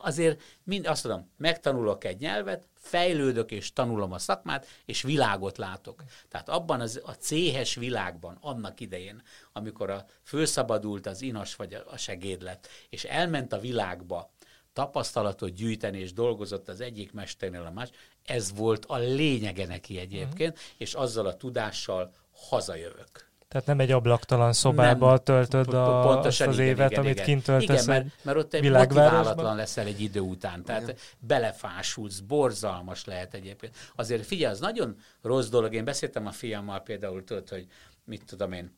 azért 0.02 0.42
mind 0.64 0.88
azt 0.88 1.04
mondom, 1.04 1.32
megtanulok 1.38 2.04
egy 2.04 2.20
nyelvet, 2.20 2.68
fejlődök 2.76 3.52
és 3.52 3.74
tanulom 3.74 4.12
a 4.12 4.18
szakmát, 4.18 4.68
és 4.86 5.02
világot 5.02 5.58
látok. 5.58 6.04
Tehát 6.30 6.50
abban 6.50 6.82
az, 6.82 7.02
a 7.06 7.12
céhes 7.12 7.76
világban, 7.76 8.38
annak 8.42 8.80
idején, 8.80 9.22
amikor 9.54 9.90
a 9.90 10.06
fölszabadult 10.24 11.06
az 11.06 11.22
inas 11.22 11.56
vagy 11.56 11.74
a 11.74 11.98
segédlet, 11.98 12.68
és 12.90 13.04
elment 13.04 13.54
a 13.54 13.60
világba 13.60 14.34
tapasztalatot 14.74 15.54
gyűjteni, 15.54 16.00
és 16.00 16.14
dolgozott 16.14 16.70
az 16.70 16.82
egyik 16.82 17.14
mesternél 17.14 17.66
a 17.66 17.72
más, 17.72 17.90
ez 18.26 18.56
volt 18.56 18.86
a 18.86 18.98
lényege 18.98 19.66
neki 19.66 20.00
egyébként, 20.00 20.52
uh-huh. 20.52 20.70
és 20.78 20.94
azzal 20.94 21.26
a 21.26 21.38
tudással 21.38 22.12
hazajövök. 22.32 23.30
Tehát 23.48 23.68
nem 23.68 23.80
egy 23.80 23.92
ablaktalan 23.92 24.54
szobába 24.54 25.08
nem, 25.08 25.18
töltöd 25.24 25.74
a, 25.74 26.02
pontosan, 26.02 26.48
az 26.48 26.54
igen, 26.54 26.68
évet, 26.68 26.92
igen, 26.92 27.04
amit 27.04 27.14
igen. 27.14 27.26
kint 27.26 27.44
töltesz 27.44 27.84
igen, 27.84 28.02
mert, 28.02 28.24
mert 28.24 28.38
ott 28.38 28.54
egy 28.54 28.72
motiválatlan 28.72 29.56
leszel 29.56 29.86
egy 29.86 30.02
idő 30.02 30.20
után. 30.20 30.64
Tehát 30.64 30.82
igen. 30.82 30.96
belefásulsz, 31.20 32.20
borzalmas 32.20 33.06
lehet 33.06 33.34
egyébként. 33.34 33.76
Azért 33.96 34.26
figyelj, 34.26 34.54
az 34.54 34.60
nagyon 34.60 34.98
rossz 35.22 35.48
dolog. 35.48 35.74
Én 35.74 35.86
beszéltem 35.86 36.28
a 36.28 36.32
fiammal 36.32 36.80
például, 36.80 37.24
tudod, 37.24 37.50
hogy 37.50 37.68
mit 38.06 38.26
tudom 38.26 38.52
én, 38.52 38.78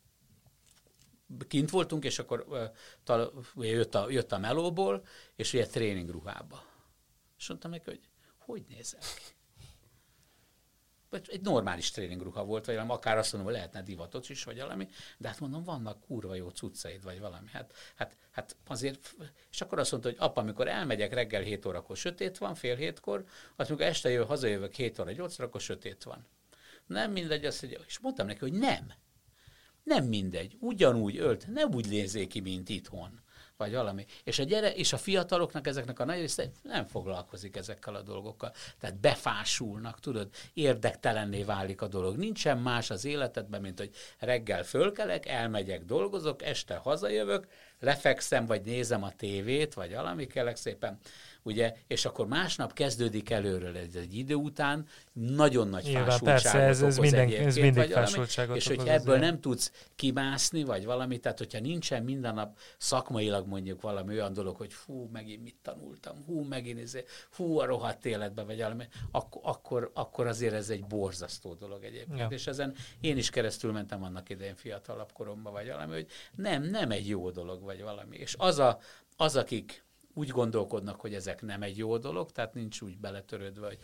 kint 1.48 1.70
voltunk, 1.70 2.06
és 2.06 2.20
akkor 2.20 2.46
tal, 3.04 3.34
jött, 3.56 3.96
a, 3.96 4.10
jött 4.10 4.32
a 4.32 4.38
melóból, 4.38 5.04
és 5.36 5.54
ugye 5.54 5.66
tréningruhába. 5.66 6.64
És 7.38 7.48
mondtam 7.48 7.72
neki, 7.72 7.84
hogy 7.86 8.00
hogy 8.38 8.64
nézel 8.70 9.00
ki? 9.00 9.37
Egy 11.12 11.42
normális 11.42 11.92
tréningruha 11.92 12.44
volt, 12.44 12.66
vagy 12.66 12.76
valami, 12.76 12.94
akár 12.94 13.18
azt 13.18 13.34
mondom, 13.34 13.52
hogy 13.52 13.60
lehetne 13.60 13.82
divatot 13.82 14.30
is, 14.30 14.44
vagy 14.44 14.60
valami, 14.60 14.88
de 15.18 15.28
hát 15.28 15.40
mondom, 15.40 15.64
vannak 15.64 16.02
kurva 16.02 16.36
jó 16.36 16.50
cuccaid, 16.50 17.04
vagy 17.04 17.20
valami. 17.20 17.48
Hát, 17.52 17.74
hát, 17.96 18.18
hát 18.32 18.56
azért, 18.68 19.16
és 19.52 19.62
akkor 19.62 19.80
azt 19.80 19.92
mondta, 19.92 20.10
hogy 20.10 20.18
apa, 20.20 20.42
amikor 20.42 20.68
elmegyek 20.68 21.14
reggel 21.14 21.42
7 21.42 21.66
órakor 21.66 21.98
sötét 21.98 22.38
van, 22.38 22.56
fél 22.56 22.76
hétkor, 22.76 23.26
azt 23.56 23.70
amikor 23.70 23.86
este 23.86 24.10
jövő, 24.10 24.26
hazajövök 24.26 24.74
7 24.74 25.00
óra, 25.00 25.12
8 25.12 25.40
órakor 25.40 25.62
sötét 25.62 26.04
van. 26.04 26.26
Nem 26.86 27.12
mindegy, 27.12 27.46
azt 27.46 27.62
mondja, 27.62 27.80
és 27.88 28.00
mondtam 28.00 28.28
neki, 28.28 28.40
hogy 28.40 28.54
nem. 28.54 28.92
Nem 29.84 30.06
mindegy, 30.06 30.58
ugyanúgy 30.60 31.18
ölt, 31.18 31.48
nem 31.48 31.74
úgy 31.74 31.90
nézzék 31.90 32.28
ki, 32.28 32.40
mint 32.40 32.70
itthon 32.70 33.22
vagy 33.58 33.74
valami. 33.74 34.06
És 34.24 34.40
a, 34.40 34.44
gyere, 34.44 34.74
és 34.74 34.94
a 34.94 34.98
fiataloknak 34.98 35.68
ezeknek 35.68 36.00
a 36.00 36.06
nagy 36.06 36.20
része 36.20 36.44
nem 36.62 36.86
foglalkozik 36.86 37.56
ezekkel 37.56 37.96
a 37.96 38.02
dolgokkal. 38.02 38.54
Tehát 38.80 39.00
befásulnak, 39.00 40.00
tudod, 40.00 40.30
érdektelenné 40.54 41.44
válik 41.44 41.82
a 41.82 41.88
dolog. 41.88 42.18
Nincsen 42.18 42.58
más 42.58 42.90
az 42.90 43.06
életedben, 43.06 43.62
mint 43.62 43.80
hogy 43.80 43.92
reggel 44.20 44.64
fölkelek, 44.64 45.26
elmegyek, 45.26 45.86
dolgozok, 45.86 46.44
este 46.44 46.76
hazajövök, 46.76 47.48
lefekszem, 47.80 48.46
vagy 48.46 48.62
nézem 48.62 49.04
a 49.04 49.12
tévét, 49.12 49.74
vagy 49.74 49.94
valami, 49.94 50.28
kellek 50.28 50.56
szépen 50.56 51.00
ugye, 51.48 51.74
és 51.88 52.06
akkor 52.06 52.28
másnap 52.28 52.74
kezdődik 52.74 53.30
előről 53.30 53.78
ez 53.78 53.96
egy 53.96 54.18
idő 54.18 54.34
után, 54.34 54.88
nagyon 55.14 55.68
nagy 55.68 55.84
Nyilván, 55.84 56.04
fásultságot 56.06 56.42
persze, 56.42 56.60
ez, 56.60 56.82
ez, 56.82 56.98
minden, 56.98 57.30
ez 57.32 57.56
mindig 57.56 57.92
fásultságot 57.92 58.56
És 58.56 58.68
hogyha 58.68 58.92
ebből 58.92 59.16
azért. 59.16 59.32
nem 59.32 59.40
tudsz 59.42 59.72
kimászni, 59.96 60.64
vagy 60.64 60.86
valami, 60.86 61.18
tehát 61.18 61.38
hogyha 61.38 61.60
nincsen 61.60 62.04
minden 62.04 62.34
nap 62.34 62.58
szakmailag 62.78 63.48
mondjuk 63.48 63.82
valami 63.82 64.14
olyan 64.14 64.34
dolog, 64.34 64.56
hogy 64.56 64.74
fú, 64.74 65.10
megint 65.12 65.44
mit 65.44 65.56
tanultam, 65.62 66.24
hú, 66.26 66.42
megint 66.42 66.80
ez, 66.80 66.98
hú, 67.36 67.60
a 67.60 67.66
rohadt 67.66 68.06
életbe, 68.06 68.44
vagy 68.44 68.58
valami, 68.58 68.84
ak- 69.12 69.40
akkor, 69.42 69.92
akkor 69.94 70.28
azért 70.28 70.54
ez 70.54 70.70
egy 70.70 70.86
borzasztó 70.86 71.54
dolog 71.54 71.84
egyébként. 71.84 72.20
Ja. 72.20 72.28
És 72.30 72.48
ezen 72.48 72.76
én 73.02 73.18
is 73.18 73.30
keresztül 73.30 73.72
mentem 73.72 74.04
annak 74.04 74.30
idején 74.30 74.56
fiatalabb 74.56 75.12
koromban, 75.12 75.54
vagy 75.54 75.68
valami, 75.68 75.94
hogy 75.94 76.08
nem, 76.36 76.64
nem 76.64 76.92
egy 76.92 77.08
jó 77.08 77.30
dolog, 77.30 77.64
vagy 77.64 77.82
valami. 77.82 78.18
És 78.18 78.36
az, 78.38 78.60
a, 78.60 78.80
az 79.16 79.36
akik 79.36 79.86
úgy 80.18 80.30
gondolkodnak, 80.30 81.00
hogy 81.02 81.14
ezek 81.14 81.42
nem 81.42 81.62
egy 81.62 81.78
jó 81.78 81.98
dolog, 81.98 82.32
tehát 82.32 82.54
nincs 82.54 82.82
úgy 82.82 82.98
beletörődve, 82.98 83.66
hogy 83.66 83.80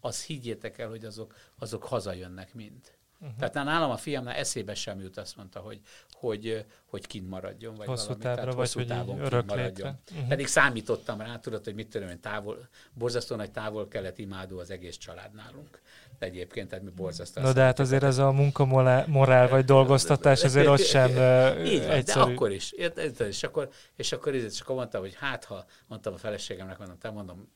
az 0.00 0.24
higgyétek 0.24 0.78
el, 0.78 0.88
hogy 0.88 1.04
azok, 1.04 1.34
azok 1.58 1.84
hazajönnek 1.84 2.54
mind. 2.54 2.98
Uh-huh. 3.22 3.36
Tehát 3.38 3.54
nálam 3.54 3.90
a 3.90 3.96
fiamnál 3.96 4.34
eszébe 4.34 4.74
sem 4.74 5.00
jut, 5.00 5.16
azt 5.16 5.36
mondta, 5.36 5.60
hogy, 5.60 5.80
hogy, 6.12 6.64
hogy 6.86 7.06
kint 7.06 7.28
maradjon, 7.28 7.74
vagy 7.74 7.86
hosszú 7.86 8.06
valami. 8.06 8.22
Távra, 8.22 8.40
tehát 8.40 8.54
vagy 8.54 8.72
hosszú 8.72 8.84
távon 8.84 9.28
kint 9.28 9.46
maradjon. 9.46 9.98
Uh-huh. 10.12 10.28
Pedig 10.28 10.46
számítottam 10.46 11.20
rá, 11.20 11.38
tudod, 11.38 11.64
hogy 11.64 11.74
mit 11.74 11.88
tudom 11.88 12.08
én, 12.08 12.20
távol, 12.20 12.68
borzasztó 12.92 13.36
nagy 13.36 13.50
távol 13.50 13.88
kelet 13.88 14.18
imádó 14.18 14.58
az 14.58 14.70
egész 14.70 14.96
család 14.96 15.34
nálunk. 15.34 15.80
Egyébként, 16.18 16.68
tehát 16.68 16.84
mi 16.84 16.90
borzasztó. 16.90 17.40
Na 17.40 17.52
de 17.52 17.62
hát 17.62 17.78
azért 17.78 18.02
ez 18.02 18.18
a 18.18 18.32
munkamorál 18.32 19.48
vagy 19.48 19.64
dolgoztatás 19.64 20.44
azért 20.44 20.66
ott 20.66 20.84
sem 20.84 21.08
Így 21.64 21.78
van, 21.78 21.90
egyszerű. 21.90 22.24
de 22.24 22.32
akkor 22.32 22.50
is. 22.50 22.72
És 22.72 23.42
akkor, 23.42 23.68
és 23.96 24.12
akkor, 24.12 24.34
és 24.34 24.60
akkor 24.60 24.74
mondtam, 24.74 25.00
hogy 25.00 25.14
hát 25.14 25.44
ha, 25.44 25.64
mondtam 25.86 26.14
a 26.14 26.16
feleségemnek, 26.16 26.78
mondom, 26.78 26.98
te 26.98 27.10
mondom, 27.10 27.48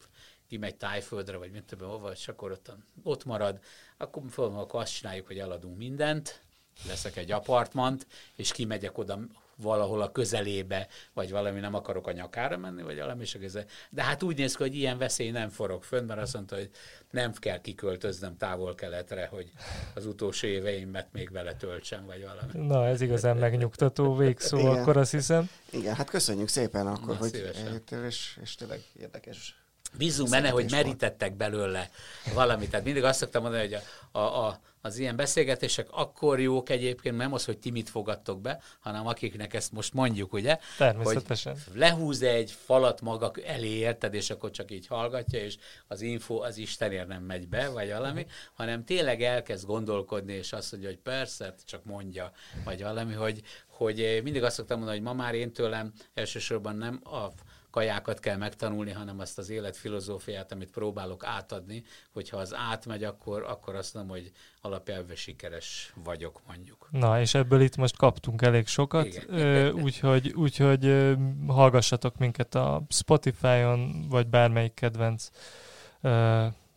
kimegy 0.55 0.77
tájföldre, 0.77 1.37
vagy 1.37 1.51
mit 1.51 1.65
tudom, 1.65 1.91
hova, 1.91 2.13
és 2.13 2.29
akkor 2.29 2.51
ott, 2.51 2.73
ott 3.03 3.25
marad, 3.25 3.61
akkor, 3.97 4.23
akkor 4.37 4.81
azt 4.81 4.95
csináljuk, 4.95 5.27
hogy 5.27 5.39
eladunk 5.39 5.77
mindent, 5.77 6.41
leszek 6.87 7.17
egy 7.17 7.31
apartmant, 7.31 8.07
és 8.37 8.53
kimegyek 8.53 8.99
oda 8.99 9.19
valahol 9.57 10.03
a 10.03 10.13
közelébe, 10.13 10.89
vagy 11.13 11.31
valami 11.31 11.61
nem 11.61 11.75
akarok 11.75 12.07
a 12.07 12.13
nyakára 12.13 12.57
menni, 12.57 12.83
vagy 12.83 12.99
valami, 12.99 13.23
és 13.23 13.35
ez. 13.35 13.59
De 13.91 14.03
hát 14.03 14.23
úgy 14.23 14.37
néz 14.37 14.57
ki, 14.57 14.63
hogy 14.63 14.75
ilyen 14.75 14.99
veszély 14.99 15.31
nem 15.31 15.49
forog 15.49 15.83
fönn, 15.83 16.07
mert 16.07 16.21
azt 16.21 16.35
mondta, 16.35 16.57
hogy 16.57 16.71
nem 17.11 17.33
kell 17.33 17.61
kiköltöznem 17.61 18.37
távol-keletre, 18.37 19.27
hogy 19.27 19.53
az 19.95 20.07
utolsó 20.07 20.47
éveimet 20.47 21.09
még 21.13 21.31
vele 21.31 21.55
töltsem, 21.55 22.07
vagy 22.07 22.23
valami. 22.25 22.67
Na, 22.67 22.87
ez 22.87 23.01
igazán 23.01 23.37
megnyugtató 23.37 24.17
végszó, 24.17 24.59
Igen. 24.59 24.71
akkor 24.71 24.97
azt 24.97 25.11
hiszem. 25.11 25.51
Igen, 25.71 25.95
hát 25.95 26.11
köszönjük 26.11 26.49
szépen 26.49 26.87
akkor, 26.87 27.15
Na, 27.15 27.17
hogy 27.17 27.53
eljöttél, 27.67 28.05
és, 28.05 28.39
és 28.43 28.55
tényleg 28.55 28.83
érdekes 29.01 29.64
Bízunk 29.99 30.31
benne, 30.31 30.49
hogy 30.49 30.71
merítettek 30.71 31.37
belőle 31.37 31.91
valamit. 32.35 32.71
Tehát 32.71 32.85
mindig 32.85 33.05
azt 33.05 33.19
szoktam 33.19 33.43
mondani, 33.43 33.63
hogy 33.63 33.75
a, 34.13 34.19
a, 34.19 34.47
a, 34.47 34.61
az 34.85 34.99
ilyen 34.99 35.17
beszélgetések 35.17 35.87
akkor 35.91 36.41
jók 36.41 36.71
egyébként, 36.71 37.17
nem 37.17 37.33
az, 37.33 37.45
hogy 37.45 37.59
ti 37.59 37.71
mit 37.71 37.89
fogadtok 37.89 38.41
be, 38.41 38.61
hanem 38.81 39.07
akiknek 39.07 39.55
ezt 39.55 39.73
most 39.73 39.93
mondjuk, 39.93 40.33
ugye? 40.33 40.59
Természetesen. 40.79 41.53
Hogy 41.53 41.79
lehúz 41.79 42.23
egy 42.23 42.51
falat 42.65 43.01
maga 43.01 43.33
elé, 43.45 43.69
érted, 43.69 44.15
és 44.15 44.31
akkor 44.31 44.51
csak 44.51 44.71
így 44.71 44.87
hallgatja, 44.87 45.39
és 45.39 45.57
az 45.89 46.01
info 46.01 46.35
az 46.35 46.57
Istenért 46.57 47.07
nem 47.07 47.23
megy 47.23 47.49
be, 47.49 47.69
vagy 47.69 47.89
valami, 47.89 48.21
uh-huh. 48.21 48.35
hanem 48.55 48.85
tényleg 48.85 49.23
elkezd 49.23 49.67
gondolkodni, 49.67 50.33
és 50.33 50.53
azt 50.53 50.73
mondja, 50.73 50.91
hogy 50.91 50.99
persze, 50.99 51.55
csak 51.65 51.85
mondja, 51.85 52.33
vagy 52.65 52.83
valami, 52.83 53.15
hogy, 53.15 53.43
hogy 53.67 54.21
mindig 54.23 54.43
azt 54.43 54.55
szoktam 54.55 54.77
mondani, 54.77 54.99
hogy 54.99 55.07
ma 55.07 55.15
már 55.23 55.35
én 55.35 55.53
tőlem 55.53 55.93
elsősorban 56.15 56.77
nem 56.77 57.01
a 57.05 57.29
kajákat 57.75 58.21
kell 58.21 58.37
megtanulni, 58.37 58.93
hanem 58.93 59.19
azt 59.19 59.39
az 59.39 59.51
életfilozófiát, 59.51 60.53
amit 60.53 60.71
próbálok 60.71 61.25
átadni, 61.25 61.85
hogyha 62.13 62.37
az 62.37 62.55
átmegy, 62.55 63.05
akkor, 63.05 63.43
akkor 63.43 63.75
azt 63.75 63.95
mondom, 63.95 64.17
hogy 64.17 64.33
alapjelve 64.61 65.15
sikeres 65.15 65.93
vagyok, 66.05 66.41
mondjuk. 66.47 66.89
Na, 66.91 67.21
és 67.21 67.35
ebből 67.35 67.61
itt 67.61 67.77
most 67.77 67.97
kaptunk 67.97 68.43
elég 68.43 68.67
sokat, 68.67 69.27
úgyhogy 69.73 70.33
úgy, 70.33 70.57
hogy 70.57 71.15
hallgassatok 71.47 72.19
minket 72.19 72.55
a 72.55 72.83
Spotify-on, 72.89 74.09
vagy 74.09 74.27
bármelyik 74.27 74.75
kedvenc 74.75 75.29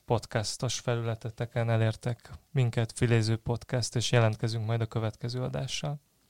podcastos 0.05 0.79
felületeteken 0.79 1.69
elértek 1.69 2.29
minket, 2.51 2.91
Filéző 2.95 3.35
Podcast, 3.35 3.95
és 3.95 4.11
jelentkezünk 4.11 4.65
majd 4.65 4.81
a 4.81 4.85
következő 4.85 5.41
adással. 5.41 5.99